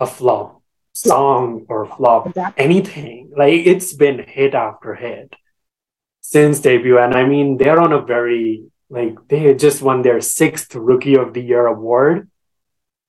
a 0.00 0.06
flop 0.06 0.62
song 0.92 1.66
or 1.68 1.86
flop 1.86 2.36
anything. 2.56 3.32
Like 3.36 3.66
it's 3.66 3.92
been 3.92 4.24
hit 4.26 4.54
after 4.54 4.94
hit 4.94 5.34
since 6.20 6.60
debut. 6.60 6.98
And 6.98 7.14
I 7.14 7.24
mean, 7.26 7.56
they're 7.56 7.80
on 7.80 7.92
a 7.92 8.02
very, 8.02 8.64
like, 8.90 9.16
they 9.28 9.54
just 9.54 9.80
won 9.80 10.02
their 10.02 10.20
sixth 10.20 10.74
Rookie 10.74 11.16
of 11.16 11.32
the 11.32 11.40
Year 11.40 11.66
award. 11.66 12.28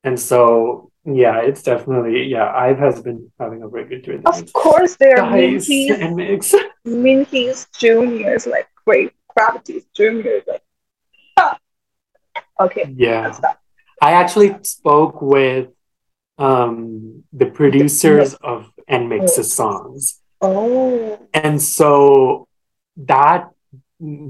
And 0.06 0.18
so, 0.18 0.92
yeah, 1.04 1.42
it's 1.42 1.62
definitely, 1.64 2.24
yeah, 2.28 2.50
Ive 2.50 2.80
has 2.80 3.02
been 3.02 3.32
having 3.38 3.62
a 3.64 3.68
very 3.68 3.86
good 3.90 4.08
year. 4.08 4.22
Of 4.26 4.54
course, 4.54 4.96
they're 4.96 5.30
Minky's, 5.30 5.92
and 5.92 6.16
Mix. 6.16 6.56
Minky's 6.86 7.68
juniors 7.78 8.48
like 8.48 8.68
great 8.86 9.12
gravity's 9.36 9.86
junior. 9.94 10.42
Like. 10.48 10.64
okay, 12.60 12.94
Yeah. 12.96 13.38
I 14.02 14.14
actually 14.14 14.56
spoke 14.64 15.22
with 15.22 15.68
um, 16.38 17.24
the 17.34 17.48
producers 17.48 18.34
of 18.36 18.72
NMIXX's 18.90 19.54
songs. 19.54 20.22
Oh, 20.42 21.20
And 21.34 21.62
so 21.62 22.48
that 22.98 23.50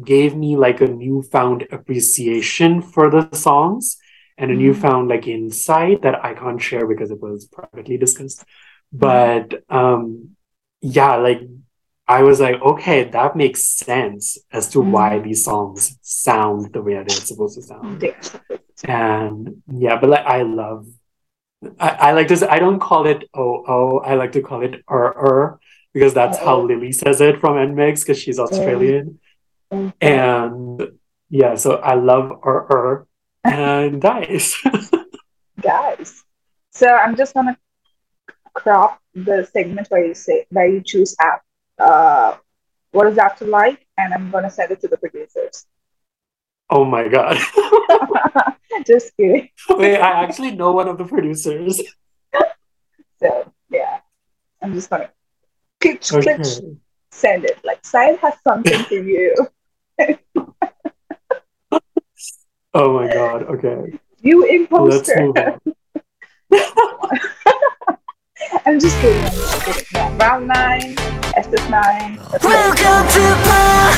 gave 0.04 0.36
me 0.36 0.58
like 0.58 0.82
a 0.82 0.88
newfound 0.88 1.68
appreciation 1.72 2.82
for 2.82 3.12
the 3.12 3.30
songs 3.36 3.98
and 4.38 4.50
a 4.52 4.56
Mhm. 4.56 4.58
newfound 4.58 5.10
like 5.10 5.28
insight 5.28 6.02
that 6.02 6.24
I 6.26 6.34
can't 6.34 6.62
share 6.62 6.88
because 6.88 7.12
it 7.12 7.22
was 7.22 7.46
privately 7.46 7.98
discussed. 7.98 8.44
But 8.92 9.64
um 9.70 10.36
yeah, 10.82 11.16
like 11.18 11.42
I 12.10 12.24
was 12.24 12.40
like, 12.42 12.60
okay, 12.72 13.04
that 13.18 13.36
makes 13.36 13.64
sense 13.64 14.38
as 14.52 14.68
to 14.70 14.82
why 14.82 15.20
these 15.20 15.46
songs 15.46 15.98
sound 16.02 16.74
the 16.74 16.82
way 16.82 16.96
they're 16.96 17.10
supposed 17.32 17.56
to 17.56 17.62
sound. 17.62 18.02
yeah. 18.02 18.58
And 18.84 19.62
yeah, 19.72 20.00
but 20.00 20.10
like 20.10 20.26
I 20.26 20.42
love 20.42 20.88
I, 21.80 21.90
I 21.90 22.12
like 22.14 22.28
this. 22.30 22.42
I 22.42 22.58
don't 22.60 22.80
call 22.80 23.06
it 23.06 23.24
oh 23.34 23.64
oh. 23.68 24.00
I 24.00 24.16
like 24.16 24.32
to 24.34 24.42
call 24.42 24.62
it 24.64 24.84
er 24.90 25.14
er 25.28 25.60
because 25.94 26.14
that's 26.14 26.38
how 26.38 26.58
Uh-oh. 26.60 26.66
Lily 26.72 26.92
says 26.92 27.22
it 27.22 27.40
from 27.40 27.56
NMIXX 27.58 28.00
because 28.02 28.20
she's 28.20 28.40
Australian. 28.40 29.20
Mhm. 29.72 29.94
And 30.02 30.82
yeah, 31.30 31.56
so 31.56 31.76
I 31.78 31.94
love 31.96 32.32
er 32.44 32.60
er 32.72 33.08
and 33.44 34.02
guys. 34.10 34.56
guys. 35.62 36.24
So 36.72 36.88
I'm 36.88 37.16
just 37.18 37.34
gonna 37.34 37.58
crop 38.54 39.02
the 39.14 39.46
segment 39.52 39.88
where 39.90 40.06
you 40.06 40.14
say 40.14 40.46
where 40.50 40.68
you 40.68 40.82
choose 40.82 41.14
app. 41.20 41.42
Uh, 41.80 42.38
what 42.92 43.08
is 43.08 43.18
after 43.18 43.46
like, 43.46 43.86
and 43.98 44.14
I'm 44.14 44.32
gonna 44.32 44.50
send 44.50 44.72
it 44.72 44.82
to 44.82 44.88
the 44.88 44.98
producers. 44.98 45.66
oh 46.70 46.86
my 46.86 47.08
god. 47.08 47.38
just 48.86 49.16
kidding. 49.18 49.50
Wait, 49.70 49.98
I 49.98 50.24
actually 50.24 50.52
know 50.52 50.72
one 50.72 50.88
of 50.88 50.98
the 50.98 51.06
producers. 51.06 51.82
So 53.22 53.52
yeah, 53.70 54.00
I'm 54.62 54.74
just 54.74 54.90
gonna 54.90 55.10
click, 55.82 56.04
Okay. 56.12 56.38
send 57.12 57.46
it. 57.46 57.60
Like 57.64 57.86
Syed 57.86 58.20
has 58.20 58.34
something 58.44 58.84
for 58.84 58.96
you. 58.96 59.36
Oh 62.74 62.94
my 62.94 63.12
god. 63.12 63.44
Okay. 63.44 63.98
You 64.22 64.42
Let's 64.42 65.10
imposter. 65.10 65.60
I'm 68.66 68.80
just 68.80 68.98
kidding. 69.02 69.24
I'm 69.24 69.32
just 69.32 69.66
kidding. 69.66 69.86
Yeah, 69.94 70.16
round 70.18 70.48
nine, 70.48 70.96
SS9. 71.36 72.18
Welcome 72.44 73.08
to 73.16 73.24
my 73.44 73.92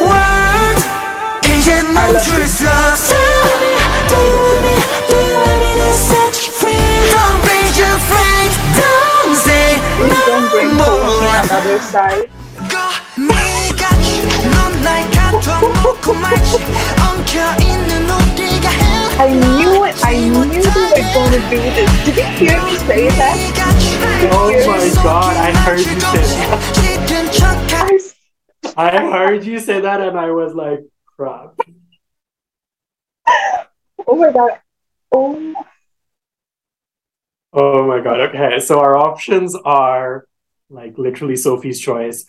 world. 0.00 0.80
이제 1.44 1.82
Do 1.82 1.96
you 4.16 4.36
want 4.40 4.58
me? 4.64 4.74
Do 5.08 5.16
you 5.20 5.36
want 5.36 5.58
me 5.60 5.70
to 5.80 5.92
set 5.92 6.34
you 6.40 6.52
free? 6.52 6.88
Don't 7.12 7.40
be. 7.44 7.60
Don't 8.80 9.36
say 9.36 9.76
no 9.98 10.16
Don't 10.26 10.46
bring 10.50 10.70
more. 10.74 11.00
I 19.20 19.28
knew 19.34 19.84
it. 19.84 19.94
I 20.02 20.14
knew 20.16 20.44
you 20.48 20.64
were 20.64 21.04
going 21.12 21.32
to 21.32 21.40
do 21.50 21.60
this. 21.60 22.04
Did 22.06 22.16
you 22.16 22.24
hear 22.40 22.56
me 22.64 22.76
say 22.78 23.06
that? 23.06 23.36
Oh 24.32 24.48
my 24.66 25.02
god, 25.02 25.36
I 25.36 25.52
heard 25.58 25.78
you 25.80 26.00
say 26.00 26.24
that. 28.64 28.74
I 28.78 28.96
heard 28.96 29.44
you 29.44 29.58
say 29.58 29.80
that 29.82 30.00
and 30.00 30.18
I 30.18 30.30
was 30.30 30.54
like, 30.54 30.80
crap. 31.04 31.54
oh 34.06 34.16
my 34.16 34.32
god. 34.32 34.58
Oh, 35.12 35.54
Oh 37.52 37.86
my 37.86 38.00
god. 38.00 38.20
Okay, 38.20 38.58
so 38.60 38.80
our 38.80 38.96
options 38.96 39.54
are 39.54 40.24
like 40.70 40.96
literally 40.96 41.36
Sophie's 41.36 41.78
choice, 41.78 42.24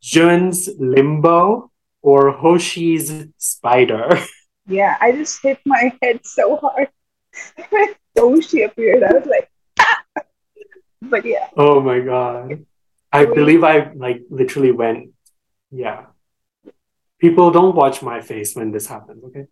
Jun's 0.00 0.68
Limbo, 0.78 1.72
or 2.00 2.30
Hoshi's 2.30 3.26
Spider. 3.38 4.20
yeah. 4.68 4.96
I 5.00 5.12
just 5.12 5.42
hit 5.42 5.58
my 5.66 5.92
head 6.02 6.20
so 6.24 6.56
hard. 6.56 6.88
when 8.14 8.40
she 8.40 8.62
appeared, 8.62 9.02
I 9.02 9.12
was 9.12 9.26
like, 9.26 9.50
ah! 9.80 10.02
But 11.02 11.24
yeah. 11.24 11.48
Oh 11.56 11.80
my 11.80 12.00
god. 12.00 12.64
I 13.12 13.24
believe 13.24 13.64
I 13.64 13.90
like 13.94 14.22
literally 14.30 14.72
went, 14.72 15.10
yeah. 15.70 16.06
People 17.18 17.50
don't 17.50 17.74
watch 17.74 18.02
my 18.02 18.20
face 18.20 18.54
when 18.54 18.70
this 18.70 18.86
happens, 18.86 19.24
okay? 19.24 19.46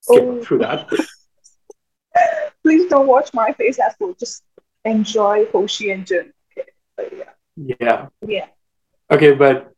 Skip 0.00 0.24
Oh. 0.24 0.42
through 0.42 0.58
that. 0.58 0.88
Please 2.62 2.88
don't 2.90 3.06
watch 3.06 3.32
my 3.32 3.52
face 3.52 3.78
as 3.78 3.94
well. 4.00 4.14
Just 4.18 4.42
enjoy 4.84 5.46
Hoshi 5.46 5.90
and 5.92 6.06
Jun. 6.06 6.32
Okay. 6.52 6.68
But 6.96 7.12
yeah. 7.16 7.32
Yeah. 7.80 8.08
Yeah. 8.26 8.46
Okay, 9.10 9.32
but 9.32 9.72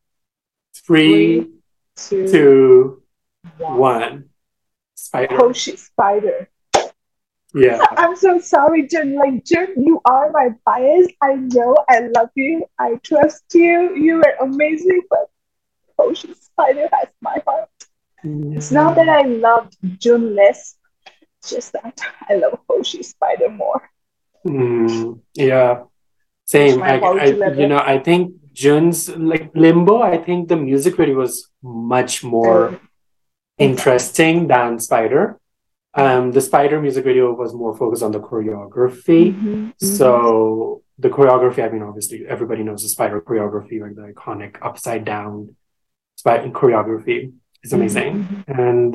three, 0.86 1.48
Two, 1.96 2.28
two, 2.28 3.02
one. 3.58 3.78
one. 3.78 4.24
Spider. 5.12 5.36
Hoshi 5.36 5.76
Spider. 5.76 6.48
Yeah. 7.54 7.84
I'm 7.98 8.16
so 8.16 8.40
sorry, 8.40 8.88
Jun. 8.88 9.14
Like, 9.14 9.44
Jun, 9.44 9.68
you 9.76 10.00
are 10.06 10.30
my 10.30 10.56
bias. 10.64 11.08
I 11.20 11.34
know. 11.34 11.76
I 11.90 12.08
love 12.16 12.30
you. 12.34 12.64
I 12.78 12.94
trust 13.04 13.44
you. 13.52 13.94
You 13.94 14.22
are 14.24 14.36
amazing, 14.40 15.02
but 15.10 15.28
Hoshi 15.98 16.32
Spider 16.32 16.88
has 16.92 17.08
my 17.20 17.42
heart. 17.46 17.68
It's 18.24 18.70
not 18.70 18.94
that 18.96 19.08
I 19.08 19.22
loved 19.22 19.76
Jun 19.98 20.34
less, 20.34 20.76
it's 21.38 21.50
just 21.50 21.72
that 21.72 22.00
I 22.30 22.36
love 22.36 22.58
Hoshi 22.70 23.02
Spider 23.02 23.50
more. 23.50 23.82
Mm, 24.46 25.20
yeah, 25.34 25.82
same. 26.46 26.82
I, 26.82 27.00
I, 27.00 27.24
you 27.26 27.66
know, 27.66 27.82
I 27.84 27.98
think 27.98 28.34
Jun's 28.52 29.08
like 29.10 29.50
Limbo. 29.54 30.00
I 30.00 30.18
think 30.18 30.48
the 30.48 30.56
music 30.56 30.96
video 30.96 31.16
was 31.16 31.50
much 31.62 32.22
more 32.22 32.80
interesting 33.62 34.46
than 34.48 34.78
Spider. 34.78 35.38
Um, 35.94 36.32
the 36.32 36.40
Spider 36.40 36.80
music 36.80 37.04
video 37.04 37.32
was 37.34 37.52
more 37.54 37.76
focused 37.76 38.02
on 38.02 38.12
the 38.12 38.20
choreography. 38.20 39.34
Mhm, 39.34 39.72
So 39.98 40.82
the 40.98 41.10
choreography, 41.10 41.60
I 41.64 41.68
mean, 41.72 41.82
obviously 41.82 42.18
everybody 42.26 42.62
knows 42.62 42.82
the 42.82 42.88
Spider 42.88 43.20
choreography, 43.20 43.76
like 43.84 43.94
the 43.96 44.06
iconic 44.14 44.56
upside 44.62 45.04
down 45.04 45.32
spider 46.16 46.48
choreography 46.50 47.32
is 47.64 47.72
amazing. 47.72 48.12
mhm. 48.14 48.58
And 48.66 48.90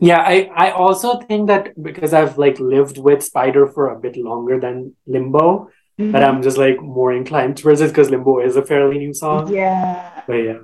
yeah, 0.00 0.20
I, 0.34 0.50
I 0.66 0.70
also 0.72 1.08
think 1.20 1.46
that 1.48 1.80
because 1.88 2.12
I've 2.12 2.36
like 2.44 2.58
lived 2.60 2.98
with 2.98 3.22
Spider 3.22 3.66
for 3.74 3.84
a 3.90 3.98
bit 3.98 4.16
longer 4.16 4.58
than 4.60 4.94
Limbo, 5.06 5.70
Mhm. 5.98 6.12
that 6.12 6.22
I'm 6.22 6.42
just 6.42 6.58
like 6.58 6.78
more 6.82 7.10
inclined 7.20 7.56
towards 7.56 7.80
it 7.80 7.88
because 7.88 8.10
Limbo 8.10 8.40
is 8.40 8.56
a 8.56 8.62
fairly 8.70 8.98
new 8.98 9.14
song. 9.14 9.48
Yeah. 9.48 10.22
But 10.26 10.34
yeah. 10.48 10.58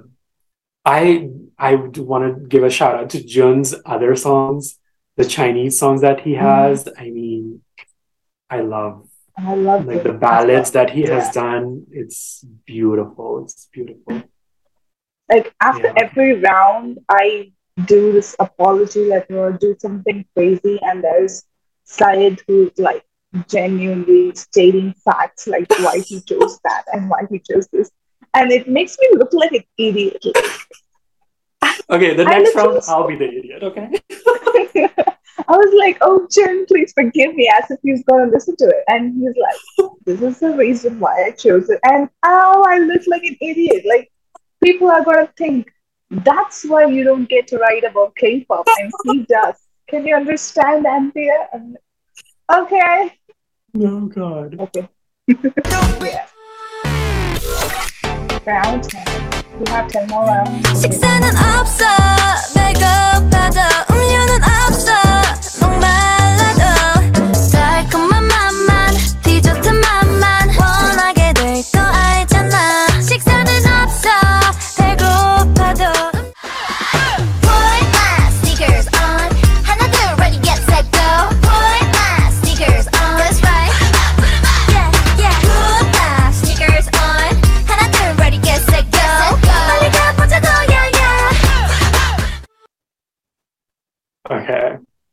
I 0.84 1.30
I 1.62 1.74
would 1.76 1.96
want 1.98 2.22
to 2.26 2.32
give 2.52 2.64
a 2.64 2.70
shout 2.70 2.96
out 3.00 3.10
to 3.10 3.24
Jun's 3.34 3.74
other 3.86 4.14
songs, 4.16 4.78
the 5.16 5.24
Chinese 5.24 5.78
songs 5.78 6.00
that 6.02 6.20
he 6.26 6.32
Mm-hmm. 6.32 6.44
has. 6.50 6.88
I 6.98 7.06
mean, 7.10 7.62
I 8.50 8.60
love 8.60 9.08
I 9.38 9.54
love 9.54 9.86
like 9.86 9.98
it 9.98 10.04
the 10.04 10.12
ballads 10.26 10.70
that 10.72 10.90
he 10.90 11.02
Yeah. 11.02 11.14
has 11.16 11.30
done. 11.34 11.86
It's 11.92 12.44
beautiful. 12.66 13.44
It's 13.44 13.66
beautiful. 13.72 14.22
Like 15.30 15.54
after 15.60 15.88
Yeah. 15.88 16.04
every 16.04 16.32
round, 16.40 16.98
I 17.08 17.52
do 17.86 18.12
this 18.12 18.36
apology 18.38 19.04
letter 19.06 19.38
or 19.38 19.52
do 19.52 19.76
something 19.78 20.24
crazy, 20.34 20.78
and 20.82 21.02
there's 21.02 21.44
Syed 21.84 22.40
who's 22.46 22.76
like 22.78 23.04
genuinely 23.48 24.34
stating 24.34 24.92
facts, 25.04 25.46
like 25.46 25.68
why 25.78 26.00
he 26.00 26.20
chose 26.30 26.58
that 26.64 26.84
and 26.92 27.08
why 27.10 27.22
he 27.30 27.38
chose 27.40 27.66
this, 27.72 27.90
and 28.34 28.52
it 28.52 28.68
makes 28.68 28.96
me 29.00 29.08
look 29.14 29.32
like 29.32 29.52
an 29.52 29.64
idiot. 29.78 30.24
Okay, 31.90 32.14
the 32.14 32.24
next 32.24 32.54
round, 32.54 32.74
just... 32.74 32.88
I'll 32.88 33.06
be 33.06 33.16
the 33.16 33.28
idiot, 33.28 33.62
okay? 33.62 33.90
I 35.48 35.56
was 35.56 35.74
like, 35.78 35.98
oh, 36.00 36.26
Jen, 36.30 36.66
please 36.66 36.92
forgive 36.92 37.34
me, 37.34 37.50
as 37.60 37.68
if 37.70 37.78
he's 37.82 38.04
going 38.04 38.26
to 38.26 38.32
listen 38.32 38.54
to 38.56 38.66
it. 38.66 38.84
And 38.88 39.14
he's 39.14 39.34
like, 39.36 39.90
this 40.04 40.22
is 40.22 40.38
the 40.38 40.56
reason 40.56 41.00
why 41.00 41.24
I 41.24 41.32
chose 41.32 41.68
it. 41.70 41.80
And 41.84 42.08
oh, 42.22 42.64
I 42.68 42.78
look 42.78 43.02
like 43.06 43.24
an 43.24 43.36
idiot. 43.40 43.84
Like, 43.86 44.12
people 44.62 44.90
are 44.90 45.02
going 45.04 45.26
to 45.26 45.32
think 45.36 45.72
that's 46.10 46.64
why 46.64 46.86
you 46.86 47.04
don't 47.04 47.28
get 47.28 47.46
to 47.48 47.58
write 47.58 47.84
about 47.84 48.16
K 48.16 48.44
pop. 48.44 48.66
And 48.78 48.90
he 49.04 49.24
does. 49.24 49.56
Can 49.88 50.06
you 50.06 50.14
understand, 50.14 50.86
Anthea? 50.86 51.48
Okay. 52.52 53.12
Oh, 53.78 54.06
God. 54.06 54.60
Okay. 54.60 54.88
Round 58.46 58.82
10. 58.84 59.41
식사는 60.75 61.29
없어 61.29 61.85
배고파도 62.53 63.59
음료는 63.91 64.41
없어 64.43 65.10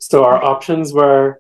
So 0.10 0.26
our 0.26 0.44
options 0.44 0.92
were 0.92 1.40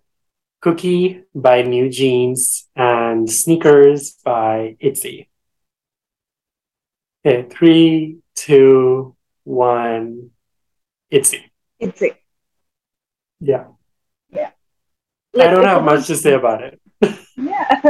Cookie 0.62 1.24
by 1.34 1.64
NewJeans 1.64 2.66
and 2.76 3.28
Sneakers 3.28 4.16
by 4.24 4.78
ITZY. 4.80 5.28
Okay, 7.26 7.50
three, 7.50 8.20
two, 8.36 9.16
one, 9.44 10.30
ITZY. 11.12 11.50
It's 11.80 12.00
it. 12.04 12.22
Yeah. 13.40 13.66
Yeah. 14.30 14.52
I 15.36 15.48
don't 15.48 15.64
have 15.64 15.84
much 15.84 16.06
to 16.06 16.16
say 16.16 16.34
about 16.36 16.62
it. 16.62 16.80
Yeah. 17.38 17.82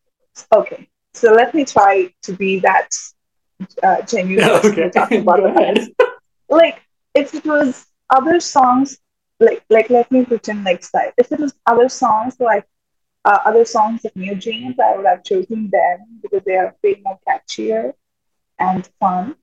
okay. 0.54 0.88
So 1.14 1.32
let 1.32 1.52
me 1.52 1.64
try 1.64 2.14
to 2.22 2.32
be 2.32 2.60
that 2.60 2.90
uh, 3.82 4.02
genuine 4.02 4.48
okay, 4.64 4.88
talking 4.90 5.22
about. 5.22 5.40
go 5.40 5.46
ahead. 5.46 5.88
Like 6.48 6.80
if 7.12 7.34
it 7.34 7.44
was 7.44 7.86
other 8.08 8.38
songs, 8.38 9.00
like 9.40 9.64
like 9.70 9.90
let 9.90 10.10
me 10.10 10.24
pretend 10.24 10.64
like 10.64 10.82
style. 10.84 11.12
If 11.18 11.32
it 11.32 11.40
was 11.40 11.54
other 11.66 11.88
songs 11.88 12.36
like 12.40 12.66
uh, 13.24 13.38
other 13.44 13.64
songs 13.64 14.04
of 14.04 14.12
NewJeans, 14.14 14.78
I 14.80 14.96
would 14.96 15.06
have 15.06 15.24
chosen 15.24 15.70
them 15.72 15.98
because 16.22 16.42
they 16.46 16.56
are 16.56 16.74
way 16.82 17.00
more 17.04 17.18
catchier 17.28 17.92
and 18.58 18.86
fun. 19.00 19.36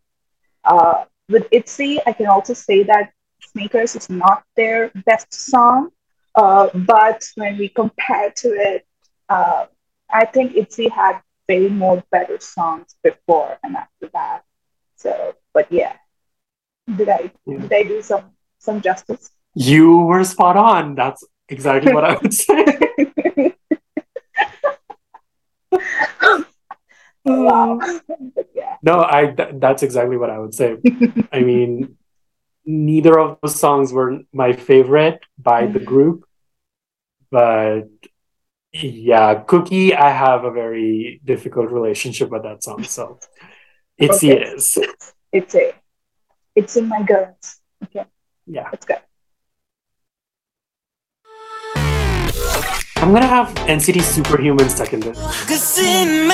Uh, 0.63 1.05
with 1.29 1.47
ITZY, 1.51 1.99
I 2.05 2.13
can 2.13 2.27
also 2.27 2.53
say 2.53 2.83
that 2.83 3.11
Sneakers 3.41 3.95
is 3.95 4.09
not 4.09 4.43
their 4.55 4.91
best 5.05 5.33
song, 5.33 5.89
uh, 6.35 6.69
but 6.73 7.23
when 7.35 7.57
we 7.57 7.69
compare 7.69 8.31
to 8.37 8.49
it, 8.49 8.85
uh, 9.29 9.65
I 10.11 10.25
think 10.25 10.55
ITZY 10.55 10.89
had 10.89 11.21
way 11.49 11.67
more 11.69 12.03
better 12.11 12.39
songs 12.39 12.95
before 13.03 13.57
and 13.63 13.75
after 13.75 14.09
that. 14.13 14.43
So, 14.95 15.35
but 15.53 15.71
yeah, 15.71 15.93
did 16.97 17.09
I 17.09 17.31
Yeah. 17.45 17.57
did 17.59 17.73
I 17.73 17.83
do 17.83 18.01
some 18.01 18.31
some 18.59 18.81
justice? 18.81 19.34
You 19.55 19.97
were 19.99 20.23
spot 20.23 20.57
on. 20.57 20.95
That's 20.95 21.23
exactly 21.49 21.93
what 21.93 22.03
I 22.03 22.15
would 22.15 22.33
say. 22.33 22.65
wow. 27.25 27.79
No, 28.83 29.01
I 29.03 29.27
th- 29.35 29.55
that's 29.55 29.81
exactly 29.81 30.15
what 30.17 30.29
I 30.29 30.37
would 30.37 30.53
say. 30.53 30.77
I 31.31 31.39
mean, 31.41 31.97
neither 32.65 33.19
of 33.19 33.39
those 33.41 33.59
songs 33.59 33.91
were 33.91 34.19
my 34.31 34.53
favorite 34.53 35.21
by 35.39 35.65
the 35.65 35.79
Mhm. 35.79 35.85
group, 35.85 36.25
but 37.31 37.89
yeah, 38.73 39.35
Cookie, 39.47 39.95
I 39.95 40.11
have 40.11 40.43
a 40.45 40.51
very 40.51 41.19
difficult 41.25 41.71
relationship 41.71 42.29
with 42.29 42.43
that 42.43 42.63
song, 42.63 42.83
so 42.83 43.19
it's 43.97 44.23
Okay. 44.23 44.37
it 44.37 44.43
is. 44.53 44.77
it's 45.31 45.55
a 45.55 45.73
it's 46.55 46.77
in 46.77 46.87
my 46.87 47.01
guns. 47.01 47.59
Okay, 47.85 48.05
Yeah, 48.45 48.69
let's 48.71 48.85
go. 48.85 48.95
I'm 53.05 53.13
gonna 53.13 53.27
have 53.27 53.53
NCT 53.69 54.01
Superhuman 54.01 54.67
second 54.67 55.05
in 55.05 55.13
this. 55.13 55.45
Cause 55.45 55.77
imagination 55.77 56.25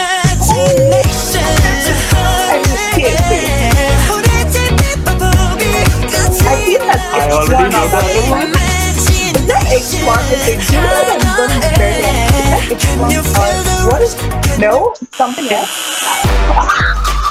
I 6.48 6.64
feel 6.64 6.80
that 6.80 7.12
I 7.12 7.28
X1 7.28 7.36
already 7.36 7.68
know 7.74 7.84
on 7.84 7.92
that 7.92 8.08
that 8.08 8.32
one. 8.32 8.48
Is 8.48 9.48
that 9.48 9.68
X1 9.68 10.16
with 10.32 10.48
the 10.48 10.56
do 10.56 10.72
you 10.72 10.80
I'm 10.80 11.36
going 11.36 11.52
to 11.52 11.60
compare 11.60 11.92
them? 11.92 12.16
Is 12.40 12.48
that 12.48 12.64
X1 12.72 13.20
or 13.68 13.92
what 13.92 14.02
is 14.02 14.16
no 14.58 14.96
something 15.12 15.52
else? 15.52 17.28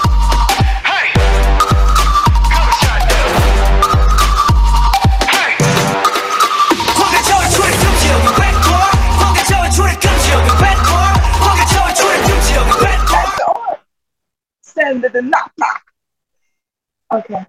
Send 14.90 15.04
it 15.04 15.14
a 15.14 15.22
knock 15.22 15.52
knock. 15.56 15.82
Okay. 17.12 17.46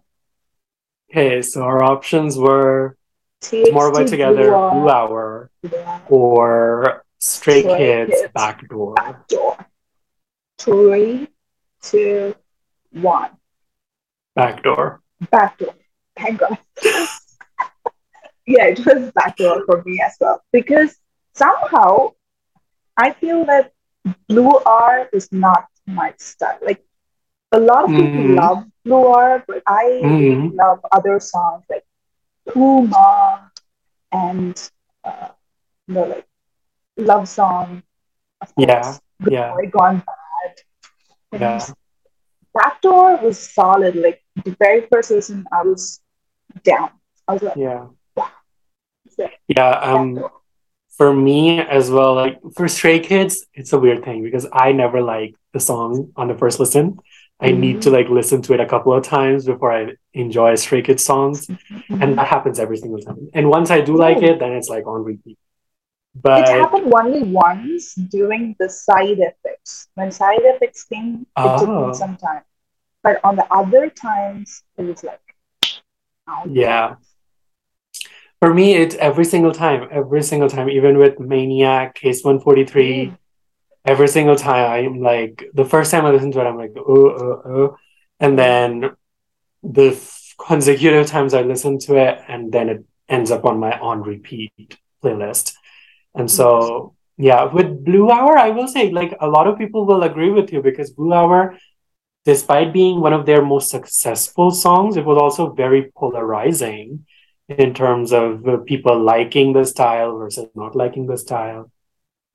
Okay, 1.09 1.41
so 1.41 1.63
our 1.63 1.83
options 1.83 2.37
were 2.37 2.95
TXT 3.41 3.65
Tomorrow 3.65 3.93
by 3.93 4.03
Together, 4.03 4.49
Blue 4.51 4.87
Hour, 4.87 5.49
Hour, 5.73 6.01
or 6.07 7.03
Stray 7.17 7.61
Stray 7.61 7.77
Kids, 7.77 8.11
Kids. 8.11 8.31
Backdoor. 8.35 8.93
Backdoor. 8.93 9.57
Three, 10.59 11.29
two, 11.81 12.35
one. 12.91 13.31
Back 14.35 14.61
Door. 14.61 15.01
Back 15.31 15.57
Door. 15.57 15.73
Thank 16.15 16.41
God. 16.41 16.59
yeah, 18.45 18.67
it 18.67 18.85
was 18.85 19.11
Back 19.13 19.37
Door 19.37 19.65
for 19.65 19.81
me 19.83 19.99
as 19.99 20.15
well 20.21 20.43
because 20.51 20.95
somehow 21.33 22.11
I 22.97 23.13
feel 23.13 23.45
that 23.45 23.73
Blue 24.27 24.59
Hour 24.63 25.09
is 25.11 25.31
not 25.31 25.65
my 25.87 26.13
style. 26.19 26.59
Like 26.61 26.85
a 27.51 27.59
lot 27.59 27.83
of 27.85 27.89
people 27.91 28.23
Mhm. 28.23 28.35
love 28.35 28.63
Blue 28.83 29.43
but 29.47 29.61
I 29.67 29.85
Mhm. 30.03 30.55
love 30.55 30.79
other 30.91 31.19
songs 31.19 31.63
like 31.69 31.85
Puma 32.47 33.51
and 34.11 34.55
uh, 35.03 35.29
you 35.87 35.93
know, 35.95 36.05
like 36.05 36.27
Love 36.97 37.27
Song. 37.27 37.83
Course. 38.39 38.53
Yeah, 38.57 38.97
yeah. 39.29 39.53
Boy 39.53 39.67
Gone 39.69 40.03
Bad. 40.05 40.53
Yeah. 41.41 41.65
Backdoor 42.53 43.17
was 43.17 43.39
solid. 43.39 43.95
Like 43.95 44.21
the 44.43 44.55
very 44.59 44.87
first 44.91 45.11
listen, 45.11 45.45
I 45.51 45.63
was 45.63 46.01
down. 46.63 46.89
I 47.27 47.33
was 47.33 47.43
like, 47.43 47.55
Yeah. 47.55 47.87
Yeah, 49.47 49.69
um, 49.79 50.23
for 50.97 51.13
me 51.13 51.59
as 51.59 51.91
well, 51.91 52.15
like 52.15 52.39
for 52.55 52.67
Stray 52.67 52.99
Kids, 52.99 53.45
it's 53.53 53.73
a 53.73 53.79
weird 53.79 54.03
thing 54.03 54.23
because 54.23 54.47
I 54.51 54.71
never 54.71 55.01
like 55.01 55.35
the 55.53 55.59
song 55.59 56.11
on 56.15 56.27
the 56.27 56.37
first 56.37 56.59
listen. 56.59 56.97
I 57.41 57.51
need 57.51 57.81
to 57.83 57.89
like 57.89 58.07
listen 58.09 58.41
to 58.43 58.53
it 58.53 58.59
a 58.59 58.65
couple 58.67 58.93
of 58.93 59.03
times 59.03 59.45
before 59.45 59.71
I 59.73 59.93
enjoy 60.13 60.55
Stray 60.55 60.81
Kids 60.83 61.03
songs, 61.03 61.49
and 61.89 62.17
that 62.17 62.27
happens 62.27 62.59
every 62.59 62.77
single 62.77 62.99
time. 62.99 63.29
And 63.33 63.49
once 63.49 63.71
I 63.71 63.81
do 63.81 63.95
like 63.97 64.17
Mm-hmm. 64.17 64.25
It, 64.25 64.39
then 64.39 64.51
it's 64.53 64.69
like 64.69 64.85
on 64.85 65.03
repeat. 65.03 65.37
But 66.13 66.41
it 66.49 66.59
happened 66.61 66.93
only 66.93 67.23
once 67.23 67.95
during 67.95 68.55
the 68.59 68.69
side 68.69 69.17
effects. 69.19 69.87
When 69.95 70.11
side 70.11 70.41
effects 70.41 70.83
came, 70.83 71.25
it 71.37 71.59
took 71.59 71.69
Oh. 71.69 71.87
me 71.87 71.93
some 71.93 72.17
time. 72.17 72.43
But 73.01 73.19
on 73.23 73.35
the 73.35 73.47
other 73.51 73.89
times, 73.89 74.61
it 74.77 74.83
was 74.83 75.03
like, 75.03 75.21
oh, 76.27 76.43
Yeah. 76.47 76.95
for 78.39 78.53
me, 78.53 78.73
it's 78.75 78.95
every 78.95 79.25
single 79.25 79.53
time, 79.53 79.87
every 79.91 80.21
single 80.21 80.49
time, 80.49 80.69
even 80.69 80.97
with 80.97 81.19
Maniac, 81.19 81.95
Case 81.95 82.23
143, 82.23 83.07
Mm. 83.07 83.17
Every 83.85 84.07
single 84.07 84.35
time 84.35 84.71
I'm 84.71 85.01
like, 85.01 85.49
the 85.53 85.65
first 85.65 85.91
time 85.91 86.05
I 86.05 86.11
listen 86.11 86.31
to 86.31 86.41
it, 86.41 86.45
I'm 86.45 86.57
like, 86.57 86.73
oh, 86.77 87.09
oh, 87.09 87.41
oh. 87.45 87.77
And 88.19 88.37
then 88.37 88.91
the 89.63 89.89
f- 89.89 90.35
consecutive 90.37 91.07
times 91.07 91.33
I 91.33 91.41
listen 91.41 91.79
to 91.79 91.95
it, 91.97 92.21
and 92.27 92.51
then 92.51 92.69
it 92.69 92.85
ends 93.09 93.31
up 93.31 93.45
on 93.45 93.59
my 93.59 93.77
on 93.79 94.03
repeat 94.03 94.77
playlist. 95.03 95.53
And 96.13 96.29
so, 96.29 96.95
yeah, 97.17 97.45
with 97.45 97.83
Blue 97.83 98.11
Hour, 98.11 98.37
I 98.37 98.49
will 98.49 98.67
say, 98.67 98.91
like, 98.91 99.15
a 99.19 99.27
lot 99.27 99.47
of 99.47 99.57
people 99.57 99.85
will 99.85 100.03
agree 100.03 100.29
with 100.31 100.51
you 100.51 100.61
because 100.61 100.91
Blue 100.91 101.13
Hour, 101.13 101.57
despite 102.25 102.73
being 102.73 102.99
one 102.99 103.13
of 103.13 103.25
their 103.25 103.43
most 103.43 103.69
successful 103.69 104.51
songs, 104.51 104.97
it 104.97 105.05
was 105.05 105.17
also 105.17 105.51
very 105.51 105.91
polarizing 105.95 107.05
in 107.47 107.73
terms 107.73 108.13
of 108.13 108.47
uh, 108.47 108.57
people 108.57 108.99
liking 108.99 109.53
the 109.53 109.65
style 109.65 110.17
versus 110.17 110.49
not 110.55 110.75
liking 110.75 111.07
the 111.07 111.17
style. 111.17 111.71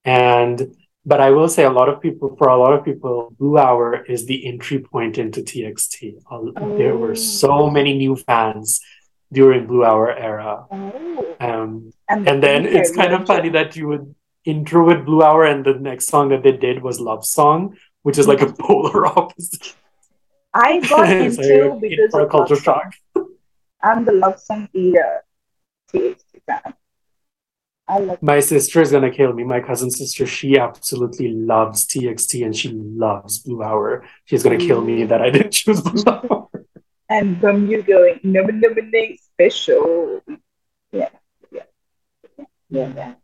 And 0.04 0.76
but 1.06 1.20
I 1.20 1.30
will 1.30 1.48
say 1.48 1.62
a 1.64 1.70
lot 1.70 1.88
of 1.88 2.02
people, 2.02 2.34
for 2.36 2.48
a 2.48 2.58
lot 2.58 2.72
of 2.72 2.84
people, 2.84 3.32
Blue 3.38 3.56
Hour 3.56 4.04
is 4.04 4.26
the 4.26 4.44
entry 4.44 4.80
point 4.80 5.18
into 5.18 5.40
TXT. 5.40 6.18
Uh, 6.28 6.76
There 6.76 6.96
were 6.98 7.14
so 7.14 7.70
many 7.70 7.96
new 7.96 8.16
fans 8.16 8.80
during 9.32 9.66
Blue 9.68 9.84
Hour 9.84 10.10
era. 10.10 10.66
Oh. 10.68 11.36
Um, 11.38 11.92
And, 12.08 12.42
then 12.42 12.66
it's 12.66 12.94
kind 12.94 13.12
of 13.14 13.24
funny 13.26 13.50
that 13.50 13.76
you 13.76 13.86
would 13.86 14.14
intro 14.44 14.84
with 14.84 15.06
Blue 15.06 15.22
Hour 15.22 15.44
and 15.44 15.64
the 15.64 15.74
next 15.74 16.08
song 16.08 16.30
that 16.30 16.42
they 16.42 16.56
did 16.56 16.82
was 16.82 16.98
Love 17.00 17.24
Song, 17.24 17.76
which 18.02 18.18
is 18.18 18.26
like 18.26 18.42
a 18.42 18.52
polar 18.52 19.06
opposite. 19.18 19.74
I 20.52 20.80
got 20.80 21.06
So 21.06 21.16
into 21.26 21.72
in 21.72 21.80
because 21.80 22.14
of 22.14 22.30
culture 22.30 22.56
shock. 22.56 22.94
I'm 23.80 24.04
the 24.04 24.12
Love 24.12 24.40
Song 24.40 24.68
era 24.74 25.22
TXT 25.92 26.42
fan. 26.46 26.74
I 27.88 27.98
love 27.98 28.22
My 28.22 28.40
sister 28.40 28.80
is 28.80 28.90
gonna 28.90 29.10
kill 29.10 29.32
me. 29.32 29.44
My 29.44 29.60
cousin 29.60 29.90
sister, 29.90 30.26
she 30.26 30.58
absolutely 30.58 31.32
loves 31.32 31.86
TXT 31.86 32.44
and 32.44 32.56
she 32.56 32.70
loves 32.72 33.38
Blue 33.38 33.62
Hour. 33.62 34.04
She's 34.24 34.42
gonna 34.42 34.58
kill 34.58 34.80
me 34.80 35.04
that 35.04 35.22
I 35.22 35.30
didn't 35.30 35.52
choose 35.52 35.80
Blue 35.80 36.02
mm. 36.02 36.30
Hour. 36.30 36.48
and 37.08 37.40
from 37.40 37.68
you 37.68 37.82
going 37.82 38.20
number 38.24 38.52
number 38.52 38.82
nine 38.82 39.16
special. 39.18 40.20
Yeah, 40.90 41.10
yeah, 41.52 41.62
yeah, 42.68 42.92
yeah. 42.94 43.14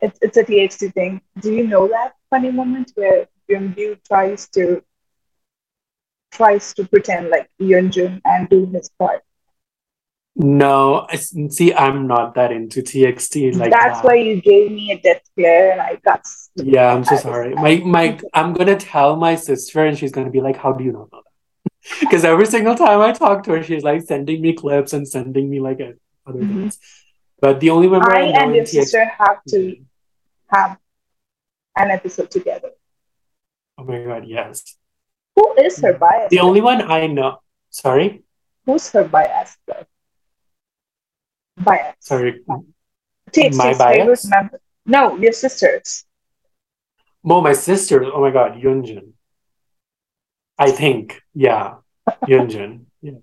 It's 0.00 0.18
it's 0.22 0.36
a 0.36 0.44
TXT 0.44 0.92
thing. 0.94 1.20
Do 1.38 1.52
you 1.52 1.66
know 1.66 1.86
that 1.88 2.14
funny 2.30 2.50
moment 2.50 2.90
where 2.96 3.28
Beomgyu 3.48 4.02
tries 4.04 4.48
to 4.50 4.82
tries 6.32 6.74
to 6.74 6.84
pretend 6.84 7.30
like 7.30 7.48
Yeonjun 7.60 8.20
and 8.24 8.48
do 8.48 8.66
his 8.66 8.90
part? 8.98 9.22
No, 10.36 11.06
see, 11.48 11.72
I'm 11.72 12.08
not 12.08 12.34
that 12.34 12.50
into 12.50 12.82
TXT 12.82 13.56
like 13.56 13.70
That's 13.70 14.00
that. 14.00 14.04
why 14.04 14.14
you 14.14 14.40
gave 14.42 14.72
me 14.72 14.90
a 14.90 14.98
death 15.00 15.22
glare 15.36 15.70
and 15.72 15.80
I 15.80 15.94
got 16.04 16.26
Yeah, 16.56 16.92
I'm 16.92 17.04
so 17.04 17.16
sorry. 17.16 17.54
My 17.54 17.76
my 17.84 18.18
I'm 18.34 18.52
gonna 18.52 18.76
tell 18.76 19.14
my 19.16 19.36
sister 19.36 19.84
and 19.86 19.96
she's 19.96 20.10
gonna 20.10 20.30
be 20.30 20.40
like, 20.40 20.56
How 20.56 20.72
do 20.72 20.82
you 20.82 20.92
not 20.92 21.08
know 21.12 21.22
that? 21.22 22.00
Because 22.00 22.24
every 22.24 22.46
single 22.46 22.74
time 22.74 23.00
I 23.00 23.12
talk 23.12 23.44
to 23.44 23.52
her, 23.52 23.62
she's 23.62 23.84
like 23.84 24.02
sending 24.02 24.42
me 24.42 24.54
clips 24.54 24.92
and 24.92 25.06
sending 25.06 25.48
me 25.48 25.60
like 25.60 25.78
other 26.26 26.40
Mhm. 26.40 26.54
things. 26.54 26.78
But 27.40 27.60
the 27.60 27.70
only 27.70 27.88
member 27.88 28.10
I, 28.10 28.22
I 28.22 28.42
and 28.42 28.54
your 28.56 28.64
TXT 28.64 28.68
sister 28.90 29.04
have 29.04 29.38
to 29.50 29.76
have 30.48 30.78
an 31.76 31.90
episode 31.92 32.30
together. 32.32 32.70
Oh 33.78 33.84
my 33.84 34.02
god, 34.02 34.24
yes. 34.26 34.76
Who 35.36 35.54
is 35.58 35.78
her 35.80 35.92
bias? 35.92 36.30
The 36.30 36.40
only 36.40 36.60
one 36.60 36.82
I 36.82 37.06
know 37.06 37.38
sorry? 37.70 38.24
Who's 38.66 38.90
her 38.90 39.04
bias 39.04 39.56
though? 39.66 39.84
Bias. 41.56 41.94
Sorry. 42.00 42.40
My 42.46 43.74
bias? 43.74 44.30
No, 44.86 45.16
your 45.16 45.32
sister's. 45.32 46.04
Mo, 47.22 47.40
my 47.40 47.54
sisters. 47.54 48.06
oh 48.12 48.20
my 48.20 48.30
god, 48.30 48.54
Yeonjun. 48.54 49.12
I 50.58 50.70
think, 50.70 51.22
yeah. 51.34 51.76
Yeonjun. 52.28 52.84
Yeah. 53.04 53.18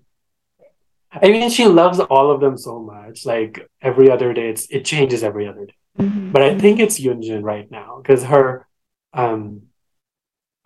I 1.10 1.28
mean 1.28 1.50
she 1.50 1.66
loves 1.66 1.98
all 1.98 2.30
of 2.30 2.40
them 2.40 2.56
so 2.56 2.78
much. 2.78 3.26
Like 3.26 3.68
every 3.82 4.08
other 4.08 4.32
day 4.32 4.48
it's 4.48 4.66
it 4.70 4.84
changes 4.84 5.24
every 5.24 5.48
other 5.48 5.66
day. 5.66 5.74
Mm-hmm. 5.98 6.30
But 6.30 6.42
I 6.42 6.56
think 6.56 6.78
it's 6.78 7.00
Yeonjun 7.00 7.42
right 7.42 7.68
now 7.68 8.00
because 8.00 8.22
her 8.22 8.68
um 9.12 9.62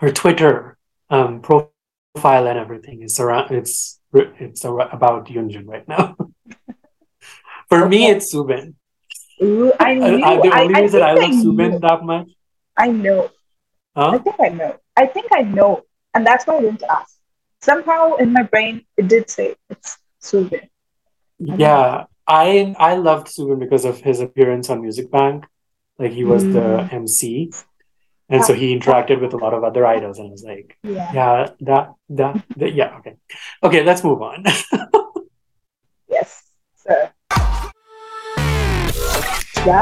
her 0.00 0.12
Twitter 0.12 0.76
um 1.08 1.40
profile 1.40 2.46
and 2.46 2.58
everything 2.58 3.02
is 3.02 3.18
around 3.18 3.52
it's 3.52 3.98
it's 4.12 4.64
about 4.64 5.28
Yeonjun 5.28 5.66
right 5.66 5.88
now. 5.88 6.14
For 7.68 7.88
me 7.88 8.08
it's 8.08 8.32
Soobin. 8.32 8.74
Ooh, 9.42 9.72
I 9.78 9.94
knew. 9.94 10.24
Uh, 10.24 10.40
the 10.42 10.54
only 10.58 10.74
I 10.74 10.80
reason 10.80 11.02
I, 11.02 11.10
I, 11.10 11.14
love. 11.14 11.30
Soobin 11.30 11.80
that 11.80 12.04
much. 12.04 12.28
I 12.76 12.88
know. 12.88 13.30
I 13.94 14.18
think 14.18 14.36
I 14.40 14.48
know. 14.48 14.76
I 14.96 15.06
think 15.06 15.26
I 15.32 15.42
know. 15.42 15.82
And 16.14 16.26
that's 16.26 16.46
why 16.46 16.56
I 16.56 16.60
didn't 16.60 16.82
ask. 16.88 17.16
Somehow 17.60 18.16
in 18.16 18.32
my 18.32 18.42
brain 18.42 18.84
it 18.96 19.08
did 19.08 19.30
say 19.30 19.56
it's 19.70 19.98
Soobin. 20.22 20.68
Yeah. 21.38 22.04
I 22.26 22.74
I 22.78 22.96
loved 22.96 23.28
Soobin 23.28 23.58
because 23.58 23.84
of 23.84 24.00
his 24.00 24.20
appearance 24.20 24.70
on 24.70 24.82
Music 24.82 25.10
Bank. 25.10 25.46
Like 25.98 26.12
he 26.12 26.24
was 26.24 26.44
the 26.44 26.88
MC. 26.92 27.52
And 28.28 28.44
so 28.44 28.54
he 28.54 28.76
interacted 28.76 29.20
with 29.20 29.32
a 29.34 29.36
lot 29.36 29.54
of 29.54 29.62
other 29.62 29.86
idols 29.86 30.18
and 30.18 30.28
I 30.28 30.30
was 30.32 30.42
like, 30.42 30.76
Yeah. 30.82 31.12
yeah, 31.12 31.50
that 31.60 31.94
that, 32.10 32.44
that 32.56 32.74
yeah, 32.74 32.96
okay. 32.98 33.16
Okay, 33.62 33.84
let's 33.84 34.04
move 34.04 34.22
on. 34.22 34.44
Yes. 36.08 36.42
So 36.76 37.10
야. 39.68 39.80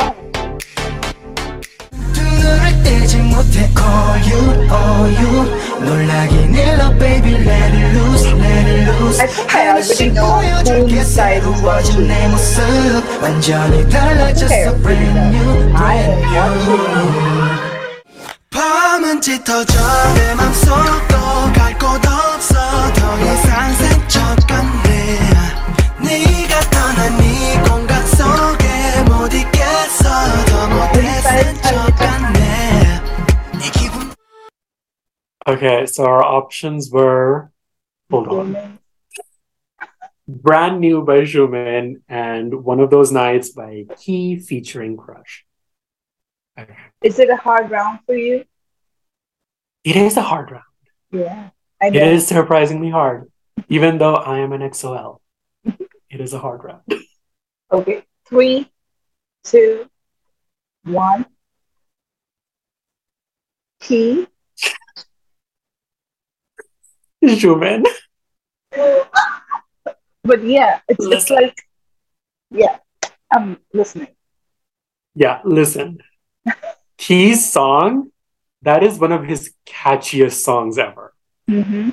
밤은 18.51 19.21
짙어져 19.21 19.79
내 20.15 20.35
맘속도 20.35 21.17
갈곳 21.55 22.01
없어. 22.07 22.55
더 22.95 23.19
이상 23.21 23.75
센척 23.75 24.47
같네 24.47 25.19
네가 26.01 26.61
떠난 26.71 27.23
이공 27.23 27.84
Okay, 35.47 35.85
so 35.87 36.05
our 36.05 36.23
options 36.23 36.91
were 36.91 37.51
hold 38.11 38.29
on. 38.29 38.79
Brand 40.27 40.81
new 40.81 41.03
by 41.03 41.21
Xiumin 41.21 42.01
and 42.09 42.65
One 42.65 42.81
of 42.81 42.89
Those 42.89 43.13
Nights 43.13 43.51
by 43.51 43.85
Key 43.99 44.39
featuring 44.39 44.97
Crush. 44.97 45.45
Okay. 46.59 46.77
Is 47.03 47.19
it 47.19 47.29
a 47.29 47.37
hard 47.37 47.71
round 47.71 48.01
for 48.07 48.15
you? 48.15 48.45
It 49.85 49.97
is 49.97 50.17
a 50.17 50.23
hard 50.23 50.51
round. 50.51 50.65
Yeah. 51.13 51.51
It 51.83 52.21
surprisingly 52.21 52.89
hard. 52.89 53.31
Even 53.69 53.99
though 53.99 54.15
I 54.15 54.39
am 54.39 54.53
an 54.53 54.63
EXO-L. 54.63 55.21
It 56.11 56.21
is 56.21 56.33
a 56.33 56.39
hard 56.39 56.63
round. 56.63 56.83
Okay. 57.73 58.05
Three, 58.29 58.71
two, 59.43 59.91
one. 60.85 61.27
Key. 63.81 64.27
Xiumin. 67.23 67.85
But 70.23 70.43
yeah, 70.43 70.81
it's, 70.89 71.05
it's 71.05 71.31
like, 71.31 71.55
yeah, 72.51 72.79
I'm 73.31 73.59
listening. 73.73 74.09
Yeah, 75.15 75.41
listen. 75.45 75.99
Key's 76.97 77.51
song, 77.51 78.11
that 78.63 78.83
is 78.83 78.99
one 78.99 79.13
of 79.13 79.25
his 79.25 79.53
catchiest 79.67 80.43
songs 80.43 80.79
ever. 80.79 81.15
Mm-hmm. 81.49 81.91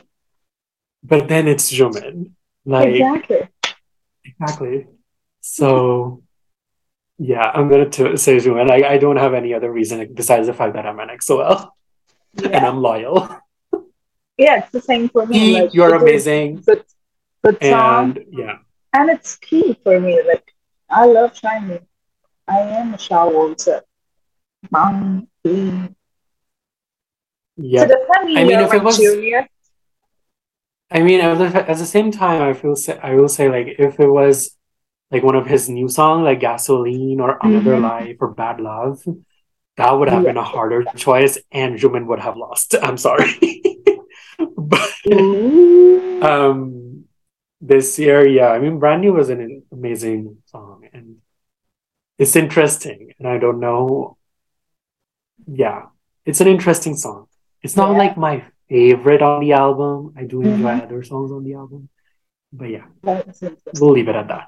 But 1.03 1.27
then 1.27 1.47
it's 1.47 1.71
Xiumin. 1.71 2.31
Like 2.65 2.89
Exactly. 2.89 3.49
Exactly. 4.23 4.87
So, 5.41 6.23
yeah, 7.29 7.45
I'm 7.53 7.69
gonna 7.69 7.89
t- 7.89 8.17
say 8.17 8.39
Zoom, 8.39 8.57
and 8.57 8.71
I, 8.71 8.79
I 8.93 8.97
don't 8.97 9.17
have 9.25 9.33
any 9.41 9.53
other 9.53 9.71
reason 9.71 9.97
besides 10.13 10.47
the 10.47 10.53
fact 10.53 10.73
that 10.75 10.85
I'm 10.87 10.99
an 10.99 11.09
EXO-L 11.09 11.59
and 12.43 12.65
I'm 12.67 12.77
loyal. 12.89 13.17
yeah, 14.37 14.53
it's 14.59 14.71
the 14.71 14.81
same 14.81 15.05
for 15.09 15.25
me. 15.25 15.61
Like, 15.61 15.73
you're 15.73 15.93
amazing, 15.95 16.63
good 16.65 16.83
song. 17.61 18.17
and 18.17 18.25
yeah, 18.31 18.55
And 18.93 19.09
it's 19.09 19.35
key 19.37 19.77
for 19.83 19.99
me. 19.99 20.13
Like, 20.31 20.47
I 20.89 21.05
love 21.05 21.33
SHINee. 21.33 21.81
I 22.47 22.59
am 22.79 22.93
a 22.95 22.97
Shaw 22.97 23.29
Walter. 23.29 23.81
Mom, 24.71 25.27
key. 25.43 25.71
yeah. 27.57 27.81
So 27.81 27.87
does 27.87 27.97
I 28.17 28.25
mean, 28.25 28.59
if 28.59 28.73
it 28.73 28.83
was- 28.83 28.97
junior? 28.97 29.47
I 30.93 30.99
mean, 31.07 31.21
at 31.21 31.37
the, 31.37 31.69
at 31.71 31.77
the 31.77 31.85
same 31.85 32.11
time, 32.11 32.41
I 32.41 32.51
feel 32.53 32.75
I 33.01 33.13
will 33.15 33.29
say 33.29 33.47
like 33.49 33.67
if 33.79 33.97
it 33.99 34.09
was 34.09 34.57
like 35.11 35.23
one 35.23 35.35
of 35.35 35.45
his 35.47 35.69
new 35.69 35.87
song, 35.89 36.23
like 36.23 36.39
Gasoline 36.39 37.19
or 37.19 37.37
Another 37.41 37.75
Mhm. 37.75 37.81
Life 37.83 38.17
or 38.21 38.29
Bad 38.33 38.59
Love, 38.61 39.03
that 39.77 39.91
would 39.91 40.09
have 40.09 40.23
been 40.23 40.37
a 40.37 40.43
harder 40.43 40.83
choice, 40.95 41.37
and 41.51 41.77
Xiumin 41.79 42.05
would 42.07 42.19
have 42.19 42.37
lost. 42.37 42.75
I'm 42.81 42.97
sorry, 42.97 43.31
but. 44.57 44.89
Ooh. 45.11 46.21
um 46.21 47.05
this 47.59 47.97
year 47.99 48.25
yeah 48.27 48.49
i 48.49 48.59
mean 48.59 48.77
brand 48.79 49.01
new 49.01 49.13
was 49.13 49.29
an 49.29 49.63
amazing 49.71 50.37
song 50.45 50.85
and 50.93 51.17
it's 52.21 52.35
interesting 52.35 53.13
and 53.17 53.27
i 53.27 53.37
don't 53.37 53.59
know 53.59 54.17
yeah 55.47 55.85
it's 56.25 56.41
an 56.41 56.47
interesting 56.47 56.95
song 56.95 57.27
it's 57.63 57.75
not 57.75 57.91
Yeah. 57.91 57.97
like 57.97 58.17
my 58.17 58.43
favorite 58.69 59.21
on 59.21 59.41
the 59.41 59.53
album 59.53 60.13
i 60.15 60.23
do 60.23 60.41
enjoy 60.41 60.73
Mhm. 60.77 60.83
other 60.85 61.01
songs 61.03 61.31
on 61.31 61.43
the 61.43 61.53
album 61.55 61.89
but 62.53 62.69
yeah 62.69 62.85
That 63.03 63.27
is 63.27 63.41
interesting. 63.41 63.73
we'll 63.81 63.91
leave 63.97 64.09
it 64.09 64.15
at 64.15 64.27
that 64.29 64.47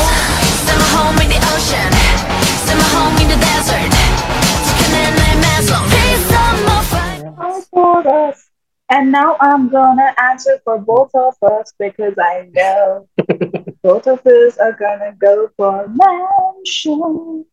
for 7.71 8.07
us. 8.07 8.49
And 8.89 9.11
now 9.11 9.37
I'm 9.39 9.69
gonna 9.69 10.13
answer 10.17 10.59
for 10.65 10.77
both 10.77 11.11
of 11.15 11.35
us 11.41 11.73
because 11.79 12.13
I 12.19 12.49
know 12.53 13.07
both 13.83 14.07
of 14.07 14.25
us 14.27 14.57
are 14.57 14.73
gonna 14.73 15.13
go 15.17 15.49
for 15.57 15.87
mansion. 15.87 17.45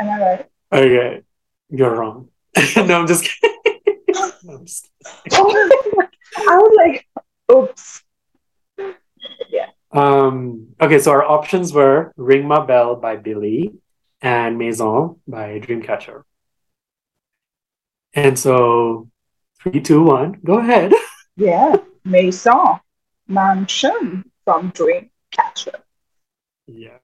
Am 0.00 0.08
I 0.10 0.20
right? 0.20 0.46
okay 0.72 1.22
you're 1.70 1.94
wrong 1.94 2.28
no 2.76 3.00
i'm 3.00 3.06
just 3.06 3.24
kidding 3.24 3.56
No, 4.12 4.32
I'm 4.58 4.66
just- 4.66 4.90
I 6.48 6.56
was 6.58 6.76
like, 6.76 7.06
oops. 7.52 8.02
Yeah. 9.48 9.66
Um, 9.92 10.74
okay, 10.80 10.98
so 10.98 11.12
our 11.12 11.24
options 11.24 11.72
were 11.72 12.12
Ring 12.16 12.46
My 12.46 12.64
Bell 12.66 12.96
by 12.96 13.16
Billlie 13.16 13.74
and 14.20 14.58
Maison 14.58 15.16
by 15.26 15.60
Dreamcatcher. 15.60 16.22
And 18.14 18.38
so 18.38 19.08
three, 19.62 19.80
two, 19.80 20.02
one, 20.02 20.38
go 20.44 20.58
ahead. 20.58 20.92
Yeah, 21.38 21.76
Maison 22.02 22.80
Mansion 23.28 24.30
from 24.44 24.72
Dreamcatcher. 24.72 25.74
Yeah. 26.66 26.96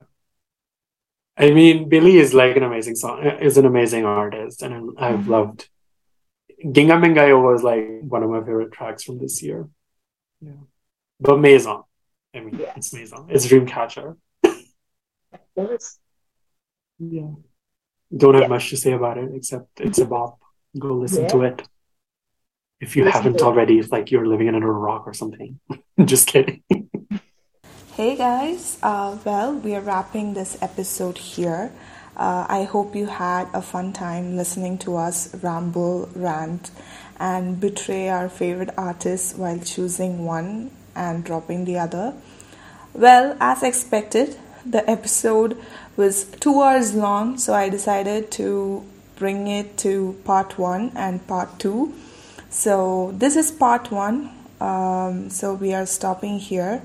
I 1.36 1.50
mean, 1.50 1.90
Billlie 1.90 2.14
is 2.18 2.32
like 2.32 2.56
an 2.56 2.62
amazing 2.62 2.94
song, 2.96 3.22
is 3.48 3.58
an 3.58 3.66
amazing 3.66 4.06
artist, 4.06 4.62
and 4.62 4.72
I- 4.96 5.08
I've 5.10 5.20
Mhm. 5.26 5.28
loved. 5.28 5.68
GingaMingaYo 6.64 7.42
was 7.42 7.62
like 7.62 7.86
one 8.14 8.22
of 8.22 8.30
my 8.30 8.40
favorite 8.40 8.72
tracks 8.72 9.02
from 9.04 9.18
this 9.18 9.42
year. 9.42 9.68
Yeah. 10.40 10.62
But 11.20 11.38
Maison, 11.38 11.82
I 12.34 12.40
mean, 12.40 12.56
Yes. 12.58 12.76
it's 12.78 12.92
Maison. 12.94 13.26
It's 13.28 13.46
Dreamcatcher. 13.46 14.16
Yeah. 16.98 17.34
Don't 18.16 18.34
have 18.34 18.42
Yeah. 18.44 18.48
much 18.48 18.70
to 18.70 18.76
say 18.76 18.92
about 18.92 19.18
it 19.18 19.30
except 19.34 19.80
it's 19.80 19.98
a 19.98 20.06
bop. 20.06 20.38
Go 20.78 20.94
listen 20.94 21.24
Yeah. 21.24 21.28
to 21.28 21.42
it. 21.42 21.68
If 22.82 22.96
you 22.96 23.04
haven't 23.04 23.40
already, 23.40 23.78
it's 23.78 23.92
like 23.92 24.10
you're 24.10 24.26
living 24.26 24.48
under 24.48 24.68
a 24.68 24.72
rock 24.72 25.06
or 25.06 25.14
something. 25.14 25.60
Just 26.04 26.26
kidding. 26.26 26.62
Hey 27.94 28.16
guys, 28.16 28.78
uh, 28.82 29.18
well, 29.22 29.54
we 29.54 29.74
are 29.74 29.82
wrapping 29.82 30.32
this 30.32 30.56
episode 30.62 31.18
here. 31.18 31.70
Uh, 32.16 32.46
I 32.48 32.64
hope 32.64 32.96
you 32.96 33.04
had 33.04 33.48
a 33.52 33.60
fun 33.60 33.92
time 33.92 34.34
listening 34.34 34.78
to 34.78 34.96
us 34.96 35.34
ramble, 35.42 36.08
rant, 36.14 36.70
and 37.20 37.60
betray 37.60 38.08
our 38.08 38.30
favorite 38.30 38.70
artists 38.78 39.34
while 39.36 39.58
choosing 39.58 40.24
one 40.24 40.70
and 40.96 41.22
dropping 41.22 41.66
the 41.66 41.78
other. 41.78 42.14
Well, 42.94 43.36
as 43.40 43.62
expected, 43.62 44.38
the 44.64 44.88
episode 44.90 45.58
was 45.94 46.24
two 46.24 46.62
hours 46.62 46.94
long, 46.94 47.36
so 47.36 47.52
I 47.52 47.68
decided 47.68 48.30
to 48.32 48.82
bring 49.16 49.48
it 49.48 49.76
to 49.84 50.18
part 50.24 50.58
one 50.58 50.92
and 50.96 51.24
part 51.26 51.58
two. 51.58 51.92
So, 52.52 53.12
this 53.16 53.34
is 53.34 53.50
part 53.50 53.90
one. 53.90 54.30
Um, 54.60 55.30
so, 55.30 55.54
we 55.54 55.72
are 55.72 55.86
stopping 55.86 56.38
here. 56.38 56.82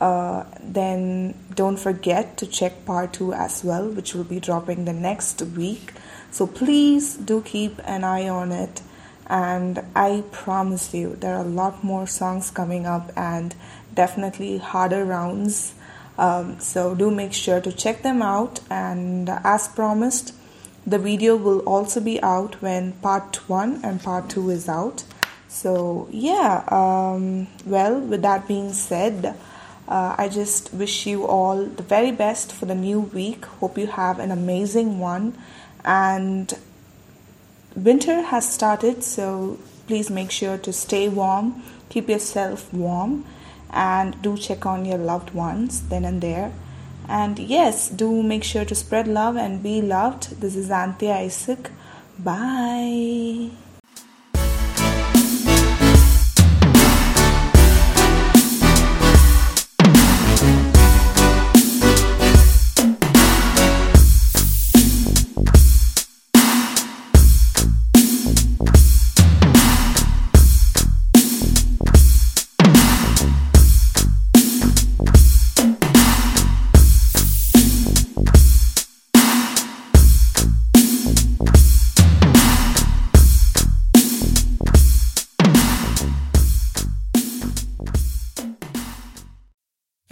Uh, 0.00 0.44
then 0.60 1.34
don't 1.54 1.78
forget 1.78 2.36
to 2.38 2.46
check 2.46 2.84
part 2.84 3.12
two 3.12 3.32
as 3.32 3.62
well, 3.62 3.88
which 3.88 4.14
will 4.14 4.24
be 4.24 4.40
dropping 4.40 4.86
the 4.86 4.92
next 4.92 5.40
week. 5.42 5.92
So 6.30 6.46
please 6.46 7.14
do 7.14 7.42
keep 7.42 7.78
an 7.84 8.02
eye 8.02 8.28
on 8.28 8.50
it. 8.50 8.82
And 9.26 9.84
I 9.94 10.24
promise 10.32 10.92
you, 10.92 11.16
there 11.20 11.36
are 11.36 11.44
a 11.44 11.48
lot 11.48 11.84
more 11.84 12.06
songs 12.06 12.50
coming 12.50 12.86
up 12.86 13.12
and 13.16 13.54
definitely 13.94 14.58
harder 14.58 15.04
rounds. 15.04 15.74
Um, 16.18 16.58
so 16.58 16.94
do 16.94 17.10
make 17.10 17.32
sure 17.32 17.60
to 17.60 17.72
check 17.72 18.02
them 18.02 18.20
out. 18.20 18.60
And 18.68 19.30
as 19.30 19.68
promised, 19.68 20.34
the 20.86 20.98
video 20.98 21.36
will 21.36 21.60
also 21.60 22.00
be 22.00 22.22
out 22.22 22.60
when 22.60 22.92
part 22.92 23.48
one 23.48 23.80
and 23.82 24.02
part 24.02 24.28
two 24.28 24.50
is 24.50 24.68
out. 24.68 25.04
So, 25.48 26.08
yeah, 26.10 26.64
um, 26.68 27.46
well, 27.64 28.00
with 28.00 28.22
that 28.22 28.48
being 28.48 28.72
said, 28.72 29.36
uh, 29.86 30.14
I 30.18 30.28
just 30.28 30.72
wish 30.74 31.06
you 31.06 31.26
all 31.26 31.64
the 31.64 31.82
very 31.82 32.10
best 32.10 32.52
for 32.52 32.66
the 32.66 32.74
new 32.74 33.00
week. 33.00 33.44
Hope 33.44 33.78
you 33.78 33.86
have 33.86 34.18
an 34.18 34.30
amazing 34.30 34.98
one. 34.98 35.38
And 35.84 36.52
winter 37.76 38.22
has 38.22 38.52
started, 38.52 39.04
so 39.04 39.58
please 39.86 40.10
make 40.10 40.30
sure 40.30 40.58
to 40.58 40.72
stay 40.72 41.08
warm, 41.08 41.62
keep 41.88 42.08
yourself 42.08 42.72
warm, 42.72 43.24
and 43.70 44.20
do 44.22 44.36
check 44.36 44.64
on 44.66 44.84
your 44.84 44.98
loved 44.98 45.30
ones 45.30 45.88
then 45.88 46.04
and 46.04 46.20
there. 46.20 46.52
And 47.08 47.38
yes, 47.38 47.88
do 47.88 48.22
make 48.22 48.44
sure 48.44 48.64
to 48.64 48.74
spread 48.74 49.06
love 49.06 49.36
and 49.36 49.62
be 49.62 49.82
loved. 49.82 50.40
This 50.40 50.56
is 50.56 50.70
Anthea 50.70 51.16
Isaac. 51.16 51.70
Bye. 52.18 53.50